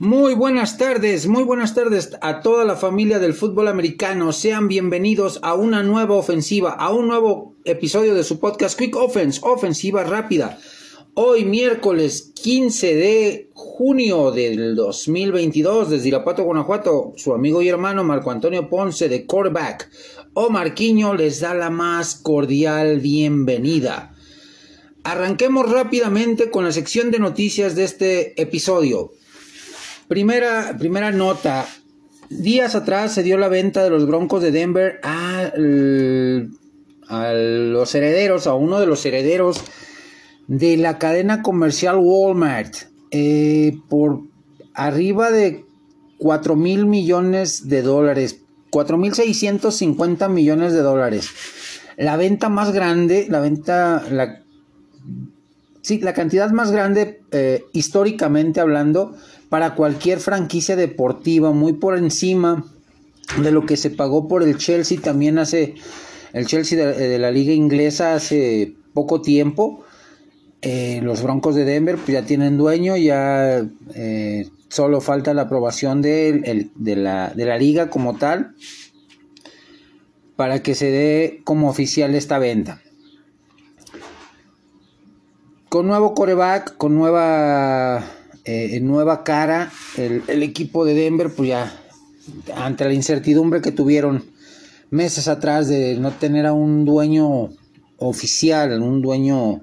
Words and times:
Muy 0.00 0.34
buenas 0.34 0.76
tardes, 0.76 1.28
muy 1.28 1.44
buenas 1.44 1.72
tardes 1.72 2.10
a 2.20 2.40
toda 2.40 2.64
la 2.64 2.74
familia 2.74 3.20
del 3.20 3.32
fútbol 3.32 3.68
americano. 3.68 4.32
Sean 4.32 4.66
bienvenidos 4.66 5.38
a 5.42 5.54
una 5.54 5.84
nueva 5.84 6.16
ofensiva, 6.16 6.72
a 6.72 6.92
un 6.92 7.06
nuevo 7.06 7.54
episodio 7.64 8.16
de 8.16 8.24
su 8.24 8.40
podcast 8.40 8.76
Quick 8.76 8.96
Offense, 8.96 9.40
ofensiva 9.44 10.02
rápida. 10.02 10.58
Hoy 11.14 11.44
miércoles 11.44 12.32
15 12.42 12.94
de 12.96 13.50
junio 13.54 14.32
del 14.32 14.74
2022 14.74 15.90
desde 15.90 16.08
Irapuato, 16.08 16.42
Guanajuato, 16.42 17.12
su 17.14 17.32
amigo 17.32 17.62
y 17.62 17.68
hermano 17.68 18.02
Marco 18.02 18.32
Antonio 18.32 18.68
Ponce 18.68 19.08
de 19.08 19.26
quarterback 19.26 19.88
o 20.32 20.50
Marquiño 20.50 21.14
les 21.14 21.38
da 21.38 21.54
la 21.54 21.70
más 21.70 22.16
cordial 22.16 22.98
bienvenida. 22.98 24.12
Arranquemos 25.04 25.70
rápidamente 25.70 26.50
con 26.50 26.64
la 26.64 26.72
sección 26.72 27.12
de 27.12 27.20
noticias 27.20 27.76
de 27.76 27.84
este 27.84 28.42
episodio. 28.42 29.12
Primera, 30.14 30.76
primera 30.78 31.10
nota. 31.10 31.66
Días 32.30 32.76
atrás 32.76 33.12
se 33.12 33.24
dio 33.24 33.36
la 33.36 33.48
venta 33.48 33.82
de 33.82 33.90
los 33.90 34.06
Broncos 34.06 34.44
de 34.44 34.52
Denver 34.52 35.00
a, 35.02 35.50
los 37.34 37.94
herederos, 37.96 38.46
a 38.46 38.54
uno 38.54 38.78
de 38.78 38.86
los 38.86 39.04
herederos 39.04 39.60
de 40.46 40.76
la 40.76 41.00
cadena 41.00 41.42
comercial 41.42 41.96
Walmart 41.96 42.76
eh, 43.10 43.76
por 43.88 44.20
arriba 44.72 45.32
de 45.32 45.64
4 46.18 46.54
mil 46.54 46.86
millones 46.86 47.68
de 47.68 47.82
dólares, 47.82 48.40
4 48.70 48.96
mil 48.96 49.14
650 49.14 50.28
millones 50.28 50.74
de 50.74 50.82
dólares. 50.82 51.30
La 51.96 52.16
venta 52.16 52.48
más 52.48 52.72
grande, 52.72 53.26
la 53.28 53.40
venta, 53.40 54.00
sí, 55.82 55.98
la 55.98 56.14
cantidad 56.14 56.52
más 56.52 56.70
grande 56.70 57.20
eh, 57.32 57.64
históricamente 57.72 58.60
hablando 58.60 59.16
para 59.54 59.76
cualquier 59.76 60.18
franquicia 60.18 60.74
deportiva, 60.74 61.52
muy 61.52 61.74
por 61.74 61.96
encima 61.96 62.64
de 63.40 63.52
lo 63.52 63.66
que 63.66 63.76
se 63.76 63.88
pagó 63.88 64.26
por 64.26 64.42
el 64.42 64.58
Chelsea 64.58 65.00
también 65.00 65.38
hace, 65.38 65.76
el 66.32 66.46
Chelsea 66.46 66.84
de, 66.84 67.18
la 67.20 67.30
liga 67.30 67.52
inglesa 67.52 68.16
hace 68.16 68.74
poco 68.94 69.20
tiempo. 69.22 69.84
Eh, 70.60 70.98
los 71.04 71.22
Broncos 71.22 71.54
de 71.54 71.64
Denver 71.64 71.94
pues, 71.98 72.08
ya 72.08 72.26
tienen 72.26 72.56
dueño, 72.56 72.96
ya 72.96 73.64
eh, 73.94 74.48
solo 74.70 75.00
falta 75.00 75.32
la 75.34 75.42
aprobación 75.42 76.02
de, 76.02 76.68
la, 76.76 77.32
de 77.32 77.44
la 77.44 77.56
liga 77.56 77.90
como 77.90 78.16
tal 78.16 78.56
para 80.34 80.64
que 80.64 80.74
se 80.74 80.90
dé 80.90 81.42
como 81.44 81.70
oficial 81.70 82.16
esta 82.16 82.40
venta 82.40 82.82
con 85.68 85.86
nuevo 85.86 86.12
coreback, 86.12 86.76
con 86.76 86.96
nueva 86.96 88.02
eh, 88.44 88.78
nueva 88.80 89.24
cara, 89.24 89.72
el, 89.96 90.42
equipo 90.42 90.84
de 90.84 90.94
Denver, 90.94 91.30
pues 91.34 91.48
ya, 91.48 91.72
ante 92.54 92.84
la 92.84 92.92
incertidumbre 92.92 93.62
que 93.62 93.72
tuvieron 93.72 94.24
meses 94.90 95.28
atrás 95.28 95.68
de 95.68 95.96
no 95.96 96.12
tener 96.12 96.46
a 96.46 96.52
un 96.52 96.84
dueño 96.84 97.50
oficial, 97.98 98.82
un 98.82 99.00
dueño 99.00 99.62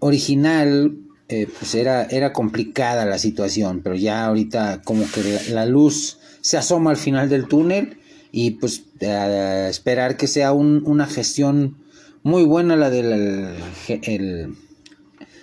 original, 0.00 0.98
eh, 1.28 1.48
pues 1.58 1.74
era, 1.74 2.04
era 2.04 2.32
complicada 2.32 3.04
la 3.06 3.18
situación, 3.18 3.80
pero 3.82 3.94
ya 3.94 4.26
ahorita 4.26 4.82
como 4.82 5.04
que 5.10 5.40
la, 5.50 5.66
luz 5.66 6.18
se 6.40 6.56
asoma 6.56 6.90
al 6.90 6.96
final 6.96 7.28
del 7.28 7.48
túnel 7.48 7.98
y 8.32 8.52
pues 8.52 8.84
esperar 9.00 10.16
que 10.16 10.26
sea 10.26 10.52
una 10.52 11.06
gestión 11.06 11.76
muy 12.22 12.44
buena 12.44 12.76
la 12.76 12.90
del 12.90 13.56
el, 13.88 14.54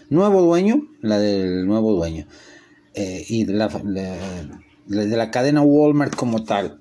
nuevo 0.09 0.41
dueño, 0.41 0.87
la 1.01 1.19
del 1.19 1.65
nuevo 1.65 1.93
dueño, 1.93 2.27
eh, 2.93 3.25
y 3.27 3.45
de 3.45 3.53
la, 3.53 3.67
de 3.67 5.17
la, 5.17 5.31
cadena 5.31 5.61
Walmart 5.61 6.15
como 6.15 6.43
tal. 6.43 6.79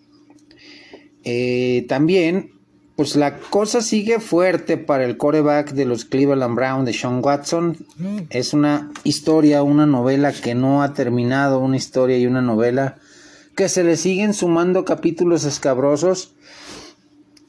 Eh, 1.25 1.87
también, 1.89 2.53
pues 2.97 3.17
la 3.17 3.39
cosa 3.39 3.81
sigue 3.81 4.21
fuerte 4.21 4.77
para 4.77 5.05
el 5.05 5.17
coreback 5.17 5.73
de 5.73 5.85
los 5.85 6.05
Cleveland 6.05 6.55
Brown 6.55 6.85
de 6.85 6.93
Sean 6.93 7.21
Watson. 7.25 7.79
Es 8.31 8.53
una 8.53 8.93
historia, 9.03 9.63
una 9.63 9.87
novela 9.87 10.33
que 10.33 10.55
no 10.55 10.83
ha 10.83 10.95
terminado, 10.95 11.59
una 11.59 11.77
historia 11.77 12.19
y 12.19 12.27
una 12.27 12.43
novela 12.43 12.97
que 13.57 13.69
se 13.69 13.85
le 13.85 13.97
siguen 13.97 14.35
sumando 14.35 14.85
capítulos 14.85 15.45
escabrosos. 15.45 16.35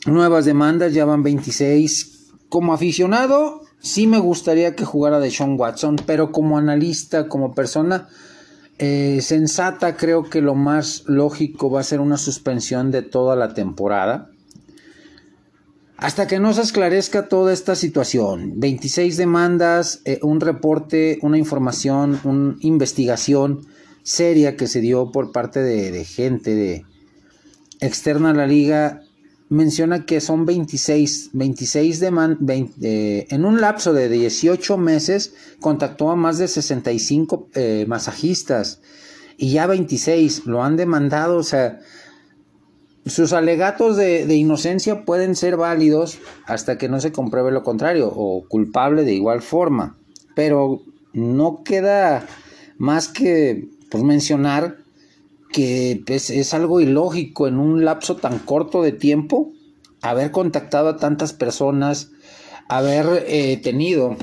Nuevas 0.05 0.45
demandas, 0.45 0.93
ya 0.93 1.05
van 1.05 1.23
26. 1.23 2.33
Como 2.49 2.73
aficionado, 2.73 3.64
Sí 3.79 4.07
me 4.07 4.19
gustaría 4.19 4.75
que 4.75 4.85
jugara 4.85 5.19
de 5.19 5.31
Sean 5.31 5.59
Watson, 5.59 5.97
pero 6.05 6.31
como 6.31 6.57
analista, 6.57 7.27
como 7.27 7.53
persona 7.53 8.07
eh, 8.77 9.19
sensata, 9.21 9.95
creo 9.95 10.23
que 10.23 10.41
lo 10.41 10.55
más 10.55 11.03
lógico 11.05 11.69
va 11.69 11.79
a 11.79 11.83
ser 11.83 11.99
una 12.01 12.17
suspensión 12.17 12.91
de 12.91 13.03
toda 13.03 13.35
la 13.35 13.53
temporada. 13.53 14.29
Hasta 15.97 16.27
que 16.27 16.39
no 16.39 16.53
se 16.53 16.61
esclarezca 16.61 17.29
toda 17.29 17.53
esta 17.53 17.75
situación. 17.75 18.59
26 18.59 19.15
demandas, 19.15 20.01
eh, 20.03 20.19
un 20.23 20.41
reporte, 20.41 21.19
una 21.21 21.37
información, 21.37 22.19
una 22.25 22.57
investigación 22.59 23.65
seria 24.03 24.57
que 24.57 24.67
se 24.67 24.81
dio 24.81 25.11
por 25.11 25.31
parte 25.31 25.61
de, 25.61 25.91
de 25.91 26.03
gente 26.03 26.53
de 26.53 26.85
externa 27.79 28.31
a 28.31 28.33
la 28.33 28.45
liga 28.45 29.04
menciona 29.49 30.05
que 30.05 30.21
son 30.21 30.45
26, 30.45 31.31
26 31.33 31.99
de 31.99 33.25
en 33.29 33.45
un 33.45 33.61
lapso 33.61 33.93
de 33.93 34.09
18 34.09 34.77
meses 34.77 35.33
contactó 35.59 36.09
a 36.09 36.15
más 36.15 36.37
de 36.37 36.47
65 36.47 37.49
eh, 37.53 37.85
masajistas 37.87 38.81
y 39.37 39.51
ya 39.51 39.67
26 39.67 40.45
lo 40.45 40.63
han 40.63 40.77
demandado, 40.77 41.37
o 41.37 41.43
sea, 41.43 41.79
sus 43.05 43.33
alegatos 43.33 43.97
de, 43.97 44.25
de, 44.25 44.35
inocencia 44.35 45.05
pueden 45.05 45.35
ser 45.35 45.57
válidos 45.57 46.17
hasta 46.47 46.77
que 46.79 46.89
no 46.89 46.99
se 46.99 47.11
compruebe 47.11 47.51
lo 47.51 47.61
contrario 47.61 48.11
o 48.11 48.47
culpable 48.47 49.03
de 49.03 49.13
igual 49.13 49.43
forma, 49.43 49.97
pero 50.35 50.81
no 51.13 51.63
queda 51.63 52.25
más 52.77 53.07
que 53.07 53.67
pues, 53.91 54.03
mencionar 54.03 54.84
que 55.51 56.03
es 56.07 56.53
algo 56.53 56.81
ilógico 56.81 57.47
en 57.47 57.57
un 57.57 57.85
lapso 57.85 58.17
tan 58.17 58.39
corto 58.39 58.81
de 58.81 58.91
tiempo 58.91 59.53
haber 60.05 60.31
contactado 60.31 60.89
a 60.89 60.97
tantas 60.97 61.33
personas, 61.33 62.11
haber 62.67 63.25
eh, 63.27 63.57
tenido 63.57 64.15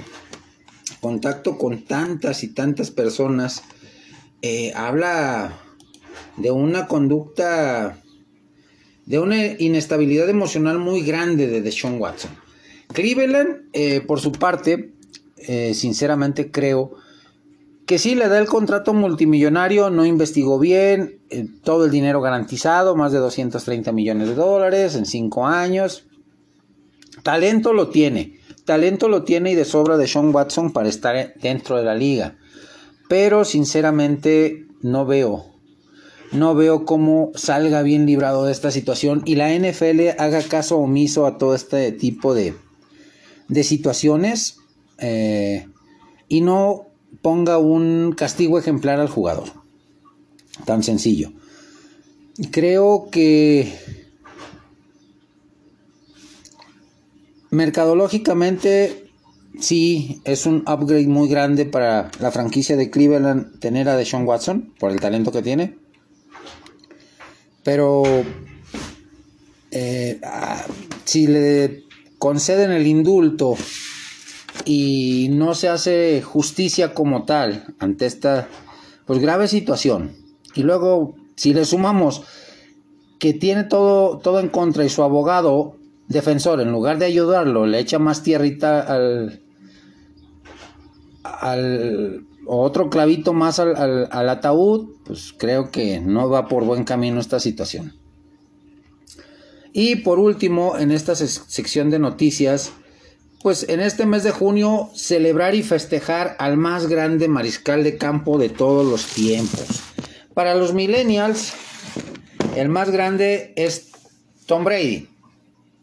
contacto 1.00 1.59
con 1.59 1.84
tantas 1.84 2.44
y 2.44 2.49
tantas 2.49 2.91
personas, 2.91 3.62
eh, 4.43 4.72
habla 4.77 5.59
de 6.37 6.53
una 6.53 6.87
conducta, 6.87 8.00
de 9.06 9.19
una 9.19 9.44
inestabilidad 9.44 10.28
emocional 10.28 10.78
muy 10.78 11.03
grande 11.03 11.49
de 11.49 11.62
Deshaun 11.62 12.00
Watson. 12.00 12.31
Cleveland, 12.93 13.69
eh, 13.72 14.00
por 14.00 14.21
su 14.21 14.32
parte, 14.32 14.93
sinceramente 15.75 16.53
creo 16.53 16.94
que 17.87 17.98
sí 17.98 18.15
le 18.15 18.28
da 18.28 18.38
el 18.38 18.47
contrato 18.47 18.94
multimillonario, 18.94 19.91
no 19.91 20.06
investigó 20.06 20.59
bien, 20.59 21.20
eh, 21.31 21.47
todo 21.65 21.84
el 21.84 21.91
dinero 21.91 22.20
garantizado, 22.20 22.94
más 22.94 23.12
de 23.12 23.19
230 23.19 23.93
millones 23.93 24.28
de 24.28 24.34
dólares 24.34 24.94
en 24.94 25.06
5 25.06 25.47
años. 25.47 26.06
Talento 27.22 27.72
lo 27.72 27.88
tiene, 27.88 28.38
talento 28.65 29.09
lo 29.09 29.25
tiene 29.25 29.53
y 29.53 29.54
de 29.54 29.65
sobra 29.65 29.97
de 29.97 30.06
Sean 30.06 30.34
Watson 30.34 30.72
para 30.72 30.88
estar 30.88 31.34
dentro 31.41 31.76
de 31.76 31.84
la 31.84 31.94
liga. 31.94 32.37
Pero 33.09 33.44
sinceramente 33.44 34.66
no 34.81 35.04
veo, 35.04 35.47
no 36.32 36.54
veo 36.54 36.84
cómo 36.84 37.31
salga 37.34 37.82
bien 37.82 38.06
librado 38.06 38.47
de 38.47 38.53
esta 38.53 38.70
situación 38.70 39.22
y 39.26 39.34
la 39.34 39.53
NFL 39.53 40.19
haga 40.19 40.43
caso 40.43 40.78
omiso 40.78 41.26
a 41.26 41.37
todo 41.37 41.54
este 41.54 41.93
tipo 41.93 42.32
de, 42.34 42.54
de 43.49 43.64
situaciones 43.64 44.56
eh, 44.99 45.66
y 46.28 46.41
no 46.41 46.91
ponga 47.21 47.59
un 47.59 48.12
castigo 48.17 48.59
ejemplar 48.59 49.00
al 49.00 49.09
jugador. 49.09 49.49
Tan 50.65 50.82
sencillo. 50.82 51.32
Creo 52.50 53.09
que 53.11 53.73
mercadológicamente 57.50 59.11
sí 59.61 60.20
es 60.25 60.47
un 60.47 60.64
upgrade 60.67 61.06
muy 61.06 61.29
grande 61.29 61.67
para 61.67 62.11
la 62.19 62.31
franquicia 62.31 62.76
de 62.76 62.91
Cleveland 62.91 63.58
tener 63.61 63.88
a 63.88 63.97
Deshaun 63.97 64.26
Watson 64.26 64.73
por 64.79 64.91
el 64.91 65.00
talento 65.00 65.31
que 65.31 65.43
tiene. 65.43 65.76
Pero 67.62 68.03
eh, 69.70 70.19
ah, 70.25 70.65
si 71.05 71.26
le 71.26 71.85
conceden 72.19 72.73
el 72.73 72.87
indulto 72.87 73.56
y 74.64 75.29
no 75.31 75.55
se 75.55 75.69
hace 75.69 76.23
justicia 76.23 76.94
como 76.94 77.25
tal 77.25 77.75
ante 77.79 78.06
esta 78.06 78.49
pues 79.06 79.19
grave 79.19 79.49
situación. 79.49 80.17
Y 80.55 80.62
luego 80.62 81.14
si 81.37 81.55
le 81.55 81.64
sumamos 81.64 82.23
que 83.19 83.32
tiene 83.32 83.64
todo 83.64 84.19
todo 84.19 84.41
en 84.41 84.49
contra 84.49 84.85
y 84.85 84.88
su 84.88 85.03
abogado 85.03 85.76
defensor 86.09 86.61
en 86.61 86.73
lugar 86.73 86.99
de 86.99 87.06
ayudarlo 87.06 87.67
le 87.67 87.79
echa 87.79 87.99
más 87.99 88.23
tierrita 88.23 88.81
al 88.81 89.43
al 91.23 92.26
otro 92.47 92.91
clavito 92.91 93.32
más 93.32 93.61
al, 93.61 94.08
al 94.11 94.29
ataúd, 94.29 94.97
pues 95.05 95.32
creo 95.38 95.70
que 95.70 96.00
no 96.00 96.29
va 96.29 96.49
por 96.49 96.65
buen 96.65 96.85
camino 96.85 97.20
esta 97.20 97.38
situación. 97.38 97.94
Y 99.73 99.97
por 99.97 100.19
último, 100.19 100.76
en 100.76 100.91
esta 100.91 101.15
sección 101.15 101.88
de 101.91 101.99
noticias, 101.99 102.73
pues 103.43 103.69
en 103.69 103.81
este 103.81 104.06
mes 104.06 104.23
de 104.23 104.31
junio 104.31 104.91
celebrar 104.94 105.55
y 105.55 105.62
festejar 105.62 106.37
al 106.39 106.56
más 106.56 106.87
grande 106.87 107.27
mariscal 107.27 107.83
de 107.83 107.99
campo 107.99 108.39
de 108.39 108.49
todos 108.49 108.87
los 108.87 109.06
tiempos. 109.06 109.83
Para 110.33 110.55
los 110.55 110.73
millennials, 110.73 111.53
el 112.56 112.69
más 112.69 112.91
grande 112.91 113.53
es 113.56 113.91
Tom 114.47 114.65
Brady, 114.65 115.09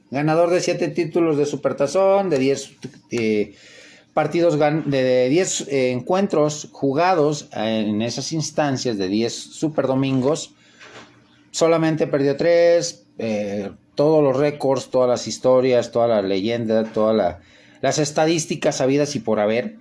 ganador 0.09 0.49
de 0.51 0.61
7 0.61 0.87
títulos 0.89 1.37
de 1.37 1.45
Supertazón, 1.45 2.29
de 2.29 2.39
10 2.39 2.71
eh, 3.11 3.55
partidos, 4.13 4.57
de 4.85 5.27
10 5.29 5.61
eh, 5.67 5.91
encuentros 5.91 6.69
jugados 6.71 7.49
en 7.53 8.01
esas 8.01 8.31
instancias, 8.31 8.97
de 8.97 9.09
10 9.09 9.33
Super 9.33 9.85
Domingos. 9.85 10.53
Solamente 11.51 12.07
perdió 12.07 12.37
3, 12.37 13.05
eh, 13.19 13.71
todos 13.95 14.23
los 14.23 14.35
récords, 14.35 14.89
todas 14.89 15.09
las 15.09 15.27
historias, 15.27 15.91
toda 15.91 16.07
la 16.07 16.21
leyenda, 16.21 16.85
todas 16.85 17.37
las 17.81 17.99
estadísticas 17.99 18.77
sabidas 18.77 19.15
y 19.15 19.19
por 19.19 19.39
haber. 19.39 19.77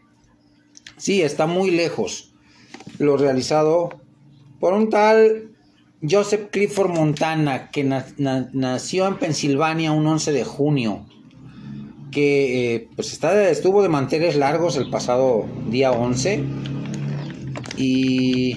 Sí, 0.96 1.22
está 1.22 1.46
muy 1.46 1.70
lejos 1.70 2.28
lo 2.98 3.16
realizado 3.16 3.90
por 4.60 4.72
un 4.72 4.90
tal 4.90 5.52
Joseph 6.08 6.50
Clifford 6.50 6.90
Montana, 6.90 7.70
que 7.70 7.84
nació 7.84 9.06
en 9.06 9.16
Pensilvania 9.18 9.92
un 9.92 10.06
11 10.06 10.32
de 10.32 10.44
junio, 10.44 11.06
que 12.10 12.74
eh, 12.74 12.88
pues 12.94 13.12
está, 13.12 13.48
estuvo 13.50 13.82
de 13.82 13.88
manteles 13.88 14.36
largos 14.36 14.76
el 14.76 14.90
pasado 14.90 15.46
día 15.68 15.92
11 15.92 16.44
y 17.76 18.56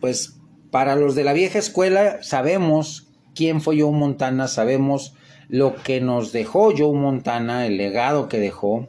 pues 0.00 0.34
para 0.74 0.96
los 0.96 1.14
de 1.14 1.22
la 1.22 1.34
vieja 1.34 1.60
escuela 1.60 2.20
sabemos 2.24 3.06
quién 3.32 3.60
fue 3.60 3.80
Joe 3.80 3.92
Montana, 3.92 4.48
sabemos 4.48 5.14
lo 5.48 5.76
que 5.76 6.00
nos 6.00 6.32
dejó 6.32 6.74
Joe 6.76 6.98
Montana, 6.98 7.64
el 7.64 7.76
legado 7.76 8.28
que 8.28 8.40
dejó 8.40 8.88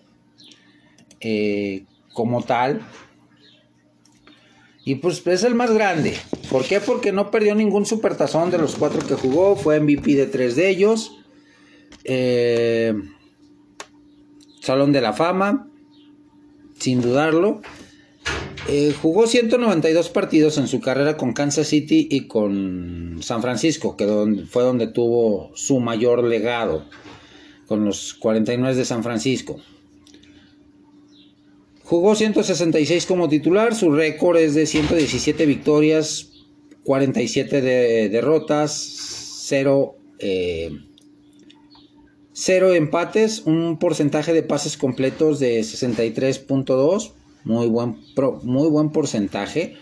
eh, 1.19 1.83
como 2.11 2.41
tal. 2.41 2.81
Y 4.83 4.95
pues 4.95 5.27
es 5.27 5.43
el 5.43 5.53
más 5.53 5.71
grande. 5.71 6.15
¿Por 6.49 6.65
qué? 6.65 6.79
Porque 6.79 7.11
no 7.11 7.29
perdió 7.29 7.53
ningún 7.53 7.85
supertazón 7.85 8.49
de 8.49 8.57
los 8.57 8.77
cuatro 8.77 9.05
que 9.07 9.13
jugó. 9.13 9.55
Fue 9.55 9.79
MVP 9.79 10.15
de 10.15 10.25
tres 10.25 10.55
de 10.55 10.69
ellos. 10.69 11.19
Eh, 12.03 12.95
Salón 14.59 14.91
de 14.91 15.01
la 15.01 15.13
Fama. 15.13 15.69
Sin 16.79 16.99
dudarlo. 17.03 17.61
Eh, 18.67 18.95
jugó 18.99 19.27
192 19.27 20.09
partidos 20.09 20.57
en 20.57 20.67
su 20.67 20.81
carrera 20.81 21.17
con 21.17 21.33
Kansas 21.33 21.67
City 21.67 22.07
y 22.09 22.27
con 22.27 23.19
San 23.21 23.43
Francisco, 23.43 23.95
que 23.95 24.07
fue 24.49 24.63
donde 24.63 24.87
tuvo 24.87 25.51
su 25.53 25.79
mayor 25.79 26.23
legado, 26.23 26.83
con 27.67 27.85
los 27.85 28.15
49 28.15 28.75
de 28.75 28.85
San 28.85 29.03
Francisco. 29.03 29.57
Jugó 31.83 32.15
166 32.15 33.05
como 33.05 33.29
titular, 33.29 33.75
su 33.75 33.91
récord 33.91 34.37
es 34.37 34.55
de 34.55 34.65
117 34.65 35.45
victorias, 35.45 36.31
47 36.83 37.61
derrotas, 38.09 38.73
0, 39.43 39.95
0 42.33 42.73
eh, 42.73 42.77
empates, 42.77 43.43
un 43.45 43.77
porcentaje 43.77 44.33
de 44.33 44.41
pases 44.41 44.75
completos 44.77 45.39
de 45.39 45.59
63.2 45.59 47.11
muy 47.45 47.67
buen, 47.67 47.97
muy 48.43 48.69
buen 48.69 48.89
porcentaje. 48.89 49.77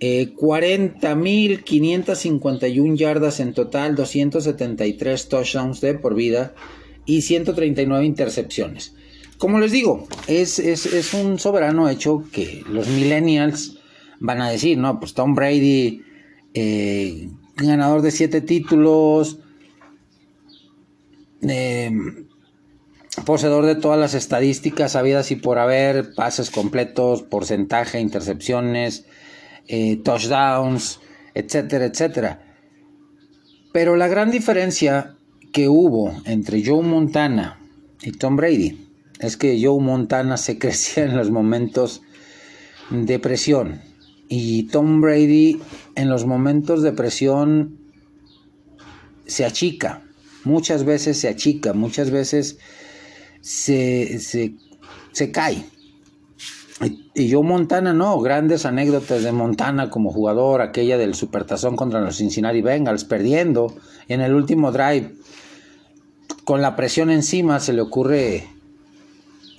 40.551 0.00 2.92
eh, 2.92 2.96
yardas 2.96 3.40
en 3.40 3.54
total, 3.54 3.94
273 3.94 5.28
touchdowns 5.28 5.80
de 5.80 5.94
por 5.94 6.14
vida 6.14 6.54
y 7.06 7.22
139 7.22 8.04
intercepciones. 8.04 8.94
Como 9.38 9.58
les 9.58 9.72
digo, 9.72 10.06
es, 10.26 10.58
un 11.14 11.38
soberano 11.38 11.88
hecho 11.88 12.24
que 12.32 12.62
los 12.68 12.86
millennials 12.88 13.78
van 14.20 14.40
a 14.40 14.50
decir, 14.50 14.78
no, 14.78 15.00
pues 15.00 15.14
Tom 15.14 15.34
Brady, 15.34 16.02
eh, 16.54 17.28
ganador 17.56 18.02
de 18.02 18.10
7 18.10 18.40
títulos, 18.42 19.38
eh, 21.42 21.90
poseedor 23.24 23.66
de 23.66 23.74
todas 23.74 23.98
las 23.98 24.14
estadísticas 24.14 24.96
habidas 24.96 25.30
y 25.30 25.36
por 25.36 25.58
haber, 25.58 26.14
pases 26.14 26.50
completos, 26.50 27.22
porcentaje, 27.22 28.00
intercepciones, 28.00 29.06
eh, 29.68 29.96
touchdowns, 30.04 31.00
etcétera, 31.34 31.86
etcétera. 31.86 32.40
Pero 33.72 33.96
la 33.96 34.08
gran 34.08 34.30
diferencia 34.30 35.16
que 35.52 35.68
hubo 35.68 36.12
entre 36.24 36.64
Joe 36.64 36.82
Montana 36.82 37.58
y 38.02 38.12
Tom 38.12 38.36
Brady 38.36 38.88
es 39.20 39.36
que 39.36 39.60
Joe 39.62 39.80
Montana 39.80 40.36
se 40.36 40.58
crecía 40.60 41.04
en 41.04 41.16
los 41.16 41.30
momentos 41.30 42.02
de 42.90 43.18
presión 43.18 43.80
y 44.28 44.64
Tom 44.64 45.00
Brady 45.00 45.60
en 45.94 46.08
los 46.08 46.26
momentos 46.26 46.82
de 46.82 46.92
presión 46.92 47.78
se 49.26 49.44
achica, 49.44 50.02
muchas 50.44 50.84
veces 50.84 51.18
se 51.18 51.28
achica, 51.28 51.72
muchas 51.72 52.10
veces 52.10 52.58
se, 53.44 54.20
se, 55.12 55.30
cae. 55.30 55.66
Y 57.14 57.28
yo 57.28 57.42
Montana 57.42 57.92
no, 57.92 58.18
grandes 58.20 58.64
anécdotas 58.64 59.22
de 59.22 59.32
Montana 59.32 59.90
como 59.90 60.10
jugador, 60.10 60.62
aquella 60.62 60.96
del 60.96 61.14
Supertazón 61.14 61.76
contra 61.76 62.00
los 62.00 62.16
Cincinnati 62.16 62.62
Bengals, 62.62 63.04
perdiendo 63.04 63.74
en 64.08 64.22
el 64.22 64.34
último 64.34 64.72
drive, 64.72 65.14
con 66.44 66.62
la 66.62 66.74
presión 66.74 67.10
encima, 67.10 67.60
se 67.60 67.74
le 67.74 67.82
ocurre 67.82 68.48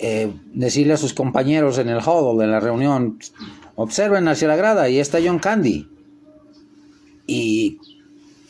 eh, 0.00 0.32
decirle 0.52 0.94
a 0.94 0.98
sus 0.98 1.14
compañeros 1.14 1.78
en 1.78 1.88
el 1.88 1.98
huddle, 1.98 2.44
en 2.44 2.50
la 2.50 2.60
reunión, 2.60 3.18
observen 3.76 4.26
hacia 4.26 4.48
la 4.48 4.56
grada, 4.56 4.88
y 4.88 4.98
está 4.98 5.18
John 5.24 5.38
Candy. 5.38 5.88
Y 7.28 7.78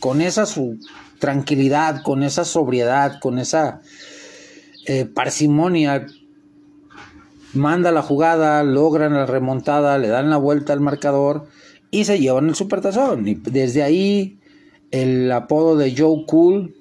con 0.00 0.22
esa 0.22 0.46
su 0.46 0.78
tranquilidad, 1.18 2.02
con 2.02 2.22
esa 2.22 2.46
sobriedad, 2.46 3.20
con 3.20 3.38
esa 3.38 3.82
eh, 4.86 5.04
parsimonia, 5.04 6.06
manda 7.54 7.92
la 7.92 8.02
jugada, 8.02 8.62
logran 8.62 9.14
la 9.14 9.26
remontada, 9.26 9.98
le 9.98 10.08
dan 10.08 10.30
la 10.30 10.36
vuelta 10.36 10.72
al 10.72 10.80
marcador 10.80 11.46
y 11.90 12.04
se 12.04 12.18
llevan 12.18 12.49
el 12.49 12.54
supertazón. 12.54 13.26
Y 13.26 13.34
desde 13.34 13.82
ahí 13.82 14.38
el 14.90 15.30
apodo 15.32 15.76
de 15.76 15.94
Joe 15.96 16.25
Cool 16.26 16.75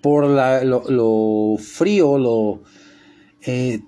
por 0.00 0.26
lo, 0.26 1.56
frío, 1.58 2.18
lo 2.18 2.62
eh, 3.42 3.80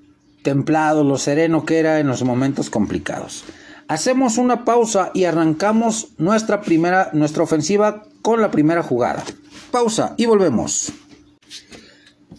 templado, 0.43 1.04
lo 1.04 1.16
sereno 1.16 1.64
que 1.64 1.78
era 1.78 2.00
en 2.00 2.09
los 2.09 2.25
momentos 2.25 2.71
complicados. 2.71 3.45
Hacemos 3.87 4.37
una 4.37 4.64
pausa 4.64 5.12
y 5.14 5.25
arrancamos 5.25 6.09
nuestra 6.19 6.61
primera, 6.61 7.11
nuestra 7.12 7.45
ofensiva 7.45 8.02
con 8.21 8.40
la 8.40 8.50
primera 8.50 8.83
jugada. 8.83 9.23
Pausa 9.71 10.14
y 10.16 10.26
volvemos. 10.26 10.93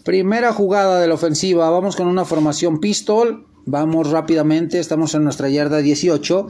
Primera 0.04 0.54
jugada 0.54 0.98
de 0.98 1.08
la 1.08 1.14
ofensiva, 1.14 1.68
vamos 1.68 1.94
con 1.94 2.06
una 2.06 2.24
formación 2.24 2.80
pistol, 2.80 3.46
vamos 3.66 4.10
rápidamente, 4.10 4.78
estamos 4.78 5.14
en 5.14 5.24
nuestra 5.24 5.50
yarda 5.50 5.78
18. 5.78 6.46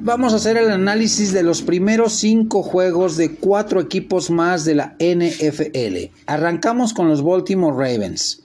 Vamos 0.00 0.32
a 0.32 0.36
hacer 0.36 0.56
el 0.56 0.72
análisis 0.72 1.32
de 1.32 1.44
los 1.44 1.62
primeros 1.62 2.14
cinco 2.14 2.64
juegos 2.64 3.16
de 3.16 3.36
cuatro 3.36 3.80
equipos 3.80 4.30
más 4.30 4.64
de 4.64 4.74
la 4.74 4.96
NFL. 4.98 6.12
Arrancamos 6.26 6.92
con 6.92 7.08
los 7.08 7.22
Baltimore 7.22 7.76
Ravens. 7.76 8.42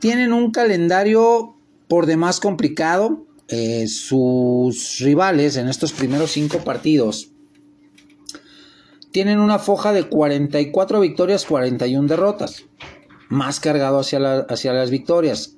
Tienen 0.00 0.32
un 0.32 0.50
calendario 0.50 1.54
por 1.86 2.06
demás 2.06 2.40
complicado. 2.40 3.24
Eh, 3.46 3.86
sus 3.86 4.98
rivales 4.98 5.56
en 5.56 5.68
estos 5.68 5.92
primeros 5.92 6.32
cinco 6.32 6.58
partidos 6.58 7.30
tienen 9.10 9.40
una 9.40 9.58
foja 9.58 9.92
de 9.92 10.04
44 10.04 11.00
victorias, 11.00 11.44
41 11.44 12.06
derrotas 12.06 12.64
más 13.30 13.60
cargado 13.60 14.00
hacia, 14.00 14.18
las 14.18 14.90
victorias. 14.90 15.56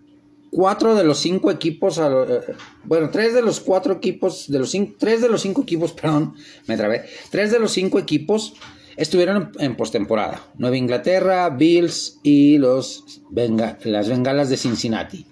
Cuatro 0.51 0.95
de 0.95 1.03
los 1.03 1.19
cinco 1.19 1.51
equipos, 1.51 1.99
eh, 1.99 2.41
bueno, 2.85 3.09
tres 3.11 3.35
de 3.35 3.41
los 3.41 3.59
cuatro 3.61 3.95
equipos, 3.95 4.51
de 4.51 4.59
los 4.59 4.77
tres 4.99 5.23
de 5.23 5.29
los 5.29 5.41
cinco 5.41 5.63
equipos, 5.63 5.93
perdón, 6.01 6.35
me 6.67 6.77
trabé, 6.77 7.07
tres 7.31 7.51
de 7.51 7.59
los 7.59 7.73
cinco 7.73 7.99
equipos 7.99 8.55
estuvieron 8.97 9.53
en, 9.59 9.75
postemporada. 9.75 10.47
Nueva 10.59 10.77
Inglaterra, 10.77 11.49
Bills 11.49 12.21
y 12.23 12.59
los 12.59 13.23
las 13.33 14.09
Bengalas 14.09 14.51
de 14.51 14.59
Cincinnati. 14.59 15.27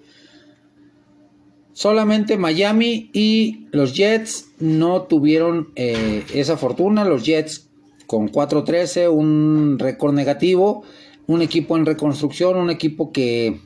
Solamente 1.74 2.38
Miami 2.38 3.10
y 3.12 3.66
los 3.72 3.94
Jets 3.94 4.52
no 4.58 5.02
tuvieron 5.02 5.72
eh, 5.76 6.24
esa 6.32 6.56
fortuna. 6.56 7.04
Los 7.04 7.24
Jets 7.24 7.68
con 8.06 8.30
4-13, 8.30 9.10
un 9.10 9.78
récord 9.78 10.14
negativo 10.14 10.84
un 11.30 11.42
equipo 11.42 11.76
en 11.76 11.86
reconstrucción, 11.86 12.56
un 12.56 12.70
equipo 12.70 13.12
que 13.12 13.60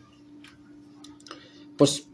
pues 1.78 2.06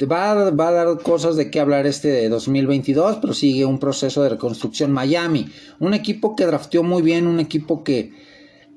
va, 0.00 0.50
va 0.50 0.68
a 0.68 0.72
dar 0.72 1.02
cosas 1.02 1.34
de 1.34 1.50
qué 1.50 1.58
hablar 1.58 1.84
este 1.84 2.06
de 2.08 2.28
2022, 2.28 3.16
pero 3.20 3.34
sigue 3.34 3.64
un 3.64 3.80
proceso 3.80 4.22
de 4.22 4.28
reconstrucción. 4.28 4.92
Miami, 4.92 5.48
un 5.80 5.94
equipo 5.94 6.36
que 6.36 6.46
drafteó 6.46 6.84
muy 6.84 7.02
bien, 7.02 7.26
un 7.26 7.40
equipo 7.40 7.82
que 7.82 8.12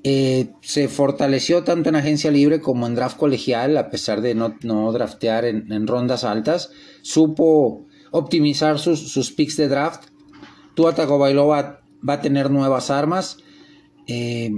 eh, 0.02 0.50
se 0.60 0.88
fortaleció 0.88 1.62
tanto 1.62 1.88
en 1.88 1.94
agencia 1.94 2.32
libre 2.32 2.60
como 2.60 2.88
en 2.88 2.96
draft 2.96 3.16
colegial, 3.16 3.76
a 3.76 3.88
pesar 3.88 4.20
de 4.20 4.34
no, 4.34 4.56
no 4.62 4.90
draftear 4.90 5.44
en, 5.44 5.86
rondas 5.86 6.24
altas. 6.24 6.72
Supo 7.00 7.86
optimizar 8.10 8.80
sus, 8.80 9.12
sus 9.12 9.30
picks 9.30 9.56
de 9.56 9.68
draft. 9.68 10.08
Tua 10.74 10.96
Tagovailoa 10.96 11.80
va 12.06 12.12
a 12.14 12.20
tener 12.20 12.50
nuevas 12.50 12.90
armas. 12.90 13.36
Eh, 14.08 14.50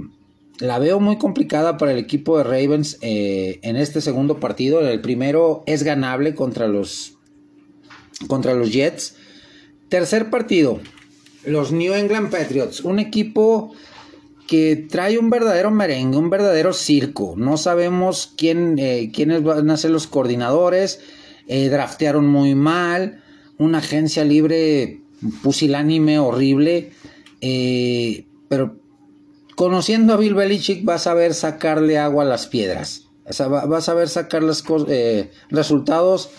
la 0.61 0.77
veo 0.77 0.99
muy 0.99 1.17
complicada 1.17 1.77
para 1.77 1.91
el 1.91 1.97
equipo 1.97 2.37
de 2.37 2.43
Ravens 2.43 2.99
eh, 3.01 3.59
en 3.63 3.75
este 3.75 3.99
segundo 3.99 4.39
partido. 4.39 4.87
El 4.87 5.01
primero 5.01 5.63
es 5.65 5.81
ganable 5.81 6.35
contra 6.35 6.67
los, 6.67 7.17
contra 8.27 8.53
los 8.53 8.71
Jets. 8.71 9.15
Tercer 9.89 10.29
partido, 10.29 10.79
los 11.45 11.71
New 11.71 11.93
England 11.95 12.29
Patriots. 12.29 12.81
Un 12.81 12.99
equipo 12.99 13.73
que 14.47 14.75
trae 14.75 15.17
un 15.17 15.31
verdadero 15.31 15.71
merengue, 15.71 16.17
un 16.17 16.29
verdadero 16.29 16.73
circo. 16.73 17.33
No 17.35 17.57
sabemos 17.57 18.31
quién, 18.37 18.77
eh, 18.77 19.11
quiénes 19.11 19.41
van 19.41 19.71
a 19.71 19.77
ser 19.77 19.89
los 19.89 20.05
coordinadores. 20.05 20.99
Eh, 21.47 21.69
draftearon 21.69 22.27
muy 22.27 22.53
mal. 22.53 23.23
Una 23.57 23.79
agencia 23.79 24.23
libre 24.23 25.01
pusilánime, 25.41 26.19
horrible. 26.19 26.91
pero 28.47 28.80
conociendo 29.61 30.15
a 30.15 30.17
Bill 30.17 30.33
Belichick 30.33 30.83
vas 30.83 31.05
a 31.05 31.13
ver 31.13 31.35
sacarle 31.35 31.99
agua 31.99 32.23
a 32.23 32.25
las 32.25 32.47
piedras. 32.47 33.11
vas 33.47 33.89
a 33.89 33.93
ver 33.93 34.09
sacar 34.09 34.41
los 34.41 34.63
eh, 34.87 35.29
resultados 35.51 36.31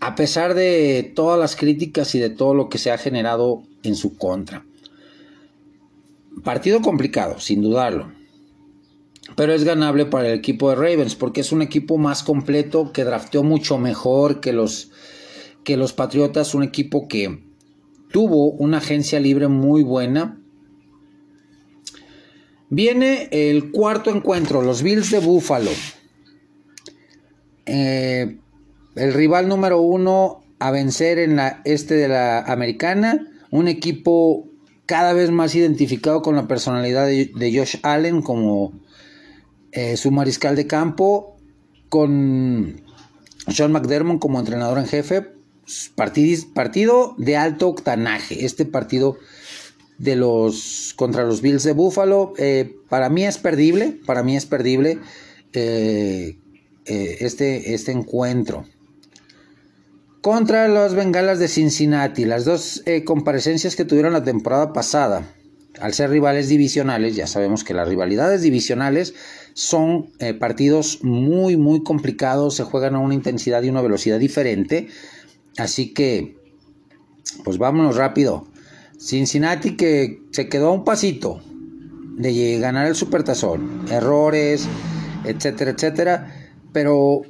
a 0.00 0.16
pesar 0.16 0.54
de 0.54 1.12
todas 1.14 1.38
las 1.38 1.54
críticas 1.54 2.16
y 2.16 2.18
de 2.18 2.30
todo 2.30 2.52
lo 2.52 2.68
que 2.68 2.78
se 2.78 2.90
ha 2.90 2.98
generado 2.98 3.62
en 3.84 3.94
su 3.94 4.16
contra. 4.16 4.66
Partido 6.42 6.82
complicado, 6.82 7.38
sin 7.38 7.62
dudarlo. 7.62 8.10
Pero 9.36 9.52
es 9.52 9.62
ganable 9.62 10.04
para 10.04 10.26
el 10.26 10.34
equipo 10.34 10.70
de 10.70 10.74
Ravens 10.74 11.14
porque 11.14 11.42
es 11.42 11.52
un 11.52 11.62
equipo 11.62 11.96
más 11.96 12.24
completo 12.24 12.90
que 12.90 13.04
drafteó 13.04 13.44
mucho 13.44 13.78
mejor 13.78 14.40
que 14.40 14.52
los, 14.52 14.90
que 15.62 15.76
los 15.76 15.92
Patriotas. 15.92 16.56
Un 16.56 16.64
equipo 16.64 17.06
que 17.06 17.44
tuvo 18.10 18.50
una 18.50 18.78
agencia 18.78 19.20
libre 19.20 19.46
muy 19.46 19.84
buena 19.84 20.40
Viene 22.68 23.28
el 23.30 23.70
cuarto 23.70 24.10
encuentro, 24.10 24.62
los 24.62 24.82
Bills 24.82 25.10
de 25.10 25.20
Buffalo. 25.20 25.70
Eh, 27.64 28.38
el 28.96 29.14
rival 29.14 29.48
número 29.48 29.80
uno 29.80 30.42
a 30.58 30.70
vencer 30.70 31.18
en 31.18 31.36
la 31.36 31.60
este 31.64 31.94
de 31.94 32.08
la 32.08 32.40
americana. 32.40 33.28
Un 33.50 33.68
equipo 33.68 34.48
cada 34.86 35.12
vez 35.12 35.30
más 35.30 35.54
identificado 35.54 36.22
con 36.22 36.34
la 36.34 36.48
personalidad 36.48 37.06
de, 37.06 37.52
Josh 37.56 37.76
Allen 37.82 38.22
como 38.22 38.72
eh, 39.70 39.96
su 39.96 40.10
mariscal 40.10 40.56
de 40.56 40.66
campo. 40.66 41.36
Con 41.88 42.82
Sean 43.48 43.70
McDermott 43.70 44.18
como 44.18 44.40
entrenador 44.40 44.78
en 44.78 44.86
jefe. 44.86 45.28
partido 46.54 47.14
de 47.16 47.36
alto 47.36 47.68
octanaje. 47.68 48.44
Este 48.44 48.64
partido 48.64 49.18
de 49.98 50.16
los 50.16 50.94
contra 50.96 51.24
los 51.24 51.42
Bills 51.42 51.62
de 51.62 51.72
Buffalo. 51.72 52.34
Eh, 52.38 52.76
para 52.88 53.08
mí 53.08 53.24
es 53.24 53.38
perdible, 53.38 53.98
para 54.06 54.22
mí 54.22 54.36
es 54.36 54.46
perdible 54.46 54.98
eh, 55.52 56.38
eh, 56.84 57.16
este, 57.20 57.74
este 57.74 57.92
encuentro. 57.92 58.66
Contra 60.20 60.66
los 60.68 60.94
Bengalas 60.94 61.38
de 61.38 61.46
Cincinnati, 61.46 62.24
las 62.24 62.44
dos 62.44 62.82
comparecencias 63.04 63.76
que 63.76 63.84
tuvieron 63.84 64.12
la 64.12 64.24
temporada 64.24 64.72
pasada, 64.72 65.32
al 65.80 65.94
ser 65.94 66.10
rivales 66.10 66.48
divisionales, 66.48 67.14
ya 67.14 67.28
sabemos 67.28 67.62
que 67.62 67.74
las 67.74 67.86
rivalidades 67.86 68.42
divisionales 68.42 69.14
son 69.54 70.10
partidos 70.40 71.04
muy, 71.04 71.56
muy 71.56 71.84
complicados, 71.84 72.56
se 72.56 72.64
juegan 72.64 72.96
a 72.96 72.98
una 72.98 73.14
intensidad 73.14 73.62
y 73.62 73.68
una 73.68 73.82
velocidad 73.82 74.18
diferente. 74.18 74.88
Así 75.58 75.94
que, 75.94 76.36
pues 77.44 77.58
vámonos 77.58 77.94
rápido 77.94 78.48
Cincinnati 78.98 79.76
que 79.76 80.22
se 80.30 80.48
quedó 80.48 80.68
a 80.68 80.72
un 80.72 80.84
pasito 80.84 81.40
de 82.16 82.58
ganar 82.58 82.86
el 82.86 82.94
supertazón, 82.94 83.86
errores, 83.90 84.66
etcétera, 85.24 85.72
etcétera, 85.72 86.34
pero 86.72 87.22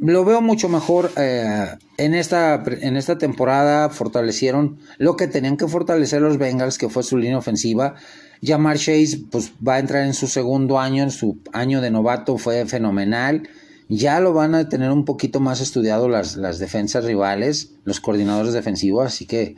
lo 0.00 0.24
veo 0.24 0.40
mucho 0.40 0.68
mejor 0.68 1.12
eh, 1.16 1.66
en, 1.96 2.14
esta, 2.14 2.62
en 2.66 2.96
esta 2.96 3.18
temporada. 3.18 3.88
Fortalecieron 3.88 4.78
lo 4.98 5.16
que 5.16 5.28
tenían 5.28 5.56
que 5.56 5.68
fortalecer 5.68 6.20
los 6.20 6.38
Bengals, 6.38 6.76
que 6.76 6.88
fue 6.88 7.02
su 7.02 7.16
línea 7.16 7.38
ofensiva. 7.38 7.94
Jamar 8.42 8.78
Chase 8.78 9.22
pues, 9.30 9.52
va 9.66 9.74
a 9.74 9.78
entrar 9.78 10.04
en 10.04 10.14
su 10.14 10.26
segundo 10.26 10.80
año, 10.80 11.04
en 11.04 11.12
su 11.12 11.38
año 11.52 11.80
de 11.80 11.92
novato 11.92 12.36
fue 12.36 12.66
fenomenal. 12.66 13.48
Ya 13.88 14.18
lo 14.18 14.32
van 14.32 14.54
a 14.54 14.68
tener 14.68 14.90
un 14.90 15.04
poquito 15.04 15.38
más 15.38 15.60
estudiado 15.60 16.08
las, 16.08 16.36
las 16.36 16.58
defensas 16.58 17.04
rivales, 17.04 17.74
los 17.84 18.00
coordinadores 18.00 18.54
defensivos, 18.54 19.06
así 19.06 19.26
que 19.26 19.54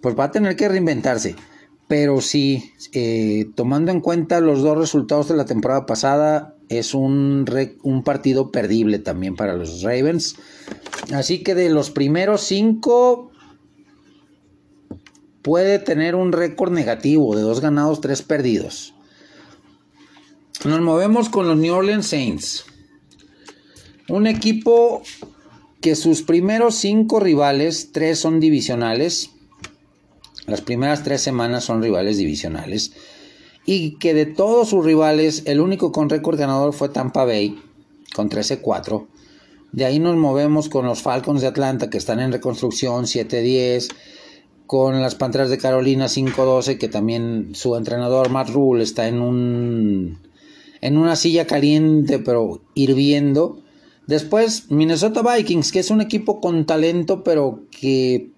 pues 0.00 0.18
va 0.18 0.24
a 0.24 0.30
tener 0.30 0.56
que 0.56 0.68
reinventarse. 0.68 1.36
Pero 1.88 2.20
sí, 2.20 2.72
eh, 2.92 3.46
tomando 3.54 3.90
en 3.90 4.00
cuenta 4.00 4.40
los 4.40 4.62
dos 4.62 4.76
resultados 4.76 5.28
de 5.28 5.36
la 5.36 5.46
temporada 5.46 5.86
pasada, 5.86 6.54
es 6.68 6.92
un, 6.92 7.46
un 7.82 8.04
partido 8.04 8.50
perdible 8.50 8.98
también 8.98 9.36
para 9.36 9.54
los 9.54 9.82
Ravens. 9.82 10.36
Así 11.14 11.42
que 11.42 11.54
de 11.54 11.70
los 11.70 11.90
primeros 11.90 12.42
cinco, 12.42 13.30
puede 15.48 15.78
tener 15.78 16.14
un 16.14 16.32
récord 16.32 16.72
negativo 16.72 17.34
de 17.34 17.40
dos 17.40 17.60
ganados, 17.60 18.02
tres 18.02 18.20
perdidos. 18.20 18.94
Nos 20.66 20.82
movemos 20.82 21.30
con 21.30 21.48
los 21.48 21.56
New 21.56 21.72
Orleans 21.72 22.06
Saints. 22.06 22.66
Un 24.10 24.26
equipo 24.26 25.02
que 25.80 25.94
sus 25.94 26.22
primeros 26.22 26.74
cinco 26.74 27.18
rivales, 27.18 27.92
tres 27.92 28.18
son 28.18 28.40
divisionales, 28.40 29.30
las 30.48 30.62
primeras 30.62 31.04
tres 31.04 31.20
semanas 31.20 31.64
son 31.64 31.82
rivales 31.82 32.16
divisionales. 32.16 32.92
Y 33.66 33.98
que 33.98 34.14
de 34.14 34.26
todos 34.26 34.70
sus 34.70 34.84
rivales, 34.84 35.42
el 35.44 35.60
único 35.60 35.92
con 35.92 36.08
récord 36.08 36.38
ganador 36.38 36.72
fue 36.72 36.88
Tampa 36.88 37.24
Bay, 37.24 37.60
con 38.14 38.30
13-4. 38.30 39.06
De 39.72 39.84
ahí 39.84 39.98
nos 39.98 40.16
movemos 40.16 40.70
con 40.70 40.86
los 40.86 41.02
Falcons 41.02 41.42
de 41.42 41.48
Atlanta, 41.48 41.90
que 41.90 41.98
están 41.98 42.20
en 42.20 42.32
reconstrucción, 42.32 43.04
7-10. 43.04 43.88
Con 44.66 45.00
las 45.00 45.14
Panteras 45.14 45.50
de 45.50 45.58
Carolina, 45.58 46.06
5-12, 46.06 46.78
que 46.78 46.88
también 46.88 47.50
su 47.54 47.76
entrenador 47.76 48.30
Matt 48.30 48.50
Rule 48.50 48.82
está 48.82 49.06
en 49.06 49.20
un 49.20 50.18
en 50.80 50.96
una 50.96 51.16
silla 51.16 51.46
caliente, 51.46 52.18
pero 52.18 52.62
hirviendo. 52.74 53.60
Después, 54.06 54.70
Minnesota 54.70 55.22
Vikings, 55.22 55.72
que 55.72 55.80
es 55.80 55.90
un 55.90 56.00
equipo 56.00 56.40
con 56.40 56.64
talento, 56.64 57.22
pero 57.24 57.64
que 57.70 58.30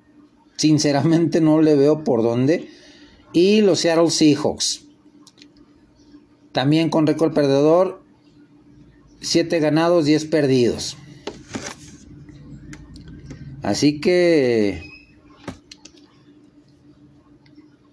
Sinceramente 0.61 1.40
no 1.40 1.62
le 1.62 1.75
veo 1.75 2.05
por 2.05 2.23
dónde. 2.23 2.69
Y 3.33 3.62
los 3.62 3.81
Seattle 3.81 4.11
Seahawks. 4.11 4.85
También 6.52 6.90
con 6.90 7.07
récord 7.07 7.33
perdedor. 7.33 8.02
7 9.23 9.59
ganados, 9.59 10.05
10 10.05 10.26
perdidos. 10.26 10.99
Así 13.62 14.02
que... 14.02 14.83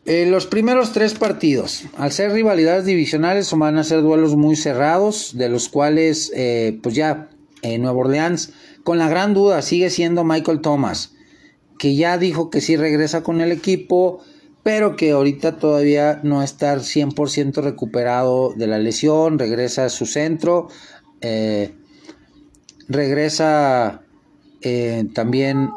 En 0.03 0.31
los 0.31 0.45
primeros 0.45 0.91
tres 0.91 1.13
partidos, 1.13 1.85
al 1.95 2.11
ser 2.11 2.33
rivalidades 2.33 2.83
divisionales, 2.83 3.49
van 3.53 3.77
a 3.77 3.85
ser 3.85 4.01
duelos 4.01 4.35
muy 4.35 4.57
cerrados, 4.57 5.37
de 5.37 5.47
los 5.47 5.69
cuales, 5.69 6.33
eh, 6.35 6.77
pues 6.83 6.95
ya, 6.95 7.29
en 7.61 7.81
Nueva 7.81 7.99
Orleans, 7.99 8.51
con 8.83 8.97
la 8.97 9.07
gran 9.07 9.33
duda, 9.33 9.61
sigue 9.61 9.89
siendo 9.89 10.25
Michael 10.25 10.59
Thomas 10.59 11.13
que 11.77 11.95
ya 11.95 12.17
dijo 12.17 12.49
que 12.49 12.61
sí 12.61 12.75
regresa 12.75 13.23
con 13.23 13.41
el 13.41 13.51
equipo, 13.51 14.19
pero 14.63 14.95
que 14.95 15.11
ahorita 15.11 15.57
todavía 15.57 16.19
no 16.23 16.43
está 16.43 16.75
100% 16.75 17.61
recuperado 17.61 18.53
de 18.55 18.67
la 18.67 18.79
lesión, 18.79 19.39
regresa 19.39 19.85
a 19.85 19.89
su 19.89 20.05
centro, 20.05 20.67
eh, 21.21 21.73
regresa 22.87 24.01
eh, 24.61 25.05
también 25.13 25.69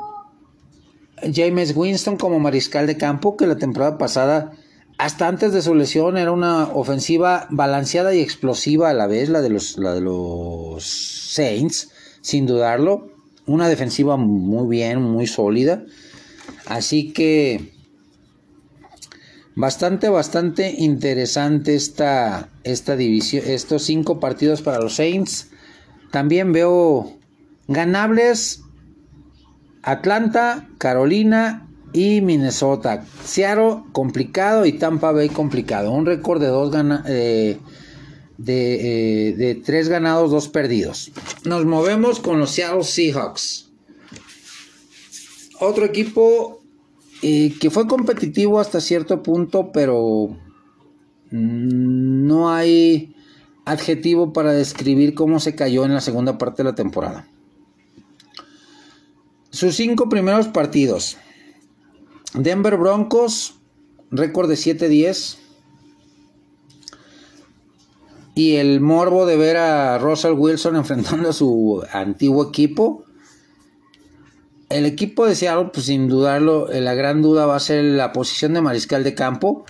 James 1.35 1.77
Winston 1.77 2.17
como 2.17 2.41
mariscal 2.41 2.87
de 2.87 2.97
campo, 2.97 3.37
que 3.37 3.47
la 3.47 3.57
temporada 3.57 3.99
pasada, 3.99 4.53
hasta 4.99 5.29
antes 5.29 5.53
de 5.53 5.63
su 5.63 5.75
lesión, 5.75 6.17
era 6.17 6.33
una 6.33 6.65
ofensiva 6.65 7.47
balanceada 7.51 8.15
y 8.15 8.21
explosiva 8.21 8.91
a 8.91 8.95
la 8.95 9.07
vez, 9.07 9.29
la 9.29 9.41
de 9.41 9.51
los, 9.51 9.79
la 9.79 9.95
de 9.95 10.01
los 10.01 10.85
Saints, 10.85 11.91
sin 12.23 12.47
dudarlo 12.47 13.20
una 13.51 13.69
defensiva 13.69 14.17
muy 14.17 14.69
bien, 14.69 15.03
muy 15.03 15.27
sólida. 15.27 15.85
Así 16.67 17.13
que 17.13 17.73
bastante, 19.57 20.09
bastante 20.09 20.75
interesante 20.79 21.75
esta, 21.75 22.49
esta 22.65 22.97
división, 22.97 23.45
estos 23.47 23.83
cinco 23.83 24.21
partidos 24.21 24.63
para 24.63 24.79
los 24.79 24.97
Saints. 24.97 25.51
También 26.11 26.53
veo 26.53 27.19
Ganables 27.69 28.63
Atlanta, 29.83 30.69
Carolina 30.79 31.69
y 31.93 32.21
Minnesota. 32.21 33.05
Seattle 33.25 33.83
complicado 33.93 34.67
y 34.67 34.73
Tampa 34.75 35.13
Bay 35.13 35.29
complicado. 35.29 35.91
Un 35.91 36.07
récord 36.07 36.41
de 36.41 36.47
dos 36.49 36.75
eh, 37.07 37.59
de, 38.45 39.35
de, 39.37 39.55
tres 39.55 39.89
ganados, 39.89 40.31
dos 40.31 40.49
perdidos. 40.49 41.13
Nos 41.45 41.67
movemos 41.67 42.21
con 42.21 42.39
los 42.39 42.51
Seattle 42.53 42.85
Seahawks. 42.85 43.71
Otro 45.61 45.85
equipo 45.85 46.63
eh, 47.21 47.55
que 47.61 47.69
fue 47.69 47.87
competitivo 47.87 48.59
hasta 48.59 48.81
cierto 48.81 49.23
punto, 49.23 49.71
pero 49.73 50.37
no 51.31 52.51
hay 52.51 53.15
adjetivo 53.67 54.33
para 54.33 54.53
describir 54.53 55.15
cómo 55.15 55.39
se 55.39 55.55
cayó 55.55 55.85
en 55.85 55.93
la 55.93 56.01
segunda 56.01 56.39
parte 56.39 56.63
de 56.63 56.71
la 56.71 56.75
temporada. 56.75 57.29
Sus 59.51 59.77
cinco 59.77 60.09
primeros 60.09 60.49
partidos. 60.49 61.19
Denver 62.33 62.79
Broncos, 62.79 63.57
récord 64.11 64.49
de 64.49 64.55
7-10. 64.55 65.37
Y 68.35 68.57
el 68.57 68.81
morbo 68.81 69.27
de 69.27 69.37
ver 69.37 69.57
a 69.57 69.99
Russell 69.99 70.33
Wilson 70.33 70.77
enfrentando 70.77 71.31
a 71.31 71.33
su 71.33 71.83
antiguo 71.93 72.49
equipo. 72.49 73.05
El 74.69 74.87
equipo 74.87 75.27
de 75.27 75.35
Seattle, 75.35 75.71
pues 75.73 75.87
sin 75.87 76.09
dudarlo, 76.09 76.71
eh, 76.71 76.81
la 76.81 76.95
gran 76.95 77.23
duda 77.23 77.47
va 77.47 77.57
a 77.57 77.61
ser 77.61 77.83
la 77.83 78.13
posición 78.13 78.55
de 78.55 78.61
mariscal 78.61 79.03
de 79.03 79.15
campo, 79.15 79.65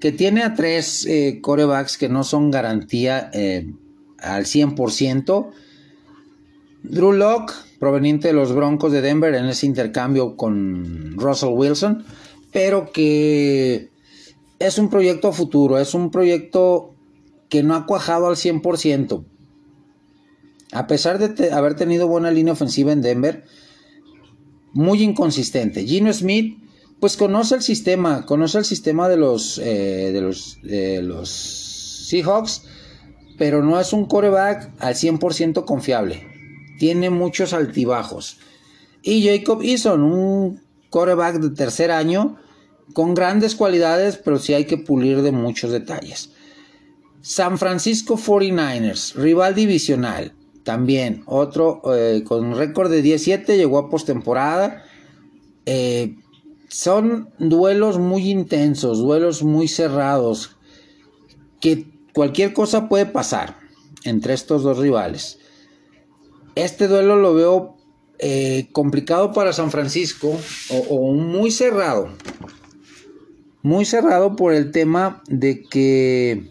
que 0.00 0.12
tiene 0.12 0.42
a 0.42 0.54
tres 0.54 1.04
eh, 1.04 1.40
corebacks 1.42 1.98
que 1.98 2.08
no 2.08 2.24
son 2.24 2.50
garantía 2.50 3.30
eh, 3.34 3.70
al 4.18 4.46
100%. 4.46 5.50
Drew 6.84 7.12
Locke, 7.12 7.52
proveniente 7.78 8.28
de 8.28 8.34
los 8.34 8.54
Broncos 8.54 8.92
de 8.92 9.02
Denver 9.02 9.34
en 9.34 9.46
ese 9.46 9.66
intercambio 9.66 10.36
con 10.36 11.18
Russell 11.18 11.50
Wilson, 11.52 12.04
pero 12.52 12.92
que 12.92 13.90
es 14.58 14.78
un 14.78 14.88
proyecto 14.88 15.32
futuro, 15.32 15.78
es 15.78 15.92
un 15.92 16.10
proyecto 16.10 16.95
que 17.56 17.62
no 17.62 17.74
ha 17.74 17.86
cuajado 17.86 18.26
al 18.26 18.36
100%. 18.36 19.24
A 20.72 20.86
pesar 20.86 21.18
de 21.18 21.50
haber 21.52 21.74
tenido 21.74 22.06
buena 22.06 22.30
línea 22.30 22.52
ofensiva 22.52 22.92
en 22.92 23.00
Denver, 23.00 23.44
muy 24.74 25.02
inconsistente. 25.02 25.86
Gino 25.86 26.12
Smith, 26.12 26.58
pues 27.00 27.16
conoce 27.16 27.54
el 27.54 27.62
sistema, 27.62 28.26
conoce 28.26 28.58
el 28.58 28.66
sistema 28.66 29.08
de 29.08 29.16
los, 29.16 29.58
eh, 29.64 30.12
Seahawks, 31.24 32.64
pero 33.38 33.64
no 33.64 33.80
es 33.80 33.94
un 33.94 34.04
coreback 34.04 34.74
al 34.78 34.94
100% 34.94 35.64
confiable 35.64 36.26
tiene 36.78 37.08
muchos 37.08 37.54
altibajos. 37.54 38.36
Y 39.00 39.26
Jacob 39.26 39.62
Eason, 39.62 40.02
un 40.02 40.60
coreback 40.90 41.36
de 41.36 41.56
tercer 41.56 41.90
año, 41.90 42.36
con 42.92 43.14
grandes 43.14 43.54
cualidades, 43.54 44.18
pero 44.18 44.38
sí 44.38 44.52
hay 44.52 44.66
que 44.66 44.76
pulir 44.76 45.22
de 45.22 45.32
muchos 45.32 45.70
detalles. 45.70 46.35
San 47.20 47.58
Francisco 47.58 48.16
49ers, 48.16 49.14
rival 49.14 49.54
divisional, 49.54 50.32
también 50.62 51.22
otro 51.26 51.80
eh, 51.94 52.24
con 52.24 52.56
récord 52.56 52.90
de 52.90 53.02
17, 53.02 53.56
llegó 53.56 53.78
a 53.78 53.88
postemporada. 53.88 54.84
Eh, 55.64 56.16
son 56.68 57.30
duelos 57.38 57.98
muy 57.98 58.30
intensos, 58.30 58.98
duelos 58.98 59.42
muy 59.42 59.68
cerrados, 59.68 60.56
que 61.60 61.86
cualquier 62.12 62.52
cosa 62.52 62.88
puede 62.88 63.06
pasar 63.06 63.56
entre 64.04 64.34
estos 64.34 64.62
dos 64.62 64.78
rivales. 64.78 65.38
Este 66.56 66.88
duelo 66.88 67.16
lo 67.16 67.34
veo 67.34 67.76
eh, 68.18 68.68
complicado 68.72 69.32
para 69.32 69.52
San 69.52 69.70
Francisco 69.70 70.38
o, 70.88 71.12
muy 71.12 71.50
cerrado. 71.50 72.08
Muy 73.62 73.84
cerrado 73.84 74.36
por 74.36 74.54
el 74.54 74.70
tema 74.70 75.22
de 75.28 75.62
que 75.62 76.50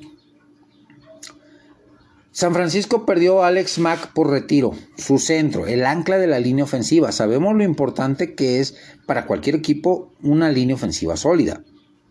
San 2.36 2.54
Francisco 2.54 3.06
perdió 3.06 3.44
a 3.44 3.48
Alex 3.48 3.80
Mack 3.80 4.12
por 4.12 4.30
retiro, 4.30 4.74
su 4.98 5.20
centro, 5.20 5.68
el 5.68 5.86
ancla 5.86 6.18
de 6.18 6.28
la 6.28 6.38
línea 6.38 6.66
ofensiva. 6.66 7.14
Sabemos 7.14 7.56
lo 7.56 7.64
importante 7.64 8.36
que 8.36 8.60
es 8.60 8.76
para 9.06 9.26
cualquier 9.26 9.56
equipo 9.56 10.12
una 10.22 10.52
línea 10.52 10.76
ofensiva 10.76 11.16
sólida. 11.16 11.64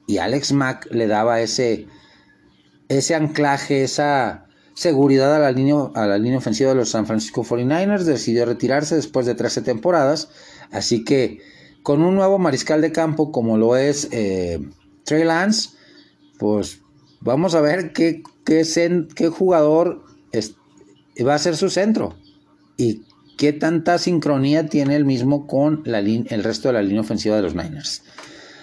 Y 0.07 0.17
Alex 0.17 0.53
Mack 0.53 0.89
le 0.91 1.09
daba 1.09 1.43
ese, 1.43 1.89
ese 2.89 3.15
anclaje, 3.15 3.85
esa, 3.85 4.47
seguridad 4.73 5.37
a 5.37 5.39
la, 5.39 5.53
línea, 5.53 5.91
a 5.95 6.07
la 6.07 6.17
línea 6.17 6.39
ofensiva 6.39 6.71
de 6.71 6.77
los 6.77 6.89
San 6.89 7.07
Francisco 7.07 7.45
49ers, 7.45 8.05
decidió 8.05 8.47
retirarse 8.47 8.97
después 8.97 9.27
de 9.27 9.35
13 9.35 9.61
temporadas, 9.61 10.31
así 10.71 11.05
que 11.05 11.41
con 11.83 12.01
un 12.01 12.15
nuevo 12.15 12.39
mariscal 12.39 12.81
de 12.81 12.93
campo 12.93 13.31
como 13.31 13.59
lo 13.59 13.77
es 13.77 14.09
eh, 14.11 14.59
Trey 15.05 15.25
Lance, 15.25 15.69
pues 16.39 16.81
vamos 17.21 17.55
a 17.55 17.61
ver 17.61 17.93
qué, 17.93 18.23
qué, 18.47 18.65
qué 19.15 19.29
jugador 19.29 20.04
va 21.27 21.35
a 21.35 21.38
ser 21.38 21.57
su 21.57 21.70
centro 21.70 22.16
y 22.77 23.03
qué 23.37 23.53
tanta 23.53 23.99
sincronía 23.99 24.66
tiene 24.66 24.97
el 24.97 25.05
mismo 25.05 25.47
con 25.47 25.83
la, 25.85 26.01
el 26.01 26.44
resto 26.44 26.68
de 26.68 26.75
la 26.75 26.83
línea 26.83 27.01
ofensiva 27.01 27.37
de 27.37 27.42
los 27.42 27.55
Niners. 27.55 28.03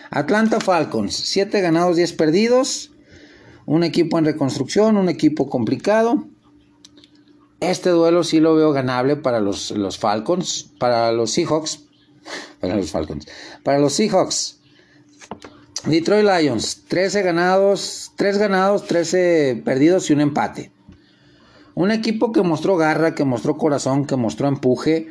Atlanta 0.10 0.60
Falcons, 0.60 1.14
7 1.16 1.62
ganados, 1.62 1.96
10 1.96 2.14
perdidos. 2.14 2.92
Un 3.66 3.84
equipo 3.84 4.18
en 4.20 4.26
reconstrucción, 4.26 4.98
un 4.98 5.08
equipo 5.08 5.50
complicado. 5.50 6.28
Este 7.62 7.92
duelo 7.92 8.24
sí 8.24 8.40
lo 8.40 8.56
veo 8.56 8.74
ganable 8.74 9.16
para 9.16 9.40
los, 9.40 9.72
los 9.72 9.98
Falcons, 9.98 10.72
para 10.80 11.12
los 11.12 11.32
Seahawks. 11.32 11.86
Para 12.60 12.76
los 12.76 12.92
Falcons. 12.92 13.26
Para 13.64 13.80
los 13.80 13.94
Seahawks. 13.94 14.60
Detroit 15.86 16.24
Lions, 16.24 16.84
13 16.88 17.24
ganados, 17.24 18.12
3 18.16 18.38
ganados, 18.38 18.86
13 18.86 19.64
perdidos 19.66 20.10
y 20.10 20.14
un 20.14 20.22
empate. 20.22 20.72
Un 21.82 21.90
equipo 21.90 22.32
que 22.32 22.44
mostró 22.44 22.78
garra, 22.78 23.16
que 23.16 23.26
mostró 23.26 23.58
corazón, 23.58 24.06
que 24.06 24.16
mostró 24.16 24.48
empuje, 24.48 25.08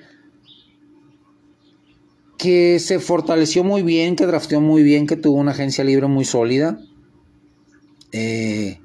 que 2.38 2.78
se 2.78 3.00
fortaleció 3.00 3.64
muy 3.64 3.82
bien, 3.82 4.14
que 4.14 4.24
drafteó 4.24 4.60
muy 4.60 4.84
bien, 4.84 5.08
que 5.08 5.16
tuvo 5.16 5.40
una 5.40 5.50
agencia 5.50 5.82
libre 5.82 6.06
muy 6.06 6.24
sólida. 6.24 6.78
Eh, 8.12 8.78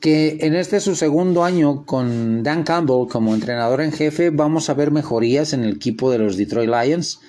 que 0.00 0.38
en 0.40 0.56
este 0.56 0.80
su 0.80 0.96
segundo 0.96 1.44
año 1.44 1.86
con 1.86 2.42
Dan 2.42 2.64
Campbell 2.64 3.06
como 3.08 3.36
entrenador 3.36 3.82
en 3.82 3.92
jefe 3.92 4.30
vamos 4.30 4.68
a 4.68 4.74
ver 4.74 4.90
mejorías 4.90 5.52
en 5.52 5.62
el 5.62 5.76
equipo 5.76 6.10
de 6.10 6.18
los 6.18 6.36
Detroit 6.36 6.70
Lions. 6.70 7.20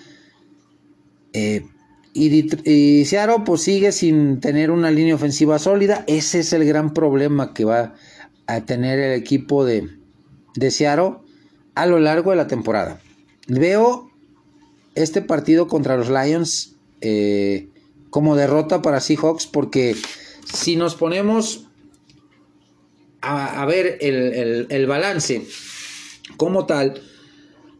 Eh, 1.33 1.67
y, 2.15 3.05
Seattle 3.05 3.43
pues 3.45 3.61
sigue 3.61 3.91
sin 3.91 4.39
tener 4.39 4.71
una 4.71 4.89
línea 4.89 5.13
ofensiva 5.13 5.59
sólida. 5.59 6.03
Ese 6.07 6.39
es 6.39 6.51
el 6.51 6.65
gran 6.65 6.95
problema 6.95 7.53
que 7.53 7.63
va 7.63 7.93
a 8.47 8.65
tener 8.65 8.99
el 8.99 9.13
equipo 9.13 9.65
de, 9.65 9.89
de 10.55 10.71
Seattle 10.71 11.17
a 11.75 11.85
lo 11.85 11.99
largo 11.99 12.31
de 12.31 12.37
la 12.37 12.47
temporada. 12.47 13.01
Veo 13.47 14.11
este 14.95 15.21
partido 15.21 15.67
contra 15.67 15.97
los 15.97 16.09
Lions 16.09 16.75
eh, 17.01 17.69
como 18.09 18.35
derrota 18.35 18.81
para 18.81 18.99
Seahawks 18.99 19.47
porque 19.47 19.95
si 20.53 20.75
nos 20.75 20.95
ponemos 20.95 21.67
a, 23.21 23.65
ver 23.65 23.99
el, 24.01 24.85
balance 24.87 25.45
como 26.37 26.65
tal, 26.65 27.01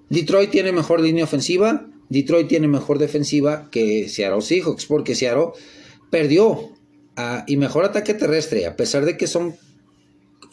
Detroit 0.09 0.51
tiene 0.51 0.71
mejor 0.71 1.01
línea 1.01 1.23
ofensiva, 1.23 1.87
Detroit 2.09 2.47
tiene 2.47 2.67
mejor 2.67 2.99
defensiva 2.99 3.69
que 3.71 4.07
Seattle 4.07 4.41
Seahawks, 4.41 4.85
porque 4.85 5.15
Seattle 5.15 5.53
perdió 6.11 6.69
y 7.47 7.57
mejor 7.57 7.85
ataque 7.85 8.13
terrestre, 8.13 8.67
a 8.67 8.75
pesar 8.75 9.05
de 9.05 9.17
que 9.17 9.25
son 9.25 9.55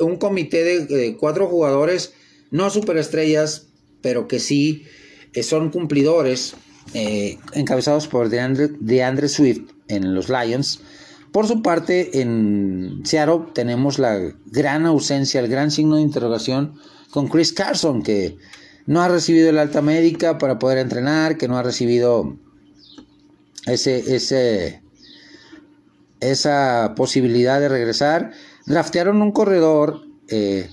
un 0.01 0.17
comité 0.17 0.65
de, 0.65 1.17
cuatro 1.17 1.49
jugadores, 1.49 2.13
no 2.51 2.71
superestrellas, 2.71 3.67
pero 4.01 4.29
que 4.29 4.39
sí 4.39 4.85
eh, 5.33 5.43
son 5.43 5.71
cumplidores, 5.71 6.55
eh, 6.95 7.39
encabezados 7.53 8.09
por 8.09 8.29
DeAndre, 8.29 8.71
DeAndre 8.81 9.29
Swift 9.29 9.71
en 9.89 10.15
los 10.15 10.29
Lions. 10.29 10.81
Por 11.33 11.47
su 11.47 11.63
parte, 11.63 12.21
en 12.21 13.03
Seattle 13.05 13.47
tenemos 13.53 13.99
la 13.99 14.19
gran 14.47 14.87
ausencia, 14.87 15.41
el 15.41 15.49
gran 15.49 15.71
signo 15.71 15.97
de 15.97 16.03
interrogación 16.03 16.75
con 17.11 17.29
Chris 17.29 17.53
Carson, 17.53 18.03
que 18.03 18.37
no 18.87 19.03
ha 19.03 19.09
recibido 19.09 19.51
el 19.51 19.59
alta 19.59 19.83
médica 19.83 20.39
para 20.39 20.59
poder 20.59 20.79
entrenar, 20.79 21.37
que 21.37 21.49
no 21.49 21.59
ha 21.59 21.63
recibido 21.63 22.39
ese, 23.67 24.81
esa 26.21 26.95
posibilidad 26.97 27.61
de 27.61 27.69
regresar. 27.69 28.33
Draftearon 28.69 29.21
un 29.23 29.33
corredor, 29.33 30.03
eh, 30.29 30.71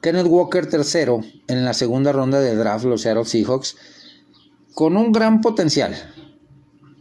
Kenneth 0.00 0.26
Walker 0.26 0.68
III, 0.72 1.42
en 1.48 1.64
la 1.64 1.74
segunda 1.74 2.12
ronda 2.12 2.40
del 2.40 2.58
draft, 2.58 2.84
los 2.84 3.02
Seattle 3.02 3.24
Seahawks, 3.24 3.76
con 4.74 4.96
un 4.96 5.12
gran 5.12 5.40
potencial 5.40 5.94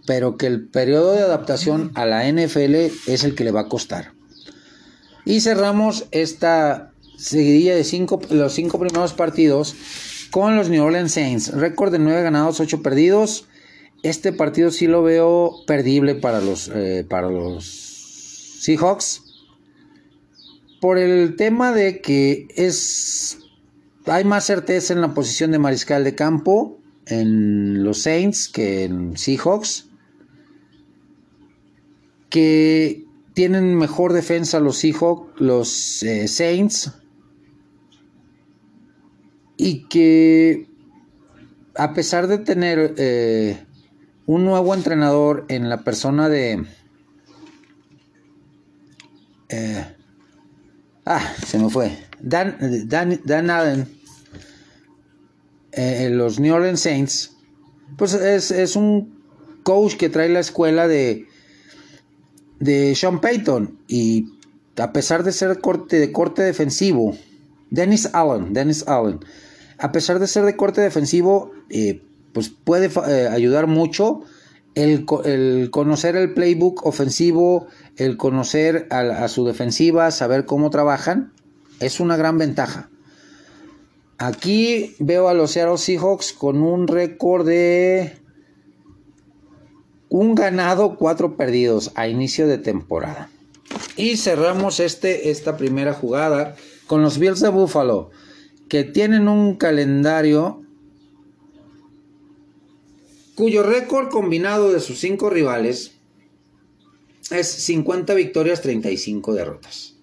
pero 0.07 0.37
que 0.37 0.47
el 0.47 0.67
periodo 0.69 1.11
de 1.11 1.21
adaptación 1.21 1.91
a 1.93 2.05
la 2.05 2.25
NFL 2.31 2.75
es 2.75 3.23
el 3.25 3.35
que 3.35 3.43
le 3.43 3.51
va 3.51 3.61
a 3.61 3.67
costar. 3.67 4.13
Y 5.25 5.41
cerramos 5.41 6.05
esta 6.11 6.93
seguidilla 7.17 7.75
de 7.75 7.83
cinco, 7.83 8.21
los 8.29 8.53
cinco 8.53 8.79
primeros 8.79 9.11
partidos 9.11 9.75
con 10.31 10.55
los 10.55 10.69
New 10.69 10.83
Orleans 10.83 11.11
Saints. 11.11 11.51
Récord 11.51 11.91
de 11.91 11.99
9 11.99 12.23
ganados, 12.23 12.61
8 12.61 12.81
perdidos. 12.81 13.45
Este 14.01 14.31
partido 14.31 14.71
sí 14.71 14.87
lo 14.87 15.03
veo 15.03 15.51
perdible 15.67 16.15
para 16.15 16.39
los, 16.39 16.71
eh, 16.73 17.05
para 17.07 17.29
los 17.29 17.65
Seahawks. 18.61 19.26
Por 20.79 20.97
el 20.97 21.35
tema 21.35 21.71
de 21.71 22.01
que 22.01 22.47
es. 22.55 23.39
Hay 24.05 24.23
más 24.23 24.45
certeza 24.45 24.93
en 24.93 25.01
la 25.01 25.13
posición 25.13 25.51
de 25.51 25.59
mariscal 25.59 26.03
de 26.03 26.15
campo 26.15 26.79
en 27.07 27.83
los 27.83 28.03
Saints 28.03 28.47
que 28.47 28.83
en 28.85 29.17
Seahawks. 29.17 29.89
Que 32.29 33.05
tienen 33.33 33.75
mejor 33.75 34.13
defensa 34.13 34.59
los 34.59 34.77
Seahawks, 34.77 35.39
los 35.41 36.03
eh, 36.03 36.27
Saints. 36.27 36.91
Y 39.57 39.87
que 39.87 40.69
a 41.75 41.93
pesar 41.93 42.27
de 42.27 42.39
tener 42.39 42.95
eh, 42.97 43.63
un 44.25 44.45
nuevo 44.45 44.73
entrenador 44.73 45.45
en 45.47 45.69
la 45.69 45.83
persona 45.83 46.29
de... 46.29 46.65
Eh, 49.49 49.96
ah, 51.07 51.33
se 51.45 51.57
me 51.57 51.69
fue. 51.69 51.97
Dan, 52.19 52.57
Dan, 52.87 53.49
Allen, 53.49 53.87
eh, 55.71 56.09
los 56.11 56.39
New 56.39 56.53
Orleans 56.53 56.79
Saints, 56.79 57.31
pues 57.97 58.13
es, 58.13 58.75
un 58.75 59.17
coach 59.63 59.95
que 59.95 60.09
trae 60.09 60.29
la 60.29 60.39
escuela 60.39 60.87
de, 60.87 61.27
de 62.59 62.95
Sean 62.95 63.21
Payton 63.21 63.79
y 63.87 64.33
a 64.77 64.91
pesar 64.93 65.23
de 65.23 65.31
ser 65.31 65.59
corte, 65.59 65.99
de 65.99 66.11
corte 66.11 66.43
defensivo, 66.43 67.17
Dennis 67.69 68.09
Allen, 68.13 68.53
Dennis 68.53 68.87
Allen, 68.87 69.19
a 69.77 69.91
pesar 69.91 70.19
de 70.19 70.27
ser 70.27 70.45
de 70.45 70.55
corte 70.55 70.81
defensivo, 70.81 71.51
eh, 71.69 72.01
pues 72.33 72.49
puede 72.49 72.89
eh, 73.07 73.27
ayudar 73.27 73.67
mucho 73.67 74.23
el, 74.77 75.69
conocer 75.71 76.15
el 76.15 76.33
playbook 76.33 76.85
ofensivo, 76.85 77.67
el 77.95 78.15
conocer 78.15 78.87
a, 78.91 79.27
su 79.27 79.45
defensiva, 79.45 80.11
saber 80.11 80.45
cómo 80.45 80.69
trabajan, 80.69 81.33
es 81.79 81.99
una 81.99 82.15
gran 82.15 82.37
ventaja. 82.37 82.89
Aquí 84.19 84.95
veo 84.99 85.29
a 85.29 85.33
los 85.33 85.51
Seattle 85.51 85.77
Seahawks 85.77 86.31
con 86.31 86.61
un 86.61 86.87
récord 86.87 87.47
de 87.47 88.17
un 90.09 90.35
ganado, 90.35 90.95
cuatro 90.95 91.37
perdidos 91.37 91.91
a 91.95 92.07
inicio 92.07 92.47
de 92.47 92.59
temporada. 92.59 93.29
Y 93.95 94.17
cerramos 94.17 94.79
este, 94.79 95.31
esta 95.31 95.57
primera 95.57 95.93
jugada 95.93 96.55
con 96.85 97.01
los 97.01 97.17
Bills 97.17 97.41
de 97.41 97.49
Buffalo, 97.49 98.11
que 98.69 98.83
tienen 98.83 99.27
un 99.27 99.55
calendario 99.55 100.66
cuyo 103.37 103.61
récord 103.61 104.09
combinado 104.09 104.73
de 104.73 104.79
sus 104.79 104.99
cinco 104.99 105.29
rivales 105.29 105.91
es 107.29 107.47
50 107.47 108.15
victorias, 108.15 108.63
35 108.63 109.35
derrotas. 109.35 109.95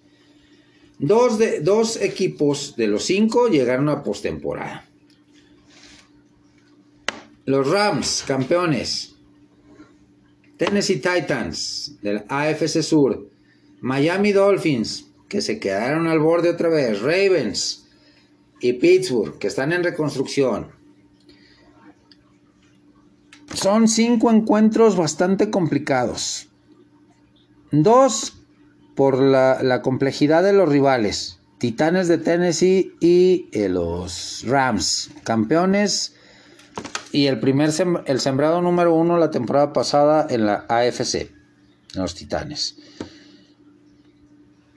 Dos, 0.99 1.37
de, 1.37 1.59
dos 1.59 2.01
equipos 2.01 2.77
de 2.77 2.87
los 2.87 3.03
cinco 3.03 3.49
llegaron 3.49 3.89
a 3.89 4.03
postemporada. 4.03 4.87
Los 7.43 7.69
Rams, 7.69 8.23
campeones. 8.25 9.15
Tennessee 10.55 11.01
Titans, 11.01 11.97
del 12.01 12.23
AFC 12.29 12.81
Sur. 12.81 13.29
Miami 13.81 14.31
Dolphins, 14.31 15.07
que 15.27 15.41
se 15.41 15.59
quedaron 15.59 16.07
al 16.07 16.19
borde 16.19 16.51
otra 16.51 16.69
vez. 16.69 17.01
Ravens 17.01 17.85
y 18.61 18.71
Pittsburgh, 18.73 19.37
que 19.37 19.47
están 19.47 19.73
en 19.73 19.83
reconstrucción. 19.83 20.74
Son 23.53 23.87
cinco 23.87 24.31
encuentros 24.31 24.97
bastante 24.97 25.49
complicados. 25.49 26.49
Dos 27.71 28.33
por 28.95 29.19
la, 29.19 29.81
complejidad 29.81 30.43
de 30.43 30.53
los 30.53 30.69
rivales. 30.69 31.39
Titanes 31.57 32.07
de 32.07 32.17
Tennessee 32.17 32.93
y 32.99 33.49
eh, 33.51 33.69
los 33.69 34.43
Rams, 34.45 35.11
campeones. 35.23 36.15
Y 37.11 37.27
el 37.27 37.39
primer 37.39 37.71
el 38.05 38.19
sembrado 38.19 38.61
número 38.61 38.93
uno 38.93 39.17
la 39.17 39.31
temporada 39.31 39.71
pasada 39.71 40.27
en 40.29 40.45
la 40.45 40.65
AFC, 40.67 41.31
los 41.95 42.13
Titanes. 42.15 42.75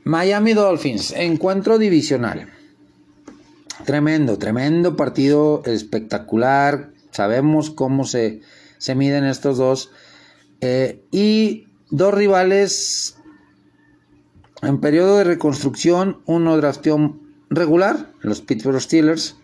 Miami 0.04 0.54
Dolphins, 0.54 1.12
encuentro 1.12 1.78
divisional. 1.78 2.48
Tremendo, 3.84 4.38
tremendo 4.38 4.96
partido 4.96 5.62
espectacular. 5.64 6.92
Sabemos 7.10 7.70
cómo 7.70 8.04
se, 8.04 8.40
se 8.78 8.94
miden 8.94 9.24
estos 9.24 9.58
dos. 9.58 9.90
Eh, 10.60 11.04
y 11.10 11.68
dos 11.90 12.14
rivales 12.14 13.16
en 14.62 14.80
periodo 14.80 15.18
de 15.18 15.24
reconstrucción. 15.24 16.20
Uno 16.26 16.56
drafteó 16.56 17.18
regular, 17.50 18.12
los 18.20 18.40
Pittsburgh 18.40 18.80
Steelers. 18.80 19.36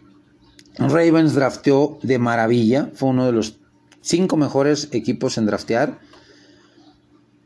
Ravens 0.79 1.35
drafteó 1.35 1.99
de 2.03 2.19
maravilla. 2.19 2.91
Fue 2.95 3.11
uno 3.11 3.27
de 3.27 3.33
los 3.33 3.59
cinco 4.01 4.37
mejores 4.37 4.89
equipos 4.93 5.39
en 5.39 5.47
draftear. 5.47 5.99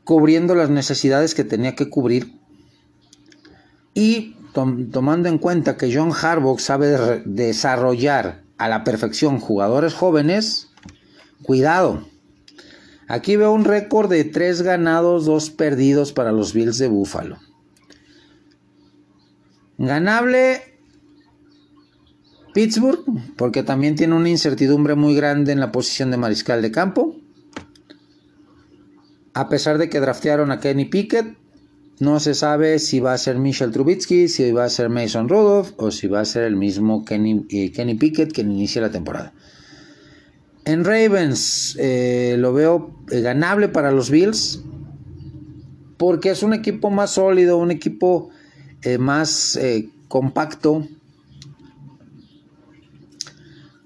Cubriendo 0.05 0.55
las 0.55 0.71
necesidades 0.71 1.35
que 1.35 1.45
tenía 1.45 1.75
que 1.75 1.91
cubrir. 1.91 2.39
Y 3.93 4.37
tomando 4.53 5.29
en 5.29 5.39
cuenta 5.39 5.77
que 5.77 5.95
John 5.95 6.13
Harbaugh 6.13 6.59
sabe 6.59 7.23
desarrollar 7.27 8.43
a 8.57 8.69
la 8.69 8.85
perfección 8.85 9.39
jugadores 9.39 9.95
jóvenes, 9.95 10.68
Cuidado. 11.43 12.07
Aquí 13.07 13.37
veo 13.37 13.53
un 13.53 13.65
récord 13.65 14.11
de 14.11 14.25
3 14.25 14.63
ganados, 14.63 15.25
2 15.25 15.51
perdidos 15.51 16.13
para 16.13 16.33
los 16.33 16.53
Bills 16.53 16.79
de 16.79 16.89
Buffalo. 16.89 17.39
Ganable 19.79 20.61
Pittsburgh, 22.53 23.05
porque 23.37 23.63
también 23.63 23.95
tiene 23.95 24.15
una 24.15 24.29
incertidumbre 24.29 24.95
muy 24.95 25.15
grande 25.15 25.53
en 25.53 25.61
la 25.61 25.71
posición 25.71 26.11
de 26.11 26.17
mariscal 26.17 26.61
de 26.61 26.71
campo. 26.71 27.17
A 29.33 29.49
pesar 29.49 29.79
de 29.79 29.89
que 29.89 30.01
draftearon 30.01 30.51
a 30.51 30.59
Kenny 30.59 30.87
Pickett, 30.87 31.37
no 32.01 32.21
se 32.21 32.35
sabe 32.35 32.79
si 32.79 33.01
va 33.01 33.13
a 33.13 33.19
ser 33.19 33.39
Michel 33.39 33.71
Trubitsky, 33.71 34.29
si 34.29 34.51
va 34.53 34.65
a 34.65 34.71
ser 34.71 34.89
Mason 34.89 35.29
Rudolph 35.29 35.73
o 35.77 35.91
si 35.91 36.09
va 36.09 36.21
a 36.21 36.25
ser 36.25 36.45
el 36.45 36.57
mismo 36.57 37.05
Kenny, 37.05 37.47
eh, 37.51 37.73
Kenny 37.73 37.95
Pickett 37.95 38.33
que 38.33 38.43
inicia 38.43 38.83
la 38.83 38.91
temporada. 38.91 39.33
En 40.69 40.85
Ravens 40.85 41.77
eh, 41.81 42.37
lo 42.39 42.53
veo 42.53 42.95
eh, 43.11 43.23
ganable 43.23 43.71
para 43.71 43.91
los 43.91 44.11
Bills 44.11 44.61
porque 45.97 46.29
es 46.29 46.43
un 46.43 46.53
equipo 46.53 46.91
más 46.91 47.13
sólido, 47.13 47.57
un 47.57 47.71
equipo 47.71 48.29
eh, 48.83 48.99
más 48.99 49.59
compacto. 50.09 50.87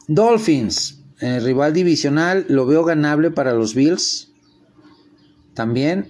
Dolphins, 0.08 0.98
rival 1.20 1.72
divisional, 1.72 2.46
lo 2.48 2.66
veo 2.66 2.82
ganable 2.82 3.30
para 3.30 3.54
los 3.54 3.76
Bills 3.76 4.32
también. 5.54 6.08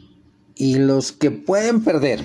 Y 0.55 0.77
los 0.77 1.13
que 1.13 1.31
pueden 1.31 1.85
perder, 1.85 2.25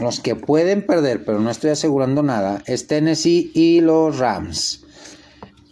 los 0.00 0.20
que 0.20 0.34
pueden 0.36 0.86
perder, 0.86 1.26
pero 1.26 1.38
no 1.38 1.50
estoy 1.50 1.70
asegurando 1.70 2.22
nada, 2.22 2.62
es 2.64 2.86
Tennessee 2.86 3.52
y 3.52 3.82
los 3.82 4.18
Rams. 4.18 4.83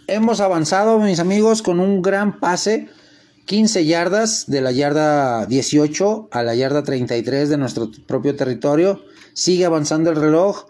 Hemos 0.07 0.41
avanzado, 0.41 0.99
mis 0.99 1.21
amigos, 1.21 1.63
con 1.63 1.81
un 1.81 2.03
gran 2.03 2.41
pase. 2.41 2.89
15 3.45 3.85
yardas 3.85 4.45
de 4.47 4.61
la 4.61 4.71
yarda 4.71 5.47
18 5.47 6.29
a 6.31 6.43
la 6.43 6.55
yarda 6.55 6.83
33 6.83 7.49
de 7.49 7.57
nuestro 7.57 7.91
propio 8.07 8.37
territorio. 8.37 9.03
Sigue 9.33 9.65
avanzando 9.65 10.11
el 10.11 10.17
reloj. 10.17 10.67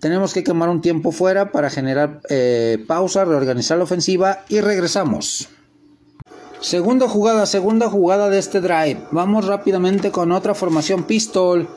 Tenemos 0.00 0.34
que 0.34 0.44
quemar 0.44 0.68
un 0.68 0.80
tiempo 0.80 1.12
fuera 1.12 1.52
para 1.52 1.70
generar 1.70 2.20
eh, 2.28 2.84
pausa, 2.86 3.24
reorganizar 3.24 3.78
la 3.78 3.84
ofensiva 3.84 4.44
y 4.48 4.60
regresamos. 4.60 5.48
Segunda 6.60 7.08
jugada, 7.08 7.46
segunda 7.46 7.88
jugada 7.88 8.28
de 8.28 8.38
este 8.38 8.60
drive. 8.60 9.00
Vamos 9.10 9.46
rápidamente 9.46 10.10
con 10.10 10.32
otra 10.32 10.54
formación 10.54 11.04
pistol. 11.04 11.68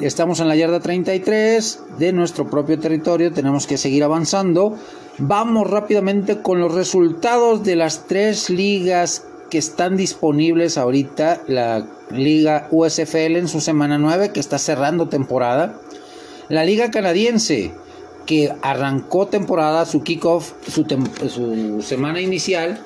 Estamos 0.00 0.40
en 0.40 0.48
la 0.48 0.56
yarda 0.56 0.80
33 0.80 1.78
de 1.98 2.12
nuestro 2.12 2.50
propio 2.50 2.80
territorio. 2.80 3.32
Tenemos 3.32 3.68
que 3.68 3.78
seguir 3.78 4.02
avanzando. 4.02 4.76
Vamos 5.18 5.70
rápidamente 5.70 6.42
con 6.42 6.58
los 6.58 6.74
resultados 6.74 7.62
de 7.62 7.76
las 7.76 8.08
tres 8.08 8.50
ligas 8.50 9.24
que 9.50 9.58
están 9.58 9.96
disponibles 9.96 10.78
ahorita. 10.78 11.42
La 11.46 11.86
liga 12.10 12.66
USFL 12.72 13.36
en 13.36 13.46
su 13.46 13.60
semana 13.60 13.96
9 13.96 14.32
que 14.32 14.40
está 14.40 14.58
cerrando 14.58 15.08
temporada. 15.08 15.78
La 16.48 16.64
liga 16.64 16.90
canadiense 16.90 17.70
que 18.26 18.52
arrancó 18.62 19.28
temporada, 19.28 19.86
su 19.86 20.02
kickoff, 20.02 20.54
su, 20.66 20.84
su 21.28 21.82
semana 21.82 22.20
inicial. 22.20 22.80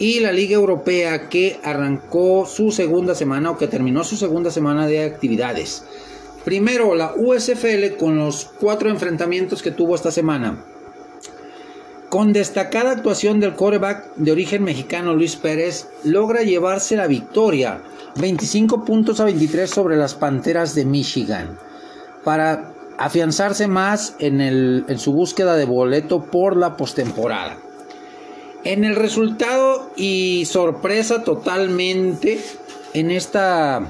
Y 0.00 0.18
la 0.18 0.32
liga 0.32 0.54
europea 0.54 1.28
que 1.28 1.60
arrancó 1.62 2.44
su 2.44 2.72
segunda 2.72 3.14
semana 3.14 3.52
o 3.52 3.56
que 3.56 3.68
terminó 3.68 4.02
su 4.02 4.16
segunda 4.16 4.50
semana 4.50 4.88
de 4.88 5.04
actividades. 5.04 5.84
Primero, 6.44 6.94
la 6.94 7.12
USFL 7.16 7.96
con 7.98 8.16
los 8.16 8.46
cuatro 8.58 8.88
enfrentamientos 8.88 9.62
que 9.62 9.70
tuvo 9.70 9.94
esta 9.94 10.10
semana. 10.10 10.64
Con 12.08 12.32
destacada 12.32 12.90
actuación 12.90 13.40
del 13.40 13.54
quarterback 13.54 14.16
de 14.16 14.32
origen 14.32 14.64
mexicano 14.64 15.14
Luis 15.14 15.36
Pérez, 15.36 15.88
logra 16.02 16.42
llevarse 16.42 16.96
la 16.96 17.06
victoria 17.06 17.82
25 18.16 18.84
puntos 18.84 19.20
a 19.20 19.24
23 19.24 19.70
sobre 19.70 19.96
las 19.96 20.14
Panteras 20.14 20.74
de 20.74 20.84
Michigan 20.84 21.56
para 22.24 22.72
afianzarse 22.98 23.68
más 23.68 24.16
en, 24.18 24.40
en 24.40 24.98
su 24.98 25.12
búsqueda 25.12 25.56
de 25.56 25.66
boleto 25.66 26.24
por 26.24 26.56
la 26.56 26.76
postemporada. 26.76 27.58
En 28.64 28.84
el 28.84 28.96
resultado 28.96 29.90
y 29.94 30.44
sorpresa 30.46 31.22
totalmente 31.22 32.40
en 32.92 33.10
esta 33.10 33.86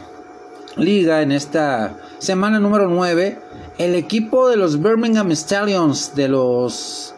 liga, 0.76 1.22
en 1.22 1.32
esta 1.32 1.96
semana 2.20 2.60
número 2.60 2.86
9, 2.88 3.38
el 3.78 3.94
equipo 3.94 4.48
de 4.48 4.56
los 4.56 4.80
Birmingham 4.80 5.32
Stallions, 5.32 6.14
de 6.14 6.28
los 6.28 7.14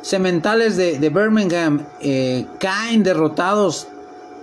Cementales 0.00 0.76
de, 0.76 1.08
Birmingham, 1.10 1.86
eh, 2.00 2.46
caen 2.58 3.02
derrotados 3.02 3.88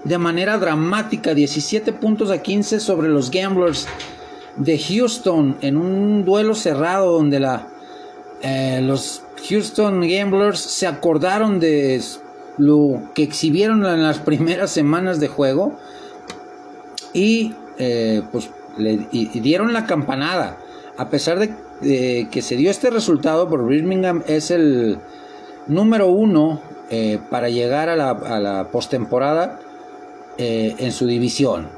de 0.03 0.17
manera 0.17 0.57
dramática, 0.57 1.33
17 1.33 1.93
puntos 1.93 2.29
a 2.29 2.41
15 2.41 2.79
sobre 2.79 3.07
los 3.07 3.31
Gamblers 3.31 3.87
de 4.57 4.77
Houston, 4.77 5.57
en 5.61 5.77
un 5.77 6.25
duelo 6.25 6.55
cerrado 6.55 7.13
donde 7.13 7.39
la, 7.39 7.67
eh, 8.41 8.81
los 8.83 9.23
Houston 9.47 10.01
Gamblers 10.01 10.59
se 10.59 10.87
acordaron 10.87 11.59
de 11.59 12.01
lo 12.57 13.01
que 13.15 13.23
exhibieron 13.23 13.85
en 13.85 14.03
las 14.03 14.19
primeras 14.19 14.71
semanas 14.71 15.21
de 15.21 15.29
juego 15.29 15.77
y 17.13 17.53
eh, 17.77 18.23
pues 18.31 18.49
le 18.77 19.07
dieron 19.33 19.73
la 19.73 19.85
campanada. 19.85 20.57
A 20.97 21.09
pesar 21.09 21.39
de, 21.39 22.27
que 22.29 22.41
se 22.41 22.55
dio 22.55 22.69
este 22.69 22.89
resultado, 22.89 23.49
por 23.49 23.65
Birmingham 23.65 24.23
es 24.27 24.51
el 24.51 24.99
número 25.67 26.07
uno 26.07 26.61
eh, 26.89 27.19
para 27.29 27.49
llegar 27.49 27.89
a 27.89 27.95
la, 27.95 28.11
a 28.11 28.39
la 28.39 28.67
postemporada 28.69 29.59
eh, 30.37 30.75
en 30.77 30.91
su 30.91 31.07
división. 31.07 31.69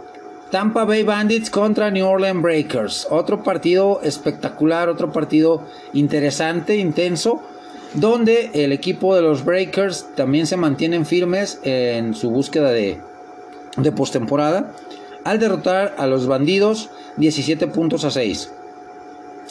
Tampa 0.51 0.86
Bay 0.86 1.03
Bandits 1.03 1.49
contra 1.49 1.89
New 1.89 2.06
Orleans 2.06 2.41
Breakers. 2.41 3.08
Otro 3.10 3.41
partido 3.43 4.01
espectacular, 4.03 4.89
otro 4.89 5.12
partido 5.12 5.63
interesante, 5.93 6.77
intenso 6.77 7.41
donde 7.93 8.49
el 8.53 8.71
equipo 8.71 9.15
de 9.15 9.21
los 9.21 9.45
Breakers 9.45 10.08
también 10.15 10.47
se 10.47 10.58
mantienen 10.58 11.06
firmes 11.06 11.60
en 11.63 12.13
su 12.15 12.32
búsqueda 12.32 12.71
de, 12.71 12.99
de 13.77 13.91
postemporada 13.91 14.73
al 15.23 15.39
derrotar 15.39 15.95
a 15.97 16.07
los 16.07 16.27
bandidos 16.27 16.89
17 17.17 17.67
puntos 17.67 18.03
a 18.05 18.12
6. 18.12 18.51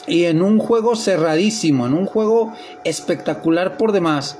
Y 0.07 0.25
en 0.25 0.41
un 0.41 0.59
juego 0.59 0.95
cerradísimo, 0.95 1.87
en 1.87 1.93
un 1.93 2.05
juego 2.05 2.53
espectacular 2.83 3.77
por 3.77 3.91
demás, 3.91 4.37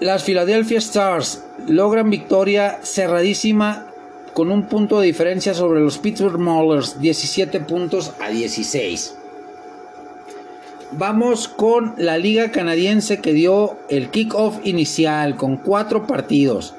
las 0.00 0.24
Philadelphia 0.24 0.78
Stars 0.78 1.44
logran 1.66 2.10
victoria 2.10 2.78
cerradísima 2.82 3.86
con 4.34 4.50
un 4.50 4.66
punto 4.66 5.00
de 5.00 5.06
diferencia 5.06 5.54
sobre 5.54 5.80
los 5.80 5.98
Pittsburgh 5.98 6.38
Maulers, 6.38 7.00
17 7.00 7.60
puntos 7.60 8.12
a 8.20 8.28
16. 8.28 9.16
Vamos 10.92 11.48
con 11.48 11.94
la 11.96 12.18
liga 12.18 12.50
canadiense 12.50 13.20
que 13.20 13.32
dio 13.32 13.78
el 13.88 14.10
kickoff 14.10 14.58
inicial 14.64 15.36
con 15.36 15.56
cuatro 15.56 16.06
partidos. 16.06 16.74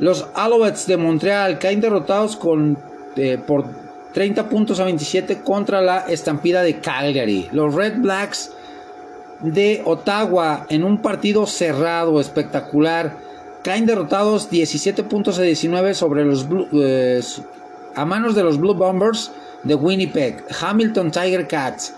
Los 0.00 0.26
Alouettes 0.34 0.86
de 0.86 0.96
Montreal 0.96 1.58
caen 1.58 1.80
derrotados 1.80 2.34
con, 2.36 2.76
eh, 3.16 3.38
por 3.38 3.66
30 4.12 4.48
puntos 4.48 4.80
a 4.80 4.84
27 4.84 5.42
contra 5.42 5.80
la 5.80 6.00
estampida 6.08 6.62
de 6.62 6.80
Calgary. 6.80 7.48
Los 7.52 7.74
Red 7.74 7.98
Blacks 7.98 8.50
de 9.40 9.82
Ottawa 9.84 10.66
en 10.68 10.82
un 10.82 11.00
partido 11.00 11.46
cerrado, 11.46 12.18
espectacular. 12.18 13.16
Caen 13.62 13.86
derrotados 13.86 14.50
17 14.50 15.04
puntos 15.04 15.38
a 15.38 15.42
19 15.42 15.94
sobre 15.94 16.24
los 16.24 16.46
eh, 16.72 17.20
a 17.94 18.04
manos 18.04 18.34
de 18.34 18.42
los 18.42 18.58
Blue 18.58 18.74
Bombers 18.74 19.30
de 19.62 19.74
Winnipeg. 19.74 20.44
Hamilton 20.60 21.10
Tiger 21.10 21.46
Cats 21.46 21.94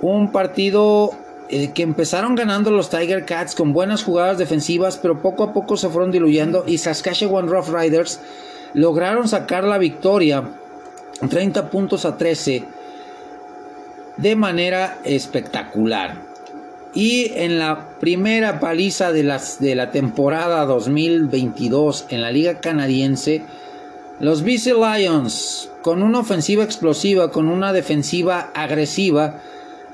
un 0.00 0.30
partido 0.32 1.12
eh, 1.48 1.72
que 1.72 1.82
empezaron 1.82 2.34
ganando 2.34 2.70
los 2.70 2.90
Tiger 2.90 3.24
Cats 3.24 3.54
con 3.54 3.72
buenas 3.72 4.02
jugadas 4.02 4.38
defensivas, 4.38 4.96
pero 4.96 5.20
poco 5.20 5.44
a 5.44 5.52
poco 5.52 5.76
se 5.76 5.88
fueron 5.88 6.10
diluyendo 6.10 6.64
y 6.66 6.78
Saskatchewan 6.78 7.48
Rough 7.48 7.68
Riders 7.68 8.20
lograron 8.72 9.28
sacar 9.28 9.64
la 9.64 9.78
victoria 9.78 10.44
30 11.28 11.70
puntos 11.70 12.04
a 12.04 12.16
13 12.16 12.64
de 14.16 14.36
manera 14.36 14.98
espectacular. 15.04 16.22
Y 16.94 17.32
en 17.34 17.58
la 17.58 17.88
primera 17.98 18.60
paliza 18.60 19.12
de, 19.12 19.24
las, 19.24 19.58
de 19.58 19.74
la 19.74 19.90
temporada 19.90 20.64
2022 20.64 22.06
en 22.08 22.22
la 22.22 22.30
liga 22.30 22.60
canadiense, 22.60 23.42
los 24.20 24.44
BC 24.44 24.74
Lions, 24.74 25.70
con 25.82 26.02
una 26.02 26.20
ofensiva 26.20 26.62
explosiva, 26.62 27.32
con 27.32 27.48
una 27.48 27.72
defensiva 27.72 28.52
agresiva, 28.54 29.40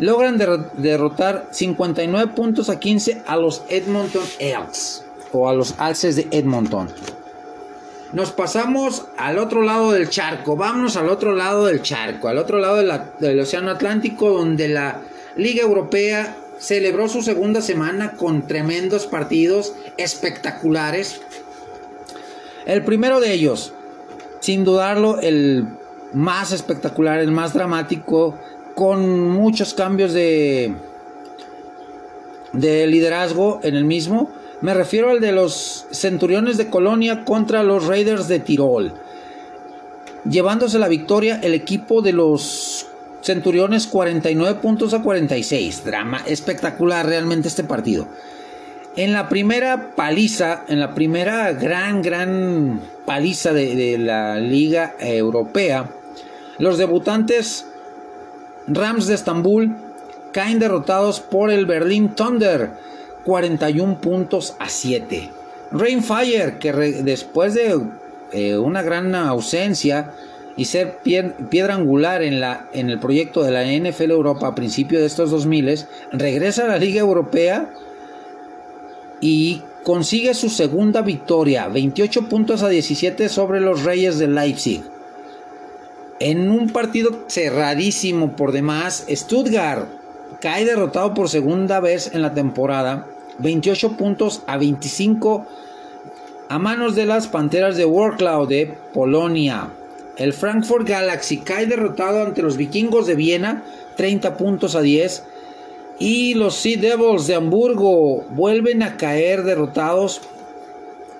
logran 0.00 0.38
derrotar 0.38 1.48
59 1.50 2.32
puntos 2.34 2.70
a 2.70 2.80
15 2.80 3.22
a 3.26 3.36
los 3.36 3.62
Edmonton 3.68 4.24
Elks 4.38 5.04
o 5.32 5.48
a 5.48 5.54
los 5.54 5.74
Alces 5.78 6.16
de 6.16 6.26
Edmonton. 6.30 6.88
Nos 8.12 8.32
pasamos 8.32 9.06
al 9.16 9.38
otro 9.38 9.62
lado 9.62 9.92
del 9.92 10.08
charco, 10.08 10.56
vámonos 10.56 10.96
al 10.96 11.08
otro 11.08 11.32
lado 11.32 11.66
del 11.66 11.82
charco, 11.82 12.26
al 12.26 12.38
otro 12.38 12.58
lado 12.58 12.76
del 13.20 13.40
Océano 13.40 13.70
Atlántico, 13.70 14.30
donde 14.30 14.68
la 14.68 15.02
Liga 15.36 15.62
Europea 15.62 16.36
celebró 16.58 17.08
su 17.08 17.22
segunda 17.22 17.60
semana 17.60 18.12
con 18.12 18.48
tremendos 18.48 19.06
partidos 19.06 19.74
espectaculares. 19.96 21.20
El 22.66 22.84
primero 22.84 23.20
de 23.20 23.32
ellos, 23.32 23.74
sin 24.40 24.64
dudarlo, 24.64 25.20
el 25.20 25.68
más 26.12 26.50
espectacular, 26.50 27.20
el 27.20 27.30
más 27.30 27.54
dramático, 27.54 28.36
con 28.74 29.28
muchos 29.28 29.74
cambios 29.74 30.12
de, 30.12 30.74
de 32.52 32.86
liderazgo 32.86 33.60
en 33.62 33.76
el 33.76 33.84
mismo. 33.84 34.30
Me 34.60 34.74
refiero 34.74 35.10
al 35.10 35.20
de 35.20 35.32
los 35.32 35.86
Centuriones 35.90 36.56
de 36.56 36.68
Colonia 36.68 37.24
contra 37.24 37.62
los 37.62 37.86
Raiders 37.86 38.28
de 38.28 38.40
Tirol. 38.40 38.92
Llevándose 40.28 40.78
la 40.78 40.88
victoria 40.88 41.40
el 41.42 41.54
equipo 41.54 42.02
de 42.02 42.12
los 42.12 42.86
Centuriones 43.22 43.86
49 43.86 44.60
puntos 44.60 44.92
a 44.94 45.02
46. 45.02 45.84
Drama 45.84 46.22
espectacular 46.26 47.06
realmente 47.06 47.48
este 47.48 47.64
partido. 47.64 48.06
En 48.96 49.12
la 49.12 49.28
primera 49.28 49.94
paliza, 49.94 50.64
en 50.68 50.80
la 50.80 50.94
primera 50.94 51.52
gran, 51.52 52.02
gran 52.02 52.80
paliza 53.06 53.52
de 53.52 53.96
la 53.98 54.40
Liga 54.40 54.96
Europea, 54.98 55.90
los 56.58 56.76
debutantes 56.76 57.69
Rams 58.74 59.06
de 59.06 59.14
Estambul 59.14 59.76
caen 60.32 60.60
derrotados 60.60 61.20
por 61.20 61.50
el 61.50 61.66
Berlin 61.66 62.14
Thunder 62.14 62.70
41 63.24 64.00
puntos 64.00 64.54
a 64.58 64.68
7. 64.68 65.30
Rainfire 65.72 66.58
que 66.58 66.72
después 66.72 67.54
de 67.54 67.80
eh, 68.32 68.56
una 68.56 68.82
gran 68.82 69.14
ausencia 69.14 70.12
y 70.56 70.66
ser 70.66 70.98
piedra 70.98 71.74
angular 71.74 72.22
en, 72.22 72.40
la, 72.40 72.68
en 72.72 72.90
el 72.90 72.98
proyecto 72.98 73.42
de 73.42 73.50
la 73.50 73.64
NFL 73.64 74.10
Europa 74.10 74.48
a 74.48 74.54
principios 74.54 75.00
de 75.00 75.06
estos 75.06 75.30
2000 75.30 75.86
regresa 76.12 76.64
a 76.64 76.68
la 76.68 76.78
Liga 76.78 77.00
Europea 77.00 77.70
y 79.20 79.62
consigue 79.82 80.34
su 80.34 80.48
segunda 80.48 81.02
victoria, 81.02 81.68
28 81.68 82.28
puntos 82.28 82.62
a 82.62 82.68
17 82.68 83.28
sobre 83.28 83.60
los 83.60 83.84
Reyes 83.84 84.18
de 84.18 84.28
Leipzig. 84.28 84.82
En 86.20 86.50
un 86.50 86.68
partido 86.68 87.24
cerradísimo 87.28 88.36
por 88.36 88.52
demás, 88.52 89.06
Stuttgart 89.08 89.88
cae 90.38 90.66
derrotado 90.66 91.14
por 91.14 91.30
segunda 91.30 91.80
vez 91.80 92.10
en 92.12 92.20
la 92.20 92.34
temporada, 92.34 93.06
28 93.38 93.96
puntos 93.96 94.42
a 94.46 94.58
25 94.58 95.46
a 96.50 96.58
manos 96.58 96.94
de 96.94 97.06
las 97.06 97.26
Panteras 97.26 97.78
de 97.78 97.86
Warclaw 97.86 98.46
de 98.46 98.76
Polonia. 98.92 99.70
El 100.18 100.34
Frankfurt 100.34 100.86
Galaxy 100.86 101.38
cae 101.38 101.64
derrotado 101.64 102.22
ante 102.22 102.42
los 102.42 102.58
Vikingos 102.58 103.06
de 103.06 103.14
Viena, 103.14 103.64
30 103.96 104.36
puntos 104.36 104.74
a 104.74 104.82
10. 104.82 105.24
Y 105.98 106.34
los 106.34 106.54
Sea 106.54 106.76
Devils 106.76 107.28
de 107.28 107.36
Hamburgo 107.36 108.26
vuelven 108.28 108.82
a 108.82 108.98
caer 108.98 109.42
derrotados 109.42 110.20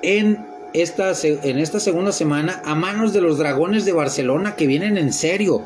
en 0.03 0.50
esta, 0.73 1.13
en 1.23 1.59
esta 1.59 1.81
segunda 1.81 2.13
semana 2.13 2.63
a 2.65 2.75
manos 2.75 3.13
de 3.13 3.21
los 3.21 3.39
Dragones 3.39 3.85
de 3.85 3.93
Barcelona 3.93 4.57
que 4.57 4.67
vienen 4.67 4.99
en 4.99 5.13
serio. 5.13 5.63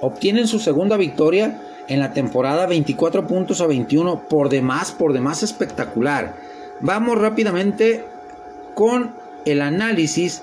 Obtienen 0.00 0.46
su 0.46 0.58
segunda 0.58 0.96
victoria 0.96 1.60
en 1.88 2.00
la 2.00 2.12
temporada 2.12 2.66
24 2.66 3.26
puntos 3.26 3.60
a 3.60 3.66
21 3.66 4.28
por 4.28 4.48
demás, 4.48 4.92
por 4.92 5.12
demás 5.12 5.42
espectacular. 5.42 6.34
Vamos 6.80 7.18
rápidamente 7.18 8.04
con 8.74 9.14
el 9.44 9.62
análisis 9.62 10.42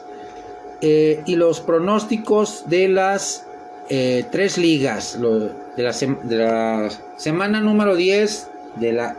eh, 0.82 1.22
y 1.26 1.36
los 1.36 1.60
pronósticos 1.60 2.64
de 2.68 2.88
las 2.88 3.46
eh, 3.90 4.26
tres 4.32 4.58
ligas 4.58 5.20
de, 5.20 5.84
la 5.84 5.92
de 5.92 6.36
la 6.38 6.90
semana 7.18 7.62
número 7.62 7.96
10 7.96 8.50
de 8.78 8.94
la 8.94 9.16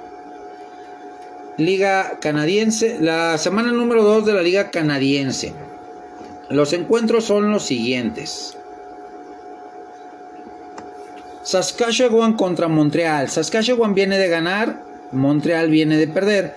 Liga 1.58 2.18
Canadiense, 2.18 2.96
la 2.98 3.36
semana 3.36 3.72
número 3.72 4.02
2 4.02 4.24
de 4.24 4.32
la 4.32 4.42
Liga 4.42 4.70
Canadiense. 4.70 5.52
Los 6.48 6.72
encuentros 6.72 7.24
son 7.24 7.50
los 7.50 7.64
siguientes. 7.64 8.56
Saskatchewan 11.42 12.34
contra 12.34 12.68
Montreal. 12.68 13.28
Saskatchewan 13.28 13.94
viene 13.94 14.16
de 14.16 14.28
ganar, 14.28 14.82
Montreal 15.12 15.68
viene 15.68 15.98
de 15.98 16.08
perder. 16.08 16.54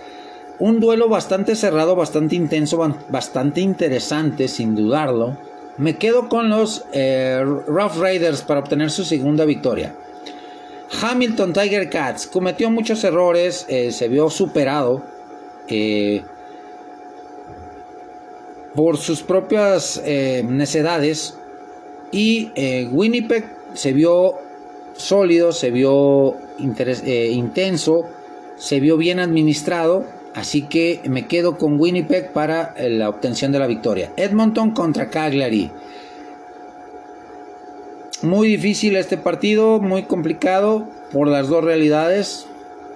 Un 0.60 0.80
duelo 0.80 1.10
bastante 1.10 1.56
cerrado, 1.56 1.98
bastante 1.98 2.36
intenso, 2.36 2.78
bastante 3.10 3.60
interesante, 3.60 4.48
sin 4.48 4.76
dudarlo. 4.76 5.38
Me 5.78 5.98
quedo 5.98 6.30
con 6.30 6.50
los 6.50 6.86
eh, 6.94 7.44
Rough 7.44 7.98
Raiders 7.98 8.44
para 8.44 8.62
obtener 8.62 8.90
su 8.92 9.04
segunda 9.04 9.44
victoria. 9.44 9.94
Hamilton 11.02 11.54
Tiger 11.54 11.90
Cats 11.90 12.28
cometió 12.28 12.70
muchos 12.70 13.04
errores, 13.04 13.66
eh, 13.70 13.92
se 13.92 14.08
vio 14.08 14.30
superado 14.30 15.04
eh, 15.68 16.24
por 18.74 18.98
sus 18.98 19.24
propias 19.24 20.02
necedades 20.04 21.38
y 22.12 22.52
Winnipeg 22.92 23.46
se 23.74 23.94
vio 23.94 24.36
sólido, 24.96 25.54
se 25.54 25.72
vio 25.72 26.36
intenso, 26.60 28.10
se 28.58 28.80
vio 28.82 28.98
bien 28.98 29.20
administrado 29.20 30.06
Así 30.36 30.64
que 30.64 31.00
me 31.06 31.28
quedo 31.28 31.58
con 31.58 31.80
Winnipeg 31.80 32.34
para 32.34 32.74
eh, 32.76 32.90
la 32.90 33.08
obtención 33.08 33.54
de 33.54 33.60
la 33.60 33.68
victoria. 33.68 34.12
Edmonton 34.18 34.72
contra 34.72 35.10
Cagliari. 35.10 35.72
Muy 38.22 38.48
difícil 38.48 38.96
este 38.96 39.18
partido, 39.18 39.80
muy 39.80 40.04
complicado 40.04 40.88
por 41.12 41.28
las 41.28 41.50
dos 41.50 41.64
realidades, 41.64 42.48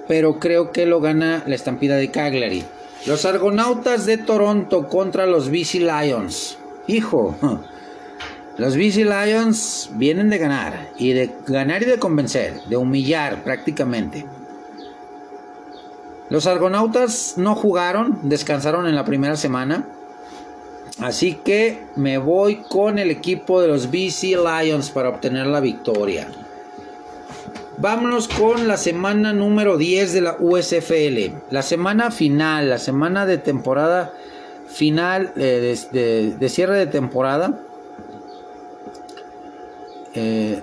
pero 0.08 0.39
creo 0.39 0.71
que 0.71 0.86
lo 0.86 1.01
gana 1.01 1.43
la 1.45 1.55
estampida 1.55 1.97
de 1.97 2.10
Cagliari. 2.10 2.63
Los 3.05 3.25
Argonautas 3.25 4.05
de 4.05 4.17
Toronto 4.17 4.88
contra 4.88 5.25
los 5.25 5.49
BC 5.49 5.82
Lions. 5.82 6.58
Hijo, 6.88 7.36
los 8.58 8.75
BC 8.75 9.05
Lions 9.05 9.91
vienen 9.93 10.29
de 10.29 10.38
ganar 10.38 10.89
y 10.97 11.13
de 11.13 11.32
ganar 11.45 11.84
y 11.84 11.86
de 11.86 11.99
convencer, 11.99 12.62
de 12.69 12.77
humillar 12.77 13.43
prácticamente. 13.43 14.25
Los 16.29 16.45
argonautas 16.45 17.36
no 17.38 17.55
jugaron, 17.55 18.19
descansaron 18.23 18.88
en 18.88 18.95
la 18.95 19.03
primera 19.03 19.36
semana. 19.36 19.88
Así 21.01 21.35
que 21.35 21.79
me 21.95 22.17
voy 22.17 22.57
con 22.57 22.99
el 22.99 23.09
equipo 23.09 23.62
de 23.62 23.69
los 23.69 23.89
BC 23.89 24.38
Lions 24.38 24.89
para 24.89 25.09
obtener 25.09 25.47
la 25.47 25.62
victoria. 25.62 26.27
Vámonos 27.77 28.27
con 28.27 28.67
la 28.67 28.75
semana 28.75 29.31
número 29.31 29.77
10 29.77 30.12
de 30.12 30.21
la 30.21 30.35
USFL. 30.38 31.38
La 31.49 31.62
semana 31.62 32.12
final, 32.12 32.69
la 32.69 32.77
semana 32.77 33.25
de 33.25 33.38
temporada 33.38 34.13
final, 34.67 35.31
eh, 35.38 36.35
de, 36.38 36.49
cierre 36.49 36.77
de 36.77 36.88
temporada. 36.88 37.57
Eh, 40.13 40.62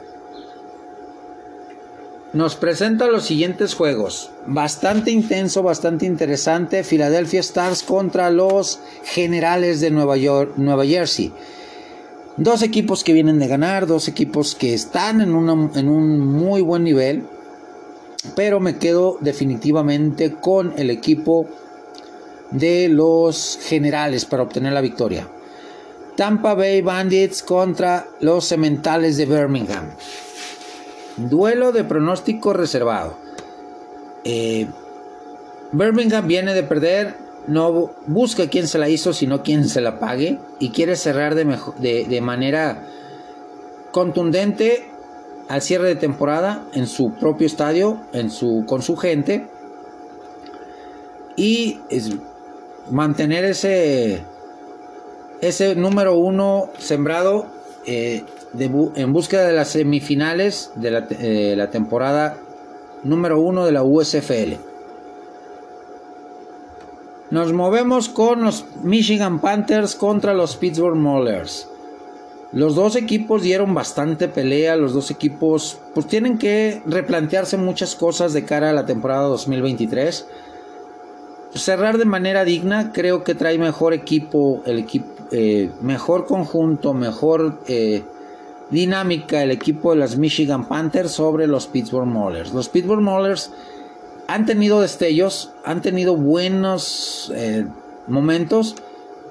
nos 2.37 2.55
presenta 2.55 3.07
los 3.07 3.25
siguientes 3.25 3.75
juegos. 3.75 4.31
Bastante 4.47 5.11
intenso, 5.11 5.63
bastante 5.63 6.05
interesante. 6.05 6.85
Philadelphia 6.85 7.41
Stars 7.41 7.83
contra 7.83 8.31
los 8.31 8.79
Generales 9.05 9.81
de 9.81 9.91
Nueva, 9.91 10.19
York, 10.19 10.53
Nueva 10.57 10.85
Jersey. 10.85 11.33
Dos 12.37 12.61
equipos 12.63 13.05
que 13.05 13.15
vienen 13.15 13.39
de 13.39 13.49
ganar, 13.49 13.87
dos 13.87 14.07
equipos 14.07 14.55
que 14.55 14.75
están 14.75 15.23
en, 15.23 15.31
en 15.31 15.89
un 15.89 16.21
muy 16.21 16.61
buen 16.61 16.85
nivel. 16.85 17.25
Pero 18.35 18.61
me 18.61 18.77
quedo 18.77 19.17
definitivamente 19.23 20.35
con 20.35 20.75
el 20.77 20.91
equipo 20.91 21.49
de 22.51 22.91
los 22.91 23.59
Generales 23.63 24.27
para 24.27 24.43
obtener 24.43 24.75
la 24.75 24.83
victoria. 24.83 25.27
Tampa 26.17 26.53
Bay 26.53 26.83
Bandits 26.83 27.43
contra 27.43 28.09
los 28.21 28.47
Cementales 28.47 29.17
de 29.17 29.25
Birmingham. 29.25 29.87
Duelo 31.17 31.73
de 31.73 31.85
pronóstico 31.85 32.53
reservado. 32.53 33.17
Eh, 34.25 34.67
Birmingham 35.73 36.27
viene 36.27 36.55
de 36.55 36.63
perder, 36.63 37.17
no 37.47 37.93
busca 38.07 38.49
quién 38.49 38.67
se 38.67 38.79
la 38.79 38.89
hizo, 38.89 39.13
sino 39.13 39.43
quién 39.43 39.69
se 39.69 39.81
la 39.81 39.99
pague. 39.99 40.39
Y 40.59 40.71
quiere 40.71 40.97
cerrar 40.97 41.35
de, 41.35 42.05
de, 42.09 42.21
manera 42.21 42.87
contundente 43.93 44.91
al 45.49 45.63
cierre 45.63 45.89
de 45.89 45.97
temporada 45.97 46.67
en 46.75 46.87
su 46.87 47.15
propio 47.15 47.47
estadio, 47.47 48.01
en 48.13 48.31
su, 48.31 48.65
con 48.67 48.83
su 48.83 48.97
gente. 48.97 49.49
Y 51.37 51.81
mantener 52.91 53.45
ese, 53.45 54.23
ese 55.41 55.75
número 55.77 56.17
uno 56.17 56.71
sembrado 56.79 57.47
eh, 57.87 58.25
en 58.59 59.13
búsqueda 59.13 59.47
de 59.47 59.53
las 59.53 59.69
semifinales 59.69 60.73
de 60.77 60.91
la, 60.91 61.07
eh, 61.11 61.55
la 61.57 61.71
temporada 61.71 62.39
número 63.03 63.41
uno 63.41 63.65
de 63.65 63.73
la 63.73 63.83
USFL. 63.83 64.55
Nos 67.31 67.53
movemos 67.53 68.09
con 68.09 68.45
los 68.45 68.65
Michigan 68.83 69.41
Panthers 69.41 69.97
contra 69.97 70.33
los 70.33 70.57
Pittsburgh 70.57 70.97
Maulers. 70.97 71.69
Los 72.53 72.77
dos 72.77 72.95
equipos 72.95 73.43
dieron 73.43 73.75
bastante 73.75 74.29
pelea, 74.29 74.77
los 74.77 74.95
dos 74.95 75.11
equipos 75.11 75.79
pues 75.93 76.07
tienen 76.07 76.39
que 76.39 76.81
replantearse 76.87 77.57
muchas 77.57 77.97
cosas 77.97 78.33
de 78.33 78.45
cara 78.45 78.71
a 78.71 78.73
la 78.73 78.87
temporada 78.87 79.25
2023. 79.25 80.27
Cerrar 81.55 81.99
de 81.99 82.05
manera 82.05 82.45
digna, 82.45 82.93
creo 82.93 83.25
que 83.25 83.35
trae 83.35 83.59
mejor 83.59 83.93
equipo, 83.93 84.63
el 84.65 84.87
eh, 85.33 85.71
mejor 85.81 86.27
conjunto, 86.27 86.95
mejor 86.95 87.61
eh, 87.67 88.05
dinámica 88.71 89.43
el 89.43 89.51
equipo 89.51 89.93
de 89.93 89.99
las 89.99 90.17
Michigan 90.17 90.67
Panthers 90.67 91.13
sobre 91.13 91.47
los 91.47 91.67
Pittsburgh 91.67 92.07
Maulers. 92.07 92.53
Los 92.53 92.69
Pittsburgh 92.69 93.03
Maulers 93.03 93.51
han 94.27 94.47
tenido 94.47 94.81
destellos, 94.81 95.51
han 95.65 95.83
tenido 95.83 96.17
buenos 96.17 97.33
eh, 97.35 97.67
momentos, 98.09 98.75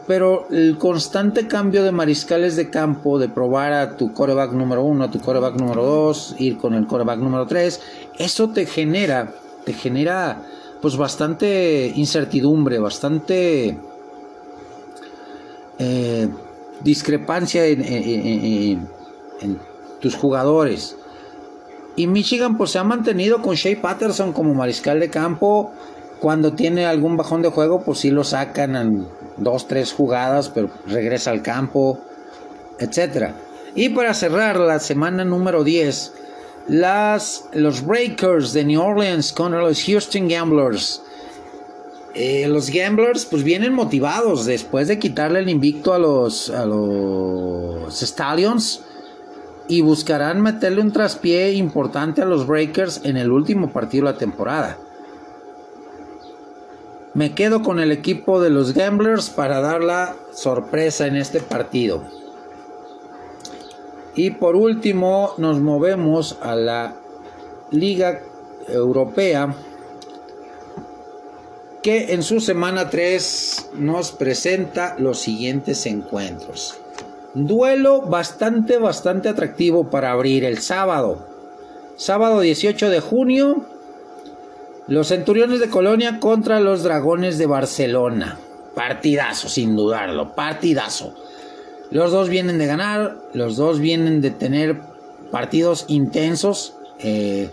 pero 0.08 0.48
el 0.52 0.78
constante 0.78 1.48
cambio 1.48 1.84
de 1.84 1.92
mariscales 1.92 2.56
de 2.56 2.70
campo, 2.70 3.20
de 3.20 3.28
probar 3.28 3.74
a 3.74 3.98
tu 3.98 4.14
coreback 4.14 4.52
número 4.54 4.84
uno, 4.84 5.06
a 5.06 5.12
tu 5.12 5.20
coreback 5.20 5.56
número 5.56 5.84
dos, 5.84 6.36
ir 6.38 6.58
con 6.58 6.74
el 6.74 6.88
coreback 6.88 7.20
número 7.20 7.46
tres, 7.46 7.82
eso 8.18 8.50
te 8.50 8.66
genera, 8.66 9.34
te 9.66 9.74
genera 9.74 10.44
pues 10.82 10.96
bastante 10.96 11.92
incertidumbre, 11.96 12.80
bastante 12.80 13.78
eh, 15.80 16.30
discrepancia 16.84 17.66
en, 17.66 18.88
tus 20.00 20.16
jugadores. 20.16 20.98
Y 21.96 22.08
Michigan 22.08 22.58
pues 22.58 22.72
se 22.72 22.80
ha 22.80 22.84
mantenido 22.84 23.42
con 23.42 23.56
Shea 23.56 23.82
Patterson 23.82 24.34
como 24.34 24.54
mariscal 24.54 25.00
de 25.00 25.10
campo. 25.10 25.72
Cuando 26.20 26.54
tiene 26.54 26.86
algún 26.86 27.18
bajón 27.18 27.42
de 27.42 27.50
juego, 27.50 27.84
pues 27.84 28.00
sí 28.00 28.12
lo 28.12 28.24
sacan 28.24 28.76
en 28.76 29.08
dos, 29.38 29.68
tres 29.68 29.94
jugadas, 29.94 30.50
pero 30.50 30.70
regresa 30.88 31.32
al 31.32 31.42
campo, 31.42 32.00
etc. 32.80 33.32
Y 33.76 33.90
para 33.90 34.14
cerrar 34.14 34.60
la 34.60 34.80
semana 34.80 35.24
número 35.24 35.64
10, 35.64 36.14
las, 36.68 37.46
los 37.54 37.86
Breakers 37.86 38.54
de 38.54 38.66
New 38.66 38.82
Orleans 38.82 39.32
contra 39.34 39.62
los 39.62 39.84
Houston 39.84 40.28
Gamblers. 40.28 41.02
Eh, 42.14 42.48
los 42.48 42.70
Gamblers 42.70 43.26
pues 43.26 43.44
vienen 43.44 43.74
motivados 43.74 44.46
después 44.46 44.88
de 44.88 45.00
quitarle 45.00 45.40
el 45.40 45.50
invicto 45.50 45.94
a 45.94 46.00
los, 46.00 46.50
a 46.50 46.66
los 46.66 48.02
Stallions 48.02 48.82
y 49.68 49.82
buscarán 49.82 50.42
meterle 50.42 50.82
un 50.82 50.92
traspié 50.92 51.54
importante 51.54 52.22
a 52.22 52.26
los 52.26 52.46
Breakers 52.46 53.02
en 53.04 53.18
el 53.18 53.32
último 53.32 53.72
partido 53.72 54.06
de 54.06 54.14
la 54.14 54.18
temporada. 54.18 54.78
Me 57.14 57.34
quedo 57.34 57.64
con 57.64 57.80
el 57.80 57.92
equipo 57.92 58.42
de 58.42 58.50
los 58.50 58.74
Gamblers 58.74 59.30
para 59.30 59.62
dar 59.62 59.84
la 59.84 60.16
sorpresa 60.34 61.08
en 61.08 61.16
este 61.16 61.40
partido. 61.40 62.04
Y 64.16 64.32
por 64.32 64.56
último 64.56 65.34
nos 65.38 65.60
movemos 65.60 66.38
a 66.42 66.56
la 66.56 66.96
Liga 67.72 68.22
Europea 68.68 69.56
que 71.82 72.14
en 72.14 72.24
su 72.24 72.40
semana 72.40 72.90
3 72.90 73.72
nos 73.76 74.12
presenta 74.12 74.96
los 74.98 75.20
siguientes 75.20 75.86
encuentros. 75.86 76.80
Duelo 77.36 78.02
bastante, 78.02 78.78
bastante 78.78 79.30
atractivo 79.30 79.90
para 79.90 80.12
abrir 80.12 80.44
el 80.44 80.58
sábado. 80.60 81.28
Sábado 81.98 82.40
18 82.40 82.90
de 82.90 83.00
junio. 83.00 83.66
Los 84.88 85.10
Centuriones 85.10 85.60
de 85.60 85.70
Colonia 85.70 86.20
contra 86.20 86.60
los 86.60 86.84
Dragones 86.84 87.38
de 87.38 87.46
Barcelona. 87.46 88.40
Partidazo, 88.74 89.50
sin 89.50 89.76
dudarlo. 89.76 90.34
Partidazo. 90.34 91.14
Los 91.92 92.12
dos 92.12 92.30
vienen 92.30 92.58
de 92.58 92.68
ganar. 92.68 93.18
Los 93.34 93.58
dos 93.58 93.80
vienen 93.80 94.22
de 94.22 94.32
tener 94.32 94.82
partidos 95.32 95.86
intensos. 95.88 96.76
Eh, 97.00 97.52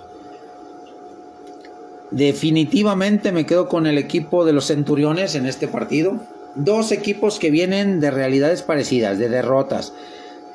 Definitivamente 2.13 3.33
me 3.33 3.47
quedo 3.47 3.69
con 3.69 3.87
el 3.87 3.97
equipo 3.97 4.45
de 4.45 4.53
los 4.53 4.67
Centuriones 4.67 5.35
en 5.35 5.47
este 5.47 5.67
partido. 5.67 6.21
Dos 6.55 6.93
equipos 6.93 7.39
que 7.39 7.51
vienen 7.51 8.01
de 8.01 8.11
realidades 8.11 8.63
parecidas, 8.63 9.19
de 9.19 9.29
derrotas. 9.29 9.93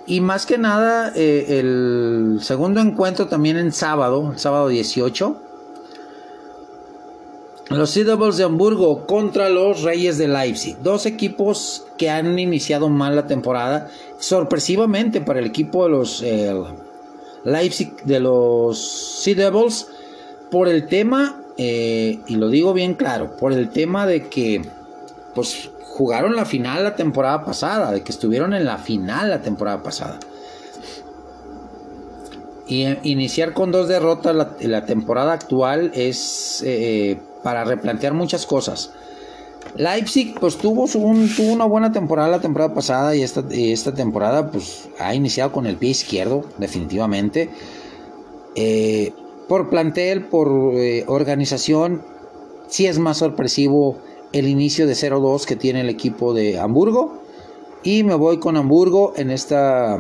Y 0.05 0.21
más 0.21 0.45
que 0.45 0.57
nada, 0.57 1.11
eh, 1.15 1.59
el 1.59 2.39
segundo 2.41 2.79
encuentro 2.79 3.27
también 3.27 3.57
en 3.57 3.71
sábado, 3.71 4.33
sábado 4.37 4.69
18. 4.69 5.41
Los 7.69 7.89
Sea 7.89 8.05
Devils 8.05 8.37
de 8.37 8.45
Hamburgo 8.45 9.05
contra 9.05 9.49
los 9.49 9.81
Reyes 9.81 10.17
de 10.17 10.29
Leipzig. 10.29 10.77
Dos 10.81 11.05
equipos 11.05 11.85
que 11.97 12.09
han 12.09 12.39
iniciado 12.39 12.87
mal 12.87 13.17
la 13.17 13.27
temporada. 13.27 13.89
Sorpresivamente 14.19 15.19
para 15.19 15.39
el 15.39 15.47
equipo 15.47 15.83
de 15.83 15.89
los 15.89 16.21
eh, 16.23 16.53
Leipzig, 17.43 17.93
de 18.03 18.21
los 18.21 18.79
Sea 18.79 19.35
Devils, 19.35 19.87
por 20.49 20.69
el 20.69 20.87
tema, 20.87 21.41
eh, 21.57 22.19
y 22.27 22.35
lo 22.35 22.47
digo 22.47 22.73
bien 22.73 22.93
claro, 22.93 23.35
por 23.35 23.51
el 23.51 23.69
tema 23.69 24.07
de 24.07 24.29
que 24.29 24.61
pues 25.35 25.69
jugaron 25.97 26.35
la 26.35 26.45
final 26.45 26.83
la 26.83 26.95
temporada 26.95 27.43
pasada, 27.43 27.91
de 27.91 28.03
que 28.03 28.11
estuvieron 28.11 28.53
en 28.53 28.65
la 28.65 28.77
final 28.77 29.31
la 29.31 29.41
temporada 29.41 29.81
pasada. 29.81 30.19
Y 32.67 32.83
eh, 32.83 32.99
iniciar 33.01 33.53
con 33.53 33.71
dos 33.71 33.87
derrotas 33.87 34.35
la, 34.59 34.85
temporada 34.85 35.33
actual 35.33 35.91
es 35.95 36.61
eh, 36.63 37.19
para 37.41 37.63
replantear 37.63 38.13
muchas 38.13 38.45
cosas. 38.45 38.91
Leipzig 39.75 40.35
pues 40.39 40.57
tuvo, 40.57 40.87
tuvo 40.87 41.51
una 41.51 41.65
buena 41.65 41.91
temporada 41.91 42.29
la 42.29 42.41
temporada 42.41 42.75
pasada 42.75 43.15
y 43.15 43.23
esta, 43.23 43.43
esta 43.49 43.93
temporada 43.93 44.51
pues 44.51 44.89
ha 44.99 45.15
iniciado 45.15 45.51
con 45.51 45.65
el 45.65 45.77
pie 45.77 45.89
izquierdo 45.89 46.45
definitivamente. 46.59 47.49
Eh, 48.53 49.13
por 49.47 49.69
plantel, 49.71 50.25
por 50.25 50.47
organización, 51.07 52.03
sí 52.67 52.85
es 52.85 52.99
más 52.99 53.17
sorpresivo 53.17 53.97
el 54.33 54.47
inicio 54.47 54.87
de 54.87 54.93
0-2 54.93 55.45
que 55.45 55.55
tiene 55.55 55.81
el 55.81 55.89
equipo 55.89 56.33
de 56.33 56.59
Hamburgo. 56.59 57.21
Y 57.83 58.03
me 58.03 58.15
voy 58.15 58.39
con 58.39 58.57
Hamburgo 58.57 59.13
en 59.15 59.31
esta. 59.31 59.97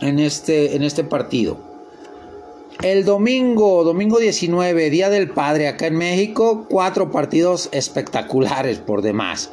En 0.00 0.18
este, 0.18 0.76
en 0.76 0.82
este 0.82 1.04
partido. 1.04 1.58
El 2.82 3.04
domingo, 3.04 3.84
domingo 3.84 4.18
19, 4.18 4.88
Día 4.88 5.10
del 5.10 5.30
Padre 5.30 5.68
acá 5.68 5.88
en 5.88 5.96
México, 5.96 6.64
cuatro 6.70 7.10
partidos 7.10 7.68
espectaculares 7.72 8.78
por 8.78 9.02
demás. 9.02 9.50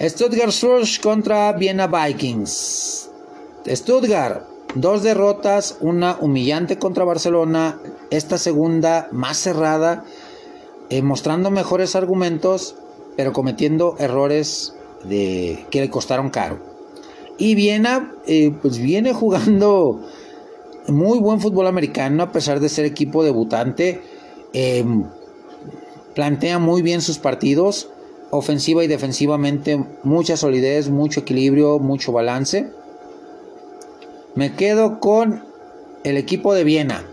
Stuttgart 0.00 0.52
Surge 0.52 1.00
contra 1.00 1.52
Viena 1.54 1.88
Vikings. 1.88 3.10
Stuttgart, 3.66 4.44
dos 4.76 5.02
derrotas, 5.02 5.78
una 5.80 6.16
humillante 6.20 6.78
contra 6.78 7.04
Barcelona, 7.04 7.80
esta 8.10 8.38
segunda 8.38 9.08
más 9.10 9.38
cerrada 9.38 10.04
eh, 10.90 11.02
mostrando 11.02 11.50
mejores 11.50 11.96
argumentos, 11.96 12.76
pero 13.16 13.32
cometiendo 13.32 13.96
errores 13.98 14.74
que 15.08 15.66
le 15.72 15.90
costaron 15.90 16.30
caro. 16.30 16.58
Y 17.38 17.54
Viena, 17.54 18.12
eh, 18.26 18.52
pues 18.60 18.78
viene 18.78 19.12
jugando 19.12 20.02
muy 20.88 21.20
buen 21.20 21.40
fútbol 21.40 21.68
americano, 21.68 22.24
a 22.24 22.32
pesar 22.32 22.58
de 22.58 22.68
ser 22.68 22.84
equipo 22.84 23.22
debutante. 23.22 24.02
Em, 24.52 25.04
plantea 26.14 26.58
muy 26.58 26.82
bien 26.82 27.00
sus 27.00 27.18
partidos, 27.18 27.90
ofensiva 28.30 28.82
y 28.82 28.88
defensivamente, 28.88 29.84
mucha 30.02 30.36
solidez, 30.36 30.90
mucho 30.90 31.20
equilibrio, 31.20 31.78
mucho 31.78 32.10
balance. 32.12 32.70
Me 34.34 34.54
quedo 34.54 34.98
con 34.98 35.44
el 36.02 36.16
equipo 36.16 36.54
de 36.54 36.64
Viena. 36.64 37.04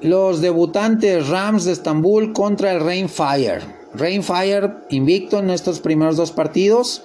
Los 0.00 0.40
debutantes 0.40 1.28
Rams 1.28 1.64
de 1.64 1.72
Estambul 1.72 2.32
contra 2.32 2.72
el 2.72 2.80
Rainfire. 2.80 3.60
Rainfire 3.94 4.74
invicto 4.90 5.38
en 5.38 5.50
estos 5.50 5.80
primeros 5.80 6.16
dos 6.16 6.32
partidos. 6.32 7.02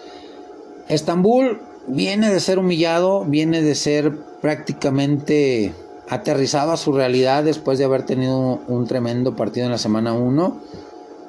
Estambul 0.88 1.62
viene 1.88 2.32
de 2.32 2.40
ser 2.40 2.60
humillado, 2.60 3.24
viene 3.26 3.62
de 3.62 3.76
ser 3.76 4.18
prácticamente 4.42 5.74
aterrizado 6.10 6.72
a 6.72 6.78
su 6.78 6.92
realidad 6.92 7.44
después 7.44 7.78
de 7.78 7.86
haber 7.86 8.06
tenido 8.06 8.60
un 8.68 8.88
tremendo 8.88 9.36
partido 9.36 9.66
en 9.68 9.72
la 9.72 9.78
semana 9.78 10.14
1 10.14 10.60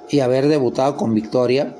y 0.08 0.20
haber 0.20 0.48
debutado 0.48 0.96
con 0.96 1.14
victoria. 1.14 1.76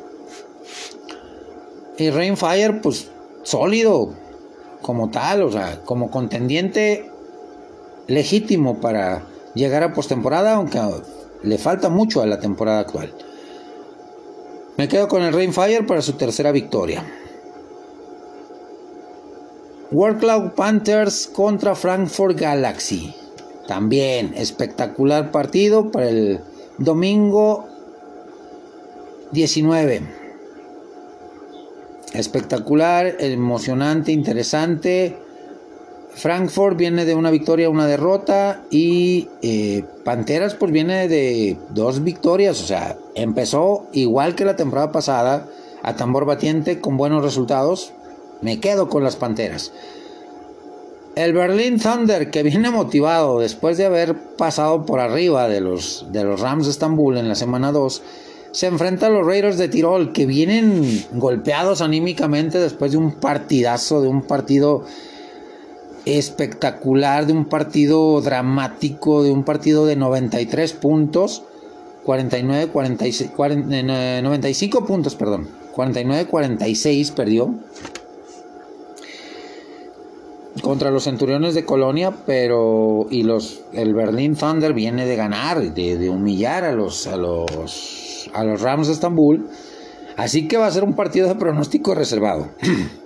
Y 1.97 2.11
Rainfire, 2.11 2.75
pues 2.83 3.11
sólido 3.43 4.13
como 4.83 5.11
tal, 5.11 5.43
o 5.43 5.51
sea, 5.51 5.81
como 5.85 6.11
contendiente 6.11 7.11
legítimo 8.07 8.81
para 8.81 9.23
llegar 9.55 9.83
a 9.83 9.93
postemporada, 9.93 10.55
aunque 10.55 10.81
le 11.43 11.59
falta 11.59 11.89
mucho 11.89 12.23
a 12.23 12.27
la 12.27 12.41
temporada 12.41 12.81
actual. 12.81 13.15
Me 14.77 14.89
quedo 14.89 15.09
con 15.09 15.23
el 15.23 15.33
Rainfire 15.33 15.83
para 15.83 16.03
su 16.03 16.15
tercera 16.15 16.53
victoria. 16.53 17.05
World 19.93 20.21
Cloud 20.21 20.51
Panthers 20.53 21.27
contra 21.27 21.75
Frankfurt 21.75 22.39
Galaxy. 22.39 23.15
También 23.67 24.33
espectacular 24.37 25.31
partido 25.31 25.91
para 25.91 26.09
el 26.09 26.41
domingo 26.79 27.67
19. 29.33 30.03
Espectacular, 32.15 33.17
emocionante, 33.19 34.13
interesante. 34.13 35.19
Frankfurt 36.15 36.77
viene 36.77 37.05
de 37.05 37.15
una 37.15 37.31
victoria, 37.31 37.71
una 37.71 37.87
derrota 37.87 38.63
y 38.71 39.29
eh, 39.43 39.85
Panteras 40.05 40.55
pues 40.55 40.73
viene 40.73 41.09
de 41.09 41.57
dos 41.71 42.03
victorias, 42.03 42.61
o 42.61 42.67
sea, 42.67 42.97
empezó 43.15 43.87
igual 43.93 44.35
que 44.35 44.45
la 44.45 44.57
temporada 44.57 44.93
pasada 44.93 45.47
a 45.83 45.97
tambor 45.97 46.25
batiente 46.25 46.81
con 46.81 46.97
buenos 46.97 47.23
resultados. 47.23 47.93
Me 48.43 48.61
quedo 48.61 48.89
con 48.89 49.05
las 49.05 49.17
Panteras. 49.17 49.73
El 51.15 51.33
Berlin 51.33 51.79
Thunder 51.79 52.31
que 52.31 52.43
viene 52.43 52.71
motivado 52.71 53.41
después 53.41 53.77
de 53.77 53.87
haber 53.87 54.17
pasado 54.37 54.87
por 54.87 55.01
arriba 55.01 55.49
de 55.49 55.61
los, 55.61 56.07
de 56.11 56.25
los 56.25 56.41
Rams 56.41 56.67
de 56.67 56.73
Estambul 56.73 57.19
en 57.19 57.29
la 57.29 57.35
semana 57.35 57.73
2 57.73 58.03
se 58.53 58.67
enfrenta 58.67 59.07
a 59.07 59.11
los 59.11 59.25
Raiders 59.25 59.59
de 59.59 59.69
Tirol 59.69 60.13
que 60.13 60.27
vienen 60.27 61.05
golpeados 61.13 61.81
anímicamente 61.81 62.59
después 62.59 62.93
de 62.93 62.99
un 62.99 63.13
partidazo, 63.13 64.03
de 64.03 64.09
un 64.09 64.23
partido 64.23 64.85
espectacular, 66.19 67.27
de 67.27 67.33
un 67.33 67.47
partido 67.47 68.21
dramático, 68.21 69.23
de 69.23 69.33
un 69.33 69.45
partido 69.45 69.87
de 69.87 69.97
93 69.97 70.73
puntos, 70.75 71.43
49, 72.05 72.69
46, 72.69 73.31
95 73.37 74.87
puntos, 74.87 75.15
perdón, 75.15 75.49
49, 75.73 76.27
46 76.27 77.11
perdió 77.13 77.55
contra 80.63 80.91
los 80.91 81.05
Centuriones 81.05 81.55
de 81.55 81.65
Colonia, 81.65 82.13
pero 82.27 83.07
y 83.11 83.23
los 83.23 83.63
el 83.73 83.95
Berlin 83.95 84.35
Thunder 84.35 84.73
viene 84.73 85.07
de 85.07 85.17
ganar, 85.17 85.61
de, 85.61 85.97
de 85.97 86.11
humillar 86.11 86.65
a 86.65 86.73
los 86.73 87.07
a 87.07 87.17
los 87.17 88.29
a 88.35 88.45
los 88.45 88.61
Rams 88.61 88.89
de 88.89 88.93
Estambul, 88.93 89.49
así 90.17 90.49
que 90.49 90.57
va 90.57 90.67
a 90.67 90.71
ser 90.71 90.85
un 90.85 90.95
partido 90.95 91.29
de 91.29 91.35
pronóstico 91.37 91.95
reservado. 91.95 92.49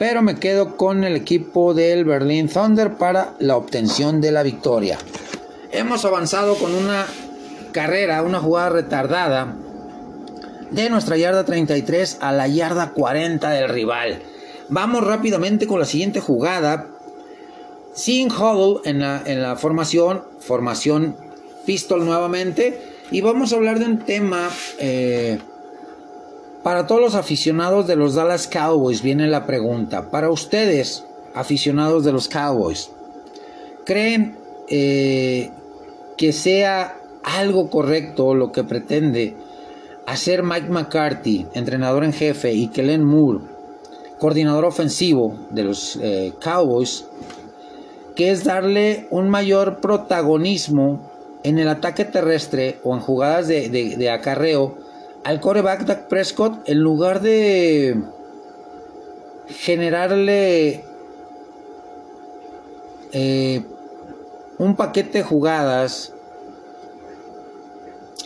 pero 0.00 0.22
me 0.22 0.36
quedo 0.36 0.78
con 0.78 1.04
el 1.04 1.14
equipo 1.14 1.74
del 1.74 2.06
Berlin 2.06 2.48
Thunder 2.48 2.94
para 2.94 3.34
la 3.38 3.58
obtención 3.58 4.22
de 4.22 4.32
la 4.32 4.42
victoria. 4.42 4.96
Hemos 5.72 6.06
avanzado 6.06 6.54
con 6.54 6.74
una 6.74 7.04
carrera, 7.72 8.22
una 8.22 8.40
jugada 8.40 8.70
retardada 8.70 9.56
de 10.70 10.88
nuestra 10.88 11.18
yarda 11.18 11.44
33 11.44 12.16
a 12.22 12.32
la 12.32 12.48
yarda 12.48 12.92
40 12.92 13.50
del 13.50 13.68
rival. 13.68 14.22
Vamos 14.70 15.06
rápidamente 15.06 15.66
con 15.66 15.78
la 15.78 15.84
siguiente 15.84 16.20
jugada. 16.20 16.86
Sin 17.92 18.32
huddle 18.32 18.80
en 18.86 19.00
la, 19.00 19.56
formación, 19.56 20.24
formación 20.38 21.14
pistol 21.66 22.06
nuevamente. 22.06 22.80
Y 23.10 23.20
vamos 23.20 23.52
a 23.52 23.56
hablar 23.56 23.78
de 23.78 23.84
un 23.84 23.98
tema 23.98 24.48
eh, 24.78 25.40
para 26.62 26.86
todos 26.86 27.00
los 27.00 27.14
aficionados 27.14 27.86
de 27.86 27.96
los 27.96 28.14
Dallas 28.14 28.46
Cowboys 28.46 29.02
viene 29.02 29.26
la 29.26 29.46
pregunta. 29.46 30.10
Para 30.10 30.30
ustedes, 30.30 31.04
aficionados 31.34 32.04
de 32.04 32.12
los 32.12 32.28
Cowboys, 32.28 32.90
¿creen 33.84 34.36
eh, 34.68 35.50
que 36.18 36.32
sea 36.32 36.98
algo 37.22 37.70
correcto 37.70 38.34
lo 38.34 38.52
que 38.52 38.64
pretende 38.64 39.36
hacer 40.06 40.42
Mike 40.42 40.68
McCarthy, 40.68 41.46
entrenador 41.54 42.04
en 42.04 42.12
jefe, 42.12 42.52
y 42.52 42.68
Kellen 42.68 43.04
Moore, 43.04 43.44
coordinador 44.18 44.66
ofensivo 44.66 45.38
de 45.50 45.64
los 45.64 45.96
eh, 45.96 46.34
Cowboys, 46.42 47.06
que 48.14 48.30
es 48.30 48.44
darle 48.44 49.06
un 49.10 49.30
mayor 49.30 49.80
protagonismo 49.80 51.10
en 51.42 51.58
el 51.58 51.68
ataque 51.68 52.04
terrestre 52.04 52.80
o 52.84 52.94
en 52.94 53.00
jugadas 53.00 53.48
de 53.48 54.10
acarreo 54.10 54.89
al 55.24 55.40
coreback 55.40 55.84
Dak 55.84 56.08
Prescott 56.08 56.68
en 56.68 56.78
lugar 56.78 57.20
de 57.20 58.00
generarle 59.48 60.84
eh, 63.12 63.64
un 64.58 64.76
paquete 64.76 65.18
de 65.18 65.24
jugadas 65.24 66.14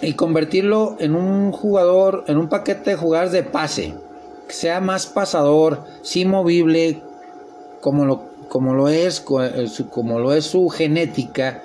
y 0.02 0.12
convertirlo 0.14 0.96
en 0.98 1.14
un 1.14 1.52
jugador, 1.52 2.24
en 2.26 2.36
un 2.36 2.48
paquete 2.48 2.90
de 2.90 2.96
jugadas 2.96 3.32
de 3.32 3.42
pase, 3.42 3.94
que 4.46 4.52
sea 4.52 4.80
más 4.80 5.06
pasador, 5.06 5.84
sí 6.02 6.24
movible, 6.24 7.02
como 7.80 8.04
lo, 8.04 8.22
como 8.48 8.74
lo 8.74 8.88
es, 8.88 9.20
como 9.20 10.18
lo 10.18 10.34
es 10.34 10.44
su 10.44 10.68
genética, 10.68 11.62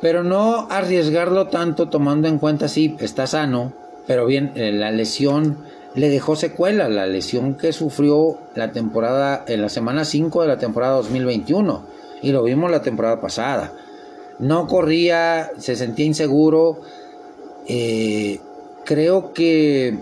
pero 0.00 0.22
no 0.22 0.68
arriesgarlo 0.70 1.48
tanto 1.48 1.88
tomando 1.88 2.28
en 2.28 2.38
cuenta 2.38 2.68
si 2.68 2.96
está 3.00 3.26
sano, 3.26 3.72
pero 4.08 4.24
bien, 4.24 4.52
eh, 4.56 4.72
la 4.72 4.90
lesión 4.90 5.58
le 5.94 6.08
dejó 6.08 6.34
secuela, 6.34 6.88
la 6.88 7.06
lesión 7.06 7.54
que 7.56 7.74
sufrió 7.74 8.38
la 8.54 8.72
temporada, 8.72 9.44
en 9.46 9.60
la 9.60 9.68
semana 9.68 10.06
5 10.06 10.42
de 10.42 10.48
la 10.48 10.58
temporada 10.58 10.94
2021, 10.94 11.84
y 12.22 12.32
lo 12.32 12.42
vimos 12.42 12.70
la 12.70 12.80
temporada 12.80 13.20
pasada. 13.20 13.74
No 14.38 14.66
corría, 14.66 15.50
se 15.58 15.76
sentía 15.76 16.06
inseguro. 16.06 16.80
Eh, 17.66 18.40
creo 18.86 19.34
que 19.34 19.98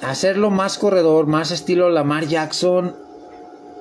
hacerlo 0.00 0.50
más 0.50 0.78
corredor, 0.78 1.26
más 1.26 1.50
estilo 1.50 1.90
Lamar 1.90 2.28
Jackson, 2.28 2.94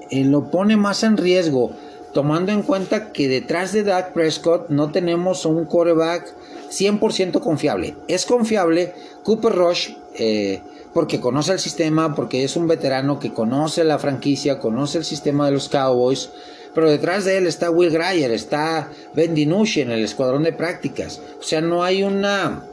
eh, 0.10 0.24
lo 0.24 0.50
pone 0.50 0.78
más 0.78 1.04
en 1.04 1.16
riesgo, 1.16 1.74
tomando 2.14 2.52
en 2.52 2.62
cuenta 2.62 3.12
que 3.12 3.28
detrás 3.28 3.74
de 3.74 3.84
Dak 3.84 4.14
Prescott 4.14 4.70
no 4.70 4.92
tenemos 4.92 5.46
un 5.46 5.66
quarterback 5.66 6.34
100% 6.70 7.40
confiable. 7.42 7.96
Es 8.08 8.26
confiable 8.26 8.94
Cooper 9.24 9.54
Rush 9.54 9.92
eh, 10.16 10.62
porque 10.94 11.20
conoce 11.20 11.54
el 11.54 11.60
sistema, 11.60 12.16
porque 12.16 12.44
es 12.44 12.56
un 12.56 12.68
veterano 12.68 13.20
que 13.20 13.34
conoce 13.34 13.84
la 13.84 13.98
franquicia, 13.98 14.60
conoce 14.60 15.00
el 15.00 15.06
sistema 15.06 15.48
de 15.48 15.54
los 15.54 15.70
Cowboys. 15.70 16.30
Pero 16.74 16.90
detrás 16.90 17.26
de 17.26 17.38
él 17.38 17.48
está 17.48 17.70
Will 17.70 17.92
Greyer, 17.92 18.32
está 18.32 18.90
Ben 19.14 19.36
DiNucci 19.36 19.82
en 19.82 19.92
el 19.92 20.04
escuadrón 20.04 20.44
de 20.44 20.54
prácticas. 20.54 21.22
O 21.40 21.44
sea, 21.44 21.62
no 21.62 21.84
hay 21.84 22.04
una 22.04 22.64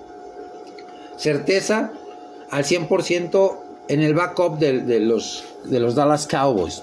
certeza 1.16 1.92
al 2.50 2.64
100% 2.64 3.58
en 3.88 4.00
el 4.00 4.14
backup 4.14 4.58
de, 4.58 5.00
los, 5.00 5.44
de 5.64 5.80
los 5.80 5.94
Dallas 5.94 6.26
Cowboys. 6.26 6.82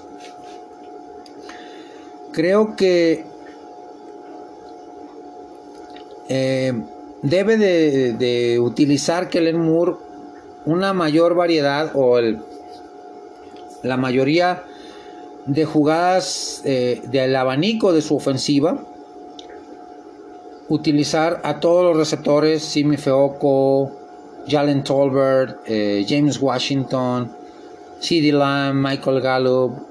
Creo 2.38 2.76
que 2.76 3.24
eh, 6.28 6.72
debe 7.22 7.56
de, 7.56 8.60
utilizar 8.60 9.28
Kellen 9.28 9.58
Moore 9.58 9.96
una 10.64 10.92
mayor 10.92 11.34
variedad 11.34 11.90
o 11.94 12.20
la 13.82 13.96
mayoría 13.96 14.62
de 15.46 15.64
jugadas 15.64 16.62
eh, 16.64 17.02
del 17.10 17.34
abanico 17.34 17.92
de 17.92 18.02
su 18.02 18.14
ofensiva. 18.14 18.84
Utilizar 20.68 21.40
a 21.42 21.58
todos 21.58 21.82
los 21.82 21.96
receptores, 21.96 22.62
Simi 22.62 22.98
Feoco, 22.98 23.90
Jalen 24.46 24.84
Tolbert, 24.84 25.58
eh, 25.66 26.06
James 26.08 26.40
Washington, 26.40 27.32
CeeDee 28.00 28.30
Lamb, 28.30 28.80
Michael 28.80 29.20
Gallup, 29.20 29.87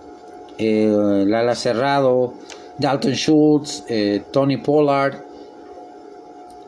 eh, 0.57 1.23
Lala 1.27 1.55
Cerrado, 1.55 2.33
Dalton 2.77 3.13
Schultz, 3.13 3.83
Tony 4.31 4.57
Pollard, 4.57 5.23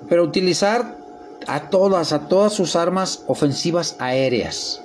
pero 0.07 0.23
utilizar 0.23 0.95
a 1.47 1.69
todas, 1.69 2.13
a 2.13 2.27
todas 2.27 2.53
sus 2.53 2.75
armas 2.75 3.23
ofensivas 3.27 3.95
aéreas 3.99 4.81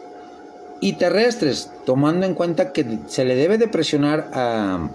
y 0.81 0.95
terrestres, 0.95 1.71
tomando 1.87 2.27
en 2.27 2.35
cuenta 2.35 2.73
que 2.73 2.99
se 3.07 3.25
le 3.25 3.37
debe 3.37 3.59
de 3.59 3.69
presionar 3.69 4.31
a, 4.35 4.91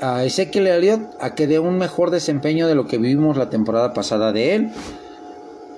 a 0.00 0.24
Ezekiel 0.24 0.66
Elliott 0.66 1.02
a 1.20 1.34
que 1.34 1.46
dé 1.46 1.58
un 1.58 1.76
mejor 1.76 2.10
desempeño 2.10 2.66
de 2.66 2.74
lo 2.74 2.86
que 2.86 2.98
vivimos 2.98 3.36
la 3.36 3.50
temporada 3.50 3.92
pasada 3.92 4.32
de 4.32 4.54
él, 4.54 4.72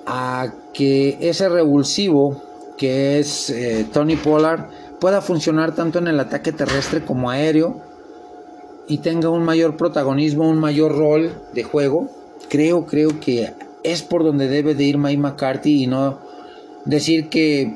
a 0.05 0.53
que 0.73 1.17
ese 1.21 1.49
revulsivo 1.49 2.41
que 2.77 3.19
es 3.19 3.49
eh, 3.49 3.85
Tony 3.91 4.15
Pollard 4.15 4.69
pueda 4.99 5.21
funcionar 5.21 5.75
tanto 5.75 5.99
en 5.99 6.07
el 6.07 6.19
ataque 6.19 6.51
terrestre 6.51 7.03
como 7.03 7.29
aéreo 7.29 7.81
y 8.87 8.99
tenga 8.99 9.29
un 9.29 9.43
mayor 9.43 9.77
protagonismo, 9.77 10.49
un 10.49 10.59
mayor 10.59 10.97
rol 10.97 11.31
de 11.53 11.63
juego 11.63 12.09
creo, 12.53 12.85
creo 12.85 13.19
que 13.19 13.51
es 13.83 14.03
por 14.03 14.23
donde 14.23 14.47
debe 14.47 14.75
de 14.75 14.83
ir 14.83 14.99
Mike 14.99 15.17
McCarthy 15.17 15.83
y 15.83 15.87
no 15.87 16.19
decir 16.85 17.29
que 17.29 17.75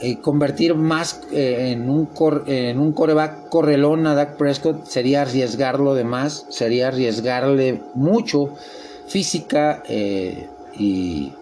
eh, 0.00 0.18
convertir 0.20 0.74
más 0.74 1.20
eh, 1.30 1.70
en, 1.70 1.88
un 1.88 2.08
en 2.46 2.80
un 2.80 2.92
coreback 2.92 3.48
correlón 3.48 4.08
a 4.08 4.14
Dak 4.14 4.36
Prescott 4.36 4.86
sería 4.86 5.22
arriesgarlo 5.22 5.94
de 5.94 6.02
más, 6.02 6.46
sería 6.48 6.88
arriesgarle 6.88 7.80
mucho 7.94 8.54
física 9.06 9.84
eh, 9.88 10.48
y 10.76 11.32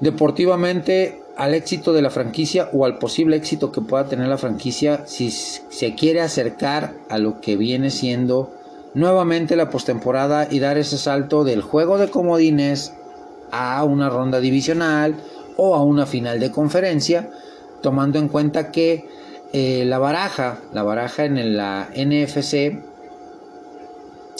deportivamente 0.00 1.19
al 1.40 1.54
éxito 1.54 1.94
de 1.94 2.02
la 2.02 2.10
franquicia 2.10 2.68
o 2.74 2.84
al 2.84 2.98
posible 2.98 3.34
éxito 3.34 3.72
que 3.72 3.80
pueda 3.80 4.04
tener 4.04 4.28
la 4.28 4.36
franquicia 4.36 5.06
si 5.06 5.30
se 5.30 5.94
quiere 5.94 6.20
acercar 6.20 6.92
a 7.08 7.16
lo 7.16 7.40
que 7.40 7.56
viene 7.56 7.88
siendo 7.88 8.52
nuevamente 8.92 9.56
la 9.56 9.70
postemporada 9.70 10.48
y 10.50 10.58
dar 10.58 10.76
ese 10.76 10.98
salto 10.98 11.42
del 11.42 11.62
juego 11.62 11.96
de 11.96 12.10
comodines 12.10 12.92
a 13.50 13.82
una 13.84 14.10
ronda 14.10 14.38
divisional 14.38 15.14
o 15.56 15.74
a 15.74 15.82
una 15.82 16.04
final 16.04 16.40
de 16.40 16.50
conferencia, 16.50 17.30
tomando 17.80 18.18
en 18.18 18.28
cuenta 18.28 18.70
que 18.70 19.08
eh, 19.54 19.84
la 19.86 19.98
baraja, 19.98 20.58
la 20.74 20.82
baraja 20.82 21.24
en 21.24 21.56
la 21.56 21.88
NFC 21.96 22.82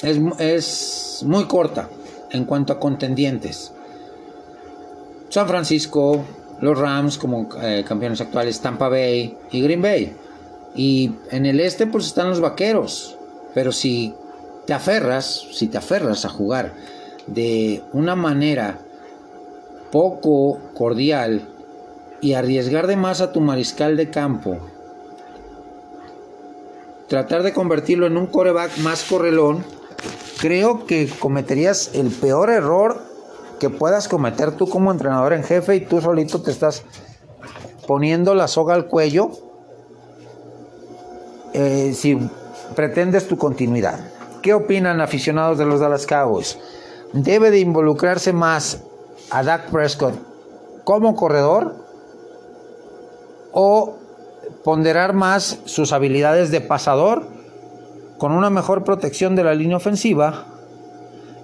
es, 0.02 0.20
es 0.38 1.24
muy 1.24 1.46
corta 1.46 1.88
en 2.30 2.44
cuanto 2.44 2.74
a 2.74 2.78
contendientes. 2.78 3.72
San 5.30 5.48
Francisco, 5.48 6.26
los 6.60 6.78
Rams 6.78 7.18
como 7.18 7.48
eh, 7.60 7.84
campeones 7.86 8.20
actuales, 8.20 8.60
Tampa 8.60 8.88
Bay 8.88 9.36
y 9.50 9.62
Green 9.62 9.82
Bay. 9.82 10.16
Y 10.74 11.12
en 11.30 11.46
el 11.46 11.60
este 11.60 11.86
pues 11.86 12.06
están 12.06 12.28
los 12.28 12.40
Vaqueros. 12.40 13.16
Pero 13.54 13.72
si 13.72 14.14
te 14.66 14.72
aferras, 14.72 15.46
si 15.52 15.66
te 15.66 15.78
aferras 15.78 16.24
a 16.24 16.28
jugar 16.28 16.74
de 17.26 17.82
una 17.92 18.14
manera 18.14 18.78
poco 19.90 20.60
cordial 20.74 21.48
y 22.20 22.34
arriesgar 22.34 22.86
de 22.86 22.96
más 22.96 23.20
a 23.20 23.32
tu 23.32 23.40
mariscal 23.40 23.96
de 23.96 24.10
campo, 24.10 24.58
tratar 27.08 27.42
de 27.42 27.52
convertirlo 27.52 28.06
en 28.06 28.16
un 28.16 28.26
coreback 28.26 28.78
más 28.78 29.02
correlón, 29.02 29.64
creo 30.38 30.86
que 30.86 31.08
cometerías 31.08 31.90
el 31.94 32.08
peor 32.08 32.50
error 32.50 33.09
que 33.60 33.70
puedas 33.70 34.08
cometer 34.08 34.52
tú 34.52 34.68
como 34.68 34.90
entrenador 34.90 35.34
en 35.34 35.44
jefe 35.44 35.76
y 35.76 35.80
tú 35.82 36.00
solito 36.00 36.42
te 36.42 36.50
estás 36.50 36.82
poniendo 37.86 38.34
la 38.34 38.48
soga 38.48 38.74
al 38.74 38.86
cuello 38.86 39.30
eh, 41.52 41.92
si 41.94 42.18
pretendes 42.74 43.28
tu 43.28 43.36
continuidad. 43.36 44.00
¿Qué 44.42 44.54
opinan 44.54 45.00
aficionados 45.00 45.58
de 45.58 45.66
los 45.66 45.78
Dallas 45.78 46.06
Cowboys? 46.06 46.58
¿Debe 47.12 47.50
de 47.50 47.60
involucrarse 47.60 48.32
más 48.32 48.82
a 49.30 49.42
Dak 49.42 49.70
Prescott 49.70 50.14
como 50.84 51.14
corredor 51.14 51.76
o 53.52 53.98
ponderar 54.64 55.12
más 55.12 55.58
sus 55.66 55.92
habilidades 55.92 56.50
de 56.50 56.62
pasador 56.62 57.26
con 58.18 58.32
una 58.32 58.48
mejor 58.48 58.84
protección 58.84 59.36
de 59.36 59.44
la 59.44 59.54
línea 59.54 59.76
ofensiva 59.76 60.46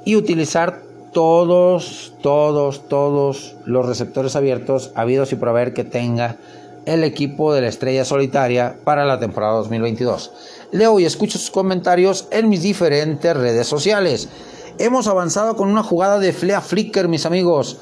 y 0.05 0.17
utilizar 0.17 0.86
todos, 1.17 2.13
todos, 2.21 2.89
todos 2.89 3.57
los 3.65 3.87
receptores 3.87 4.37
abiertos 4.37 4.91
habidos 4.95 5.33
y 5.33 5.37
por 5.37 5.49
haber 5.49 5.73
que 5.73 5.83
tenga 5.83 6.37
el 6.85 7.05
equipo 7.05 7.55
de 7.55 7.63
la 7.63 7.69
estrella 7.69 8.05
solitaria 8.05 8.77
para 8.85 9.07
la 9.07 9.19
temporada 9.19 9.55
2022. 9.55 10.31
Leo 10.73 11.01
y 11.01 11.07
escucho 11.07 11.39
sus 11.39 11.51
comentarios 11.51 12.29
en 12.31 12.51
mis 12.51 12.61
diferentes 12.61 13.35
redes 13.35 13.67
sociales. 13.67 14.29
Hemos 14.77 15.07
avanzado 15.07 15.57
con 15.57 15.71
una 15.71 15.83
jugada 15.83 16.19
de 16.19 16.35
Flea 16.35 16.61
Flicker, 16.61 17.09
mis 17.09 17.25
amigos. 17.25 17.79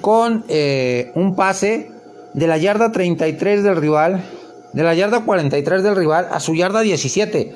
Con 0.00 0.44
eh, 0.48 1.12
un 1.14 1.36
pase 1.36 1.92
de 2.34 2.46
la 2.48 2.58
yarda 2.58 2.90
33 2.90 3.62
del 3.62 3.76
rival, 3.76 4.24
de 4.72 4.82
la 4.82 4.94
yarda 4.94 5.24
43 5.24 5.84
del 5.84 5.94
rival 5.94 6.26
a 6.28 6.40
su 6.40 6.56
yarda 6.56 6.80
17. 6.80 7.54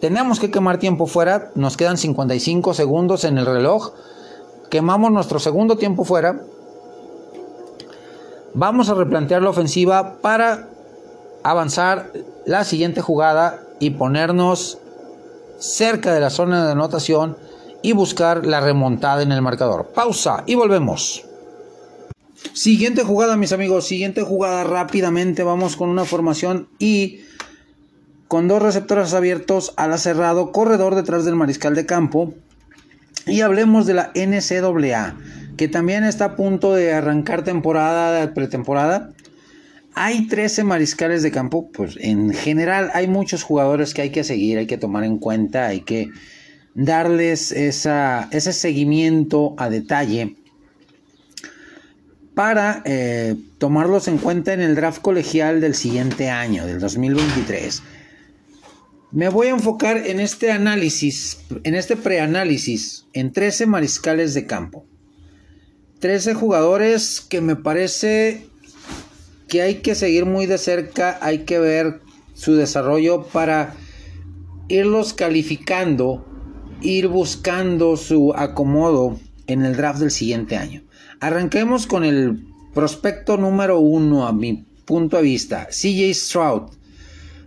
Tenemos 0.00 0.38
que 0.38 0.50
quemar 0.50 0.78
tiempo 0.78 1.06
fuera, 1.06 1.50
nos 1.54 1.76
quedan 1.76 1.98
55 1.98 2.72
segundos 2.74 3.24
en 3.24 3.36
el 3.36 3.46
reloj. 3.46 3.92
Quemamos 4.70 5.10
nuestro 5.10 5.40
segundo 5.40 5.76
tiempo 5.76 6.04
fuera. 6.04 6.40
Vamos 8.54 8.88
a 8.88 8.94
replantear 8.94 9.42
la 9.42 9.50
ofensiva 9.50 10.18
para 10.20 10.68
avanzar 11.42 12.12
la 12.46 12.64
siguiente 12.64 13.00
jugada 13.00 13.60
y 13.80 13.90
ponernos 13.90 14.78
cerca 15.58 16.14
de 16.14 16.20
la 16.20 16.30
zona 16.30 16.64
de 16.64 16.72
anotación 16.72 17.36
y 17.82 17.92
buscar 17.92 18.46
la 18.46 18.60
remontada 18.60 19.22
en 19.22 19.32
el 19.32 19.42
marcador. 19.42 19.86
Pausa 19.94 20.44
y 20.46 20.54
volvemos. 20.54 21.24
Siguiente 22.52 23.02
jugada, 23.02 23.36
mis 23.36 23.52
amigos. 23.52 23.86
Siguiente 23.86 24.22
jugada 24.22 24.64
rápidamente. 24.64 25.42
Vamos 25.42 25.76
con 25.76 25.88
una 25.88 26.04
formación 26.04 26.68
y 26.78 27.20
con 28.28 28.46
dos 28.46 28.62
receptores 28.62 29.14
abiertos, 29.14 29.72
ala 29.76 29.96
cerrado, 29.96 30.52
corredor 30.52 30.94
detrás 30.94 31.24
del 31.24 31.34
mariscal 31.34 31.74
de 31.74 31.86
campo. 31.86 32.34
Y 33.26 33.40
hablemos 33.40 33.86
de 33.86 33.94
la 33.94 34.12
NCAA, 34.14 35.16
que 35.56 35.68
también 35.68 36.04
está 36.04 36.26
a 36.26 36.36
punto 36.36 36.74
de 36.74 36.92
arrancar 36.92 37.42
temporada, 37.42 38.32
pretemporada. 38.34 39.10
Hay 39.94 40.28
13 40.28 40.62
mariscales 40.64 41.22
de 41.22 41.30
campo, 41.30 41.70
pues 41.72 41.96
en 42.00 42.32
general 42.32 42.90
hay 42.94 43.08
muchos 43.08 43.42
jugadores 43.42 43.94
que 43.94 44.02
hay 44.02 44.10
que 44.10 44.22
seguir, 44.22 44.58
hay 44.58 44.66
que 44.66 44.78
tomar 44.78 45.04
en 45.04 45.18
cuenta, 45.18 45.66
hay 45.66 45.80
que 45.80 46.10
darles 46.74 47.50
ese 47.50 48.52
seguimiento 48.52 49.54
a 49.56 49.68
detalle 49.68 50.36
para 52.34 52.82
eh, 52.84 53.34
tomarlos 53.58 54.06
en 54.06 54.18
cuenta 54.18 54.52
en 54.52 54.60
el 54.60 54.76
draft 54.76 55.02
colegial 55.02 55.60
del 55.60 55.74
siguiente 55.74 56.30
año, 56.30 56.66
del 56.66 56.78
2023. 56.78 57.82
Me 59.10 59.30
voy 59.30 59.46
a 59.46 59.50
enfocar 59.50 59.96
en 60.06 60.20
este 60.20 60.52
análisis, 60.52 61.38
en 61.64 61.74
este 61.74 61.96
preanálisis, 61.96 63.06
en 63.14 63.32
13 63.32 63.64
mariscales 63.66 64.34
de 64.34 64.44
campo. 64.44 64.84
13 66.00 66.34
jugadores 66.34 67.22
que 67.22 67.40
me 67.40 67.56
parece 67.56 68.46
que 69.48 69.62
hay 69.62 69.76
que 69.76 69.94
seguir 69.94 70.26
muy 70.26 70.44
de 70.44 70.58
cerca, 70.58 71.18
hay 71.22 71.40
que 71.40 71.58
ver 71.58 72.00
su 72.34 72.54
desarrollo 72.54 73.22
para 73.32 73.74
irlos 74.68 75.14
calificando, 75.14 76.26
ir 76.82 77.08
buscando 77.08 77.96
su 77.96 78.34
acomodo 78.36 79.18
en 79.46 79.64
el 79.64 79.74
draft 79.74 80.00
del 80.00 80.10
siguiente 80.10 80.56
año. 80.56 80.82
Arranquemos 81.18 81.86
con 81.86 82.04
el 82.04 82.46
prospecto 82.74 83.38
número 83.38 83.80
uno 83.80 84.26
a 84.26 84.34
mi 84.34 84.66
punto 84.84 85.16
de 85.16 85.22
vista, 85.22 85.68
CJ 85.70 86.12
Stroud 86.12 86.78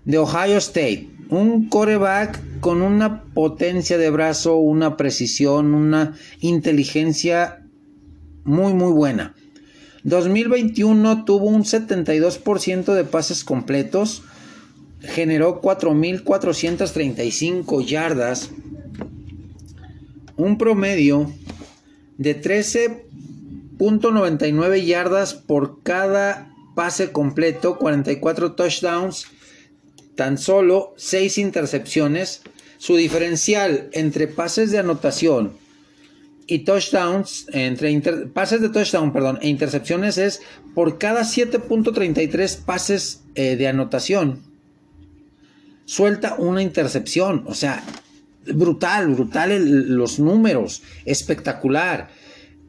de 0.06 0.18
Ohio 0.18 0.58
State. 0.58 1.21
Un 1.32 1.68
coreback 1.70 2.60
con 2.60 2.84
una 2.84 3.24
potencia 3.24 3.98
de 3.98 4.10
brazo, 4.10 4.58
una 4.58 4.98
precisión, 4.98 5.74
una 5.74 6.18
inteligencia 6.42 7.66
muy 8.44 8.74
muy 8.74 8.92
buena. 8.92 9.34
2021 10.04 11.24
tuvo 11.26 11.46
un 11.46 11.64
72% 11.64 12.94
de 12.94 13.04
pases 13.06 13.46
completos, 13.46 14.24
generó 15.00 15.62
4.435 15.62 17.86
yardas, 17.86 18.50
un 20.38 20.58
promedio 20.58 21.32
de 22.18 22.42
13.99 22.42 24.84
yardas 24.84 25.34
por 25.34 25.84
cada 25.84 26.52
pase 26.76 27.12
completo, 27.12 27.78
44 27.78 28.54
touchdowns, 28.54 29.28
tan 30.22 30.38
solo 30.38 30.94
6 30.98 31.40
intercepciones. 31.40 32.44
Su 32.78 32.96
diferencial 32.96 33.90
entre 33.92 34.28
pases 34.28 34.70
de 34.70 34.78
anotación 34.78 35.54
y 36.46 36.60
touchdowns, 36.60 37.48
entre 37.54 38.00
pases 38.28 38.62
de 38.62 38.70
touchdown, 38.70 39.14
perdón, 39.14 39.40
e 39.42 39.50
intercepciones 39.50 40.20
es 40.20 40.44
por 40.76 41.00
cada 41.00 41.22
7.33 41.22 42.64
pases 42.64 43.24
eh, 43.34 43.56
de 43.56 43.68
anotación. 43.68 44.44
Suelta 45.86 46.36
una 46.38 46.62
intercepción, 46.62 47.44
o 47.48 47.56
sea, 47.56 47.84
brutal, 48.46 49.08
brutal 49.16 49.88
los 49.96 50.20
números, 50.20 50.84
espectacular. 51.06 52.10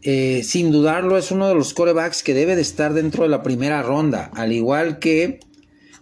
Eh, 0.00 0.40
sin 0.42 0.72
dudarlo 0.72 1.18
es 1.18 1.30
uno 1.30 1.48
de 1.48 1.54
los 1.54 1.74
corebacks 1.74 2.22
que 2.22 2.32
debe 2.32 2.56
de 2.56 2.62
estar 2.62 2.94
dentro 2.94 3.24
de 3.24 3.28
la 3.28 3.42
primera 3.42 3.82
ronda, 3.82 4.30
al 4.32 4.52
igual 4.52 4.98
que 4.98 5.38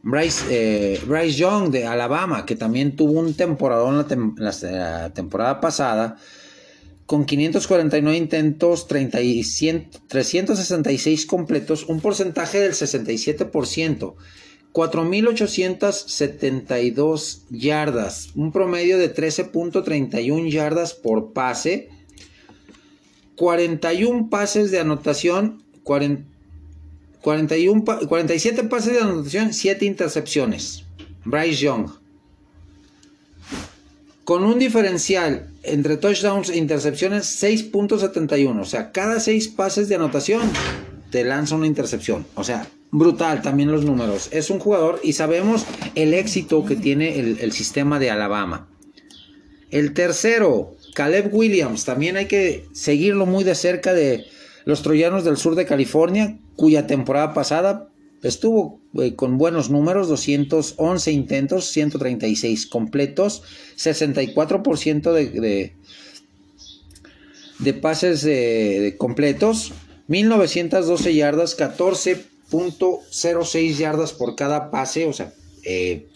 Bryce, 0.02 0.44
eh, 0.50 1.00
Bryce 1.06 1.38
Young 1.38 1.70
de 1.70 1.86
Alabama, 1.86 2.46
que 2.46 2.56
también 2.56 2.96
tuvo 2.96 3.20
un 3.20 3.34
temporada 3.34 4.06
la 4.38 5.12
temporada 5.12 5.60
pasada 5.60 6.16
con 7.10 7.24
549 7.24 8.16
intentos, 8.16 8.86
366 8.86 11.26
completos, 11.26 11.84
un 11.88 12.00
porcentaje 12.00 12.60
del 12.60 12.74
67%, 12.74 14.14
4.872 14.72 17.40
yardas, 17.50 18.30
un 18.36 18.52
promedio 18.52 18.96
de 18.96 19.12
13.31 19.12 20.50
yardas 20.50 20.94
por 20.94 21.32
pase, 21.32 21.88
41 23.34 24.30
pases 24.30 24.70
de 24.70 24.78
anotación, 24.78 25.64
41, 27.22 27.84
47 28.08 28.64
pases 28.64 28.94
de 28.94 29.00
anotación, 29.00 29.52
7 29.52 29.84
intercepciones. 29.84 30.84
Bryce 31.24 31.64
Young. 31.64 31.90
Con 34.24 34.44
un 34.44 34.58
diferencial 34.58 35.50
entre 35.62 35.96
touchdowns 35.96 36.50
e 36.50 36.56
intercepciones 36.56 37.42
6.71. 37.42 38.60
O 38.60 38.64
sea, 38.64 38.92
cada 38.92 39.20
6 39.20 39.48
pases 39.48 39.88
de 39.88 39.96
anotación 39.96 40.42
te 41.10 41.24
lanza 41.24 41.56
una 41.56 41.66
intercepción. 41.66 42.26
O 42.34 42.44
sea, 42.44 42.66
brutal 42.90 43.42
también 43.42 43.70
los 43.70 43.84
números. 43.84 44.28
Es 44.32 44.50
un 44.50 44.58
jugador 44.58 45.00
y 45.02 45.12
sabemos 45.12 45.66
el 45.94 46.14
éxito 46.14 46.64
que 46.64 46.76
tiene 46.76 47.18
el, 47.18 47.52
sistema 47.52 47.98
de 47.98 48.10
Alabama. 48.10 48.68
El 49.70 49.92
tercero, 49.94 50.76
Caleb 50.94 51.34
Williams. 51.34 51.84
También 51.84 52.16
hay 52.16 52.26
que 52.26 52.66
seguirlo 52.72 53.26
muy 53.26 53.44
de 53.44 53.54
cerca 53.54 53.92
de 53.92 54.24
los 54.64 54.82
Troyanos 54.82 55.24
del 55.24 55.36
sur 55.36 55.54
de 55.54 55.66
California, 55.66 56.38
cuya 56.56 56.86
temporada 56.86 57.34
pasada 57.34 57.90
Estuvo 58.22 58.80
eh, 59.00 59.14
con 59.14 59.38
buenos 59.38 59.70
números, 59.70 60.08
211 60.08 61.10
intentos, 61.10 61.70
136 61.70 62.66
completos, 62.66 63.42
64% 63.78 65.12
de, 65.12 65.30
de, 65.30 65.72
de 67.60 67.74
pases 67.74 68.20
de, 68.22 68.96
completos, 68.98 69.72
1912 70.08 71.14
yardas, 71.14 71.56
14.06 71.56 73.76
yardas 73.76 74.12
por 74.12 74.36
cada 74.36 74.70
pase, 74.70 75.06
o 75.06 75.14
sea, 75.14 75.32
eh, 75.64 76.06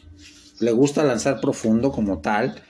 le 0.61 0.73
gusta 0.73 1.05
lanzar 1.05 1.41
profundo 1.41 1.91
como 1.91 2.19
tal. 2.19 2.63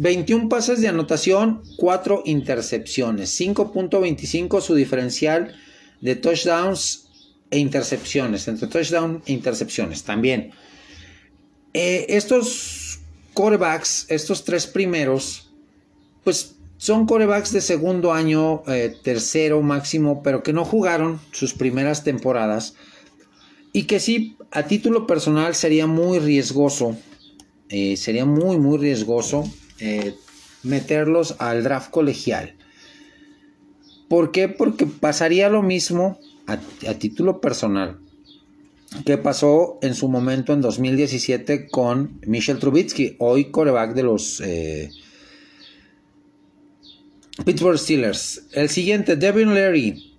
21 0.00 0.48
pases 0.48 0.80
de 0.80 0.88
anotación, 0.88 1.60
4 1.76 2.22
intercepciones, 2.24 3.38
5.25 3.38 4.62
su 4.62 4.74
diferencial 4.74 5.54
de 6.00 6.16
touchdowns 6.16 7.10
e 7.50 7.58
intercepciones, 7.58 8.48
entre 8.48 8.66
touchdowns 8.66 9.20
e 9.26 9.32
intercepciones 9.34 10.02
también. 10.02 10.52
Eh, 11.74 12.06
estos 12.08 13.00
corebacks, 13.34 14.06
estos 14.08 14.42
tres 14.44 14.66
primeros, 14.66 15.50
pues 16.24 16.54
son 16.78 17.04
corebacks 17.04 17.52
de 17.52 17.60
segundo 17.60 18.14
año, 18.14 18.62
eh, 18.68 18.96
tercero 19.02 19.60
máximo, 19.60 20.22
pero 20.22 20.42
que 20.42 20.54
no 20.54 20.64
jugaron 20.64 21.20
sus 21.30 21.52
primeras 21.52 22.04
temporadas 22.04 22.72
y 23.74 23.82
que 23.82 24.00
sí, 24.00 24.38
a 24.50 24.62
título 24.62 25.06
personal 25.06 25.54
sería 25.54 25.86
muy 25.86 26.20
riesgoso, 26.20 26.96
eh, 27.68 27.98
sería 27.98 28.24
muy, 28.24 28.56
muy 28.56 28.78
riesgoso 28.78 29.44
meterlos 30.62 31.36
al 31.38 31.62
draft 31.62 31.90
colegial. 31.90 32.54
¿Por 34.08 34.32
qué? 34.32 34.48
Porque 34.48 34.86
pasaría 34.86 35.48
lo 35.48 35.62
mismo 35.62 36.18
a, 36.46 36.58
título 36.94 37.40
personal 37.40 38.00
que 39.06 39.18
pasó 39.18 39.78
en 39.82 39.94
su 39.94 40.08
momento 40.08 40.52
en 40.52 40.60
2017 40.60 41.68
con 41.68 42.18
Michel 42.26 42.58
Trubitsky, 42.58 43.14
hoy 43.20 43.52
coreback 43.52 43.94
de 43.94 44.02
los 44.02 44.40
eh, 44.40 44.90
Pittsburgh 47.44 47.78
Steelers. 47.78 48.46
El 48.52 48.68
siguiente, 48.68 49.14
Devin 49.14 49.54
Leary, 49.54 50.16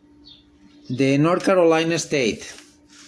de 0.88 1.18
North 1.18 1.43
Carolina 1.43 1.95
State, 1.95 2.43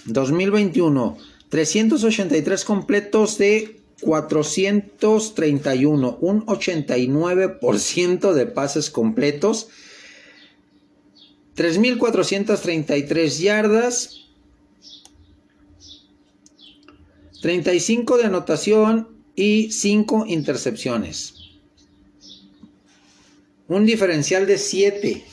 2021, 0.06 1.18
383 1.48 2.66
completos 2.66 3.38
de 3.38 3.83
431, 4.02 6.18
un 6.22 6.46
89% 6.46 8.34
de 8.34 8.46
pases 8.46 8.90
completos 8.90 9.68
3.433 11.56 13.40
yardas. 13.40 14.20
35 17.42 18.18
de 18.18 18.24
anotación 18.24 19.10
y 19.36 19.72
5 19.72 20.26
intercepciones. 20.28 21.36
Un 23.68 23.86
diferencial 23.86 24.48
de 24.48 24.58
7. 24.58 25.24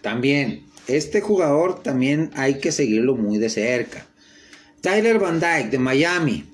También, 0.00 0.66
este 0.86 1.20
jugador 1.20 1.82
también 1.82 2.30
hay 2.34 2.58
que 2.58 2.70
seguirlo 2.70 3.16
muy 3.16 3.38
de 3.38 3.50
cerca. 3.50 4.06
Tyler 4.80 5.18
Van 5.18 5.40
Dyke 5.40 5.70
de 5.70 5.78
Miami. 5.78 6.44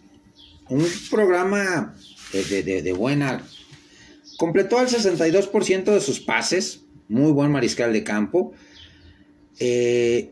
Un 0.71 0.87
programa 1.11 1.95
de, 2.33 2.83
de 2.83 2.93
buena. 2.93 3.47
Completó 4.39 4.81
el 4.81 4.89
62% 4.89 5.85
de 5.85 6.01
sus 6.01 6.21
pases 6.21 6.81
muy 7.11 7.33
buen 7.33 7.51
mariscal 7.51 7.93
de 7.93 8.05
campo. 8.05 8.53
Eh, 9.59 10.31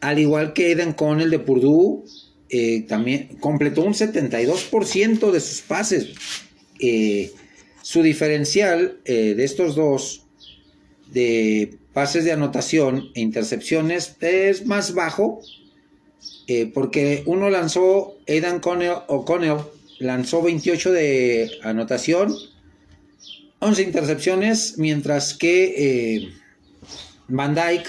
al 0.00 0.18
igual 0.18 0.52
que 0.52 0.70
Eden 0.70 0.92
Connell 0.92 1.30
de 1.30 1.38
Purdue, 1.38 2.04
eh, 2.48 2.82
también 2.82 3.36
completó 3.40 3.82
un 3.82 3.94
72% 3.94 5.30
de 5.32 5.40
sus 5.40 5.62
pases. 5.62 6.08
eh, 6.78 7.32
su 7.82 8.02
diferencial 8.02 9.00
eh, 9.04 9.34
de 9.34 9.44
estos 9.44 9.74
dos, 9.74 10.24
de 11.10 11.78
pases 11.92 12.24
de 12.24 12.30
anotación 12.30 13.10
e 13.14 13.20
intercepciones, 13.20 14.16
es 14.20 14.66
más 14.66 14.94
bajo, 14.94 15.40
eh, 16.46 16.70
porque 16.72 17.22
uno 17.26 17.50
lanzó, 17.50 18.16
Aidan 18.28 18.60
O'Connell 19.08 19.58
lanzó 19.98 20.42
28 20.42 20.92
de 20.92 21.50
anotación, 21.62 22.34
11 23.60 23.82
intercepciones, 23.82 24.74
mientras 24.78 25.34
que 25.34 26.32
Van 27.28 27.54
Dyke 27.54 27.88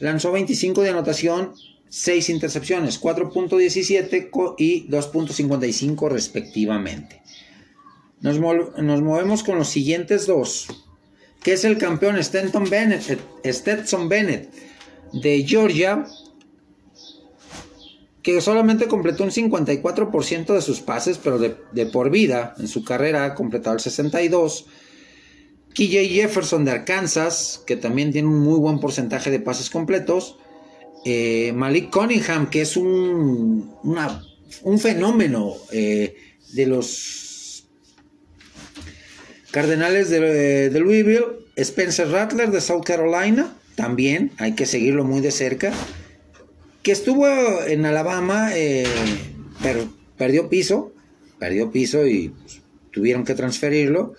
lanzó 0.00 0.32
25 0.32 0.82
de 0.82 0.90
anotación, 0.90 1.54
6 1.88 2.28
intercepciones, 2.28 3.00
4.17 3.00 4.56
y 4.58 4.88
2.55 4.88 6.10
respectivamente. 6.10 7.22
Nos, 8.20 8.38
movemos 8.38 9.42
con 9.42 9.58
los 9.58 9.68
siguientes 9.68 10.26
dos, 10.26 10.66
que 11.42 11.52
es 11.52 11.64
el 11.64 11.78
campeón 11.78 12.16
Bennett, 12.68 13.20
Stetson 13.44 14.08
Bennett 14.08 14.52
de 15.12 15.44
Georgia, 15.46 16.04
que 18.26 18.40
solamente 18.40 18.88
completó 18.88 19.22
un 19.22 19.30
54% 19.30 20.52
de 20.52 20.60
sus 20.60 20.80
pases, 20.80 21.16
pero 21.16 21.38
de, 21.38 21.54
de, 21.70 21.86
por 21.86 22.10
vida 22.10 22.56
en 22.58 22.66
su 22.66 22.82
carrera 22.82 23.24
ha 23.24 23.34
completado 23.36 23.76
el 23.76 23.80
62%. 23.80 24.64
KJ 25.72 26.08
Jefferson 26.08 26.64
de 26.64 26.72
Arkansas, 26.72 27.62
que 27.68 27.76
también 27.76 28.10
tiene 28.10 28.26
un 28.26 28.40
muy 28.40 28.58
buen 28.58 28.80
porcentaje 28.80 29.30
de 29.30 29.38
pases 29.38 29.70
completos. 29.70 30.38
Eh, 31.04 31.52
Malik 31.54 31.90
Cunningham, 31.90 32.50
que 32.50 32.62
es 32.62 32.76
un, 32.76 33.72
un 34.62 34.78
fenómeno 34.80 35.52
eh, 35.70 36.16
de 36.52 36.66
los 36.66 37.68
Cardenales 39.52 40.10
de, 40.10 40.68
Louisville. 40.80 41.46
Spencer 41.54 42.10
Rattler 42.10 42.50
de 42.50 42.60
South 42.60 42.82
Carolina, 42.84 43.54
también 43.76 44.32
hay 44.38 44.56
que 44.56 44.66
seguirlo 44.66 45.04
muy 45.04 45.20
de 45.20 45.30
cerca. 45.30 45.72
Que 46.86 46.92
estuvo 46.92 47.26
en 47.66 47.84
Alabama, 47.84 48.50
eh, 48.54 48.86
pero 49.60 49.88
perdió 50.16 50.48
piso, 50.48 50.92
perdió 51.36 51.72
piso 51.72 52.06
y 52.06 52.28
pues, 52.28 52.62
tuvieron 52.92 53.24
que 53.24 53.34
transferirlo 53.34 54.14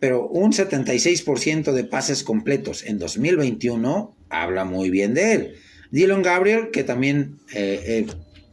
pero 0.00 0.28
un 0.28 0.52
76% 0.52 1.72
de 1.72 1.84
pases 1.84 2.22
completos 2.22 2.84
en 2.84 2.98
2021 2.98 4.14
habla 4.28 4.64
muy 4.64 4.90
bien 4.90 5.14
de 5.14 5.32
él. 5.32 5.54
Dylan 5.90 6.22
Gabriel, 6.22 6.70
que 6.70 6.84
también 6.84 7.38
eh, 7.52 7.82
eh, 7.86 8.06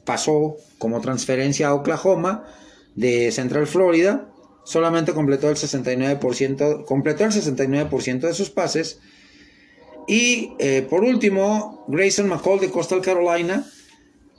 pasó 0.06 0.58
como 0.78 1.01
transferencia 1.01 1.68
a 1.68 1.74
Oklahoma 1.74 2.45
de 2.95 3.32
Central 3.32 3.68
Florida, 3.68 4.30
solamente 4.64 5.14
completó 5.14 5.49
el 5.49 5.56
69%, 5.56 6.86
completó 6.86 7.26
el 7.26 7.32
69% 7.32 8.20
de 8.22 8.34
sus 8.34 8.49
pases. 8.49 8.99
Y 10.08 10.51
eh, 10.60 10.86
por 10.89 11.03
último, 11.03 11.86
Grayson 11.88 12.28
McCall 12.28 12.60
de 12.60 12.70
Coastal 12.70 13.01
Carolina, 13.01 13.66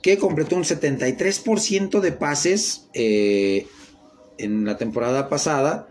que 0.01 0.17
completó 0.17 0.55
un 0.55 0.63
73% 0.63 1.99
de 1.99 2.11
pases 2.11 2.87
en 2.93 4.65
la 4.65 4.77
temporada 4.77 5.29
pasada 5.29 5.87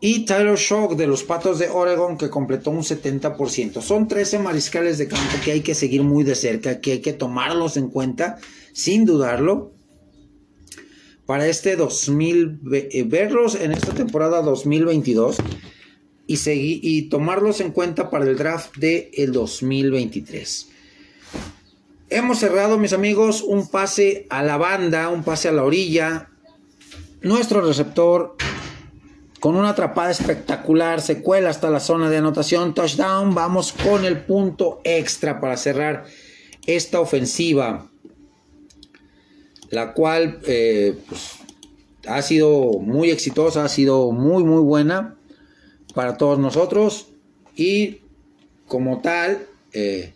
y 0.00 0.24
Tyler 0.24 0.56
Shock 0.56 0.94
de 0.94 1.06
los 1.06 1.24
Patos 1.24 1.58
de 1.58 1.68
Oregon 1.68 2.16
que 2.16 2.30
completó 2.30 2.70
un 2.70 2.82
70%. 2.82 3.80
Son 3.82 4.06
13 4.06 4.38
mariscales 4.38 4.98
de 4.98 5.08
campo 5.08 5.36
que 5.44 5.52
hay 5.52 5.60
que 5.60 5.74
seguir 5.74 6.02
muy 6.04 6.22
de 6.24 6.34
cerca, 6.34 6.80
que 6.80 6.92
hay 6.92 7.00
que 7.00 7.12
tomarlos 7.12 7.76
en 7.76 7.88
cuenta 7.88 8.38
sin 8.72 9.04
dudarlo. 9.04 9.72
Para 11.26 11.46
este 11.46 11.76
2000, 11.76 12.60
eh, 12.72 13.04
verlos 13.06 13.54
en 13.56 13.72
esta 13.72 13.92
temporada 13.92 14.40
2022 14.40 15.36
y, 16.28 16.36
seguir, 16.36 16.80
y 16.82 17.08
tomarlos 17.08 17.60
en 17.60 17.72
cuenta 17.72 18.10
para 18.10 18.26
el 18.26 18.36
draft 18.36 18.76
del 18.76 19.08
el 19.14 19.32
2023. 19.32 20.68
Hemos 22.10 22.38
cerrado, 22.38 22.78
mis 22.78 22.92
amigos, 22.92 23.42
un 23.42 23.66
pase 23.66 24.26
a 24.28 24.42
la 24.42 24.58
banda, 24.58 25.08
un 25.08 25.24
pase 25.24 25.48
a 25.48 25.52
la 25.52 25.64
orilla. 25.64 26.28
Nuestro 27.22 27.62
receptor 27.62 28.36
con 29.40 29.56
una 29.56 29.70
atrapada 29.70 30.10
espectacular, 30.10 31.00
se 31.00 31.22
cuela 31.22 31.48
hasta 31.48 31.70
la 31.70 31.80
zona 31.80 32.10
de 32.10 32.18
anotación, 32.18 32.74
touchdown, 32.74 33.34
vamos 33.34 33.72
con 33.72 34.04
el 34.04 34.20
punto 34.20 34.80
extra 34.84 35.40
para 35.40 35.56
cerrar 35.56 36.04
esta 36.66 37.00
ofensiva, 37.00 37.88
la 39.70 39.94
cual 39.94 40.40
eh, 40.44 40.98
pues, 41.08 41.36
ha 42.06 42.20
sido 42.20 42.80
muy 42.80 43.10
exitosa, 43.10 43.64
ha 43.64 43.68
sido 43.68 44.10
muy 44.10 44.42
muy 44.42 44.60
buena 44.60 45.17
para 45.94 46.16
todos 46.16 46.38
nosotros 46.38 47.08
y 47.56 47.98
como 48.66 49.00
tal 49.00 49.46
eh, 49.72 50.12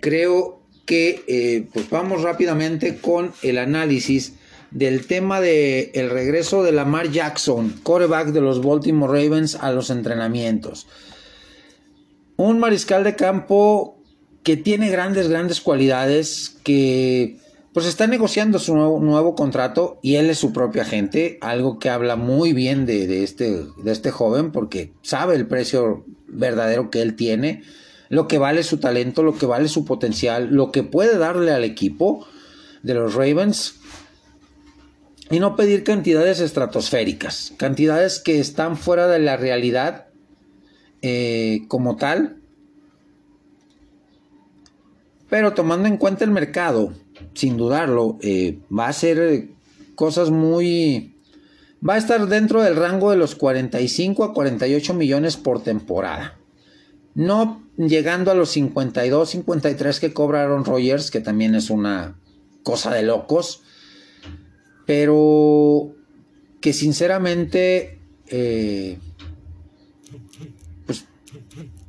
creo 0.00 0.60
que 0.84 1.24
eh, 1.28 1.66
pues 1.72 1.90
vamos 1.90 2.22
rápidamente 2.22 2.98
con 2.98 3.32
el 3.42 3.58
análisis 3.58 4.34
del 4.70 5.06
tema 5.06 5.40
de 5.40 5.90
el 5.94 6.10
regreso 6.10 6.62
de 6.62 6.72
Lamar 6.72 7.10
Jackson, 7.10 7.80
quarterback 7.82 8.28
de 8.28 8.40
los 8.40 8.62
Baltimore 8.62 9.22
Ravens 9.22 9.54
a 9.54 9.72
los 9.72 9.90
entrenamientos. 9.90 10.86
Un 12.36 12.58
mariscal 12.58 13.04
de 13.04 13.16
campo 13.16 13.98
que 14.42 14.56
tiene 14.56 14.90
grandes, 14.90 15.28
grandes 15.28 15.60
cualidades, 15.60 16.56
que 16.64 17.38
pues 17.72 17.86
está 17.86 18.06
negociando 18.06 18.58
su 18.58 18.74
nuevo, 18.74 19.00
nuevo 19.00 19.34
contrato 19.34 19.98
y 20.02 20.16
él 20.16 20.30
es 20.30 20.38
su 20.38 20.52
propio 20.52 20.82
agente, 20.82 21.38
algo 21.40 21.78
que 21.78 21.90
habla 21.90 22.16
muy 22.16 22.52
bien 22.52 22.86
de, 22.86 23.22
este, 23.22 23.64
de 23.82 23.92
este 23.92 24.10
joven 24.10 24.52
porque 24.52 24.92
sabe 25.02 25.34
el 25.36 25.46
precio 25.46 26.04
verdadero 26.26 26.90
que 26.90 27.02
él 27.02 27.14
tiene, 27.14 27.62
lo 28.08 28.26
que 28.26 28.38
vale 28.38 28.62
su 28.62 28.78
talento, 28.78 29.22
lo 29.22 29.36
que 29.36 29.46
vale 29.46 29.68
su 29.68 29.84
potencial, 29.84 30.48
lo 30.50 30.72
que 30.72 30.82
puede 30.82 31.18
darle 31.18 31.52
al 31.52 31.64
equipo 31.64 32.26
de 32.82 32.94
los 32.94 33.14
Ravens 33.14 33.74
y 35.30 35.40
no 35.40 35.56
pedir 35.56 35.84
cantidades 35.84 36.40
estratosféricas, 36.40 37.52
cantidades 37.58 38.18
que 38.18 38.40
están 38.40 38.78
fuera 38.78 39.08
de 39.08 39.18
la 39.18 39.36
realidad 39.36 40.06
eh, 41.02 41.64
como 41.68 41.96
tal, 41.96 42.38
pero 45.28 45.52
tomando 45.52 45.86
en 45.86 45.98
cuenta 45.98 46.24
el 46.24 46.30
mercado, 46.30 46.94
sin 47.34 47.56
dudarlo, 47.56 48.18
eh, 48.22 48.58
va 48.76 48.88
a 48.88 48.92
ser 48.92 49.18
eh, 49.18 49.50
cosas 49.94 50.30
muy... 50.30 51.14
Va 51.86 51.94
a 51.94 51.98
estar 51.98 52.26
dentro 52.26 52.62
del 52.62 52.74
rango 52.74 53.10
de 53.10 53.16
los 53.16 53.36
45 53.36 54.24
a 54.24 54.34
48 54.34 54.94
millones 54.94 55.36
por 55.36 55.62
temporada. 55.62 56.38
No 57.14 57.62
llegando 57.76 58.32
a 58.32 58.34
los 58.34 58.50
52, 58.50 59.30
53 59.30 60.00
que 60.00 60.12
cobraron 60.12 60.64
Rogers, 60.64 61.10
que 61.10 61.20
también 61.20 61.54
es 61.54 61.70
una 61.70 62.18
cosa 62.64 62.92
de 62.92 63.02
locos 63.02 63.62
pero 64.88 65.94
que 66.62 66.72
sinceramente 66.72 67.98
eh, 68.26 68.98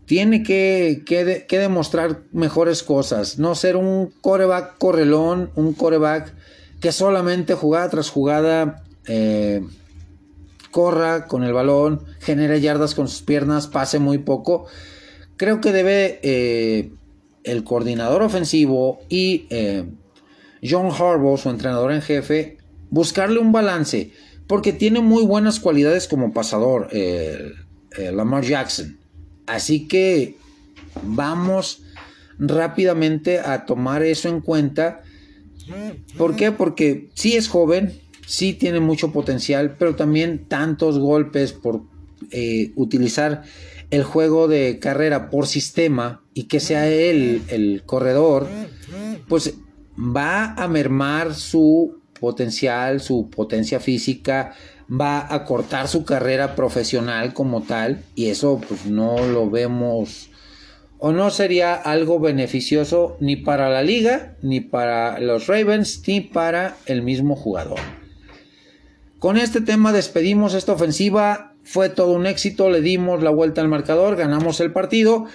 tiene 0.09 0.41
que, 0.41 1.45
demostrar 1.51 2.23
mejores 2.31 2.81
cosas, 2.81 3.37
no 3.37 3.53
ser 3.53 3.75
un 3.75 4.11
coreback 4.21 4.79
correlón, 4.79 5.51
un 5.53 5.73
coreback 5.73 6.33
que 6.81 6.91
solamente 6.91 7.53
jugada 7.53 7.89
tras 7.89 8.09
jugada 8.09 8.83
eh, 9.05 9.61
corra 10.71 11.27
con 11.27 11.43
el 11.43 11.53
balón, 11.53 12.03
genere 12.21 12.59
yardas 12.59 12.95
con 12.95 13.07
sus 13.07 13.21
piernas, 13.21 13.67
pase 13.67 13.99
muy 13.99 14.17
poco. 14.17 14.65
Creo 15.37 15.61
que 15.61 15.71
debe 15.71 16.19
eh, 16.23 16.91
el 17.43 17.63
coordinador 17.63 18.23
ofensivo 18.23 19.01
y 19.09 19.47
John 20.67 20.89
Harbaugh, 20.91 21.37
su 21.37 21.51
entrenador 21.51 21.91
en 21.91 22.01
jefe, 22.01 22.57
buscarle 22.89 23.39
un 23.39 23.51
balance, 23.51 24.11
porque 24.47 24.73
tiene 24.73 25.01
muy 25.01 25.23
buenas 25.23 25.59
cualidades 25.59 26.07
como 26.07 26.33
pasador, 26.33 26.87
eh, 26.91 27.51
eh, 27.97 28.11
Lamar 28.11 28.43
Jackson. 28.43 28.98
Así 29.49 29.87
que 29.87 30.37
vamos 31.03 31.81
rápidamente 32.37 33.39
a 33.39 33.65
tomar 33.65 34.03
eso 34.03 34.29
en 34.29 34.41
cuenta. 34.41 35.03
¿Por 36.17 36.35
qué? 36.35 36.51
Porque 36.51 37.09
sí 37.13 37.35
es 37.35 37.47
joven, 37.47 37.99
sí 38.25 38.53
tiene 38.53 38.79
mucho 38.79 39.11
potencial, 39.11 39.75
pero 39.77 39.95
también 39.95 40.45
tantos 40.47 40.99
golpes 40.99 41.53
por 41.53 41.81
eh, 42.31 42.71
utilizar 42.75 43.43
el 43.91 44.03
juego 44.03 44.47
de 44.47 44.79
carrera 44.79 45.29
por 45.29 45.47
sistema 45.47 46.21
y 46.33 46.43
que 46.43 46.59
sea 46.59 46.87
él 46.87 47.41
el 47.47 47.83
corredor, 47.85 48.47
pues 49.27 49.55
va 49.97 50.53
a 50.53 50.67
mermar 50.67 51.33
su 51.33 51.99
potencial, 52.19 53.01
su 53.01 53.29
potencia 53.29 53.79
física, 53.79 54.53
va 54.89 55.33
a 55.33 55.45
cortar 55.45 55.87
su 55.87 56.03
carrera 56.03 56.55
profesional 56.55 57.33
como 57.33 57.61
tal 57.61 58.03
y 58.15 58.27
eso 58.27 58.59
pues 58.67 58.85
no 58.85 59.25
lo 59.27 59.49
vemos 59.49 60.29
o 60.97 61.13
no 61.13 61.29
sería 61.29 61.75
algo 61.75 62.19
beneficioso 62.19 63.15
ni 63.21 63.37
para 63.37 63.69
la 63.69 63.83
liga, 63.83 64.35
ni 64.41 64.59
para 64.59 65.19
los 65.19 65.47
Ravens, 65.47 66.03
ni 66.07 66.19
para 66.19 66.75
el 66.87 67.03
mismo 67.03 67.37
jugador. 67.37 67.79
Con 69.17 69.37
este 69.37 69.61
tema 69.61 69.93
despedimos 69.93 70.53
esta 70.53 70.73
ofensiva. 70.73 71.53
Fue 71.63 71.89
todo 71.89 72.13
un 72.13 72.25
éxito, 72.25 72.69
le 72.69 72.81
dimos 72.81 73.23
la 73.23 73.29
vuelta 73.29 73.61
al 73.61 73.69
marcador, 73.69 74.17
ganamos 74.17 74.59
el 74.59 74.73
partido. 74.73 75.25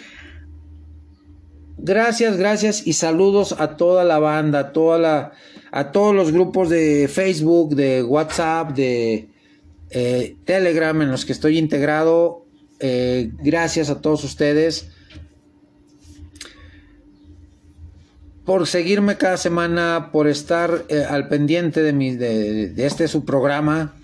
Gracias, 1.79 2.37
gracias 2.37 2.87
y 2.87 2.93
saludos 2.95 3.57
a 3.59 3.77
toda 3.77 4.05
la 4.05 4.19
banda, 4.19 4.59
a, 4.59 4.73
toda 4.73 4.99
la, 4.99 5.33
a 5.71 5.93
todos 5.93 6.15
los 6.15 6.31
grupos 6.31 6.69
de 6.69 7.09
Facebook, 7.09 7.75
de 7.75 8.03
WhatsApp, 8.03 8.73
de 8.73 9.29
eh, 9.95 10.37
Telegram 10.45 11.01
en 11.03 11.11
los 11.11 11.25
que 11.25 11.33
estoy 11.33 11.57
integrado. 11.57 12.45
Eh, 12.81 13.31
gracias 13.39 13.89
a 13.89 14.01
todos 14.01 14.25
ustedes 14.25 14.89
por 18.45 18.67
seguirme 18.67 19.17
cada 19.17 19.39
semana, 19.39 20.11
por 20.13 20.29
estar 20.29 20.85
eh, 20.89 21.07
al 21.09 21.29
pendiente 21.29 21.83
de, 21.83 21.93
mi, 21.93 22.15
de, 22.15 22.69
de 22.69 22.87
este 22.87 23.09
su 23.09 23.25
programa. 23.25 23.95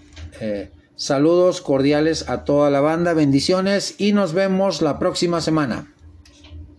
saludos 0.96 1.60
cordiales 1.60 2.28
a 2.28 2.44
toda 2.44 2.70
la 2.70 2.80
banda, 2.80 3.12
bendiciones 3.12 3.96
y 3.98 4.12
nos 4.12 4.32
vemos 4.32 4.80
la 4.80 4.98
próxima 4.98 5.40
semana. 5.42 5.92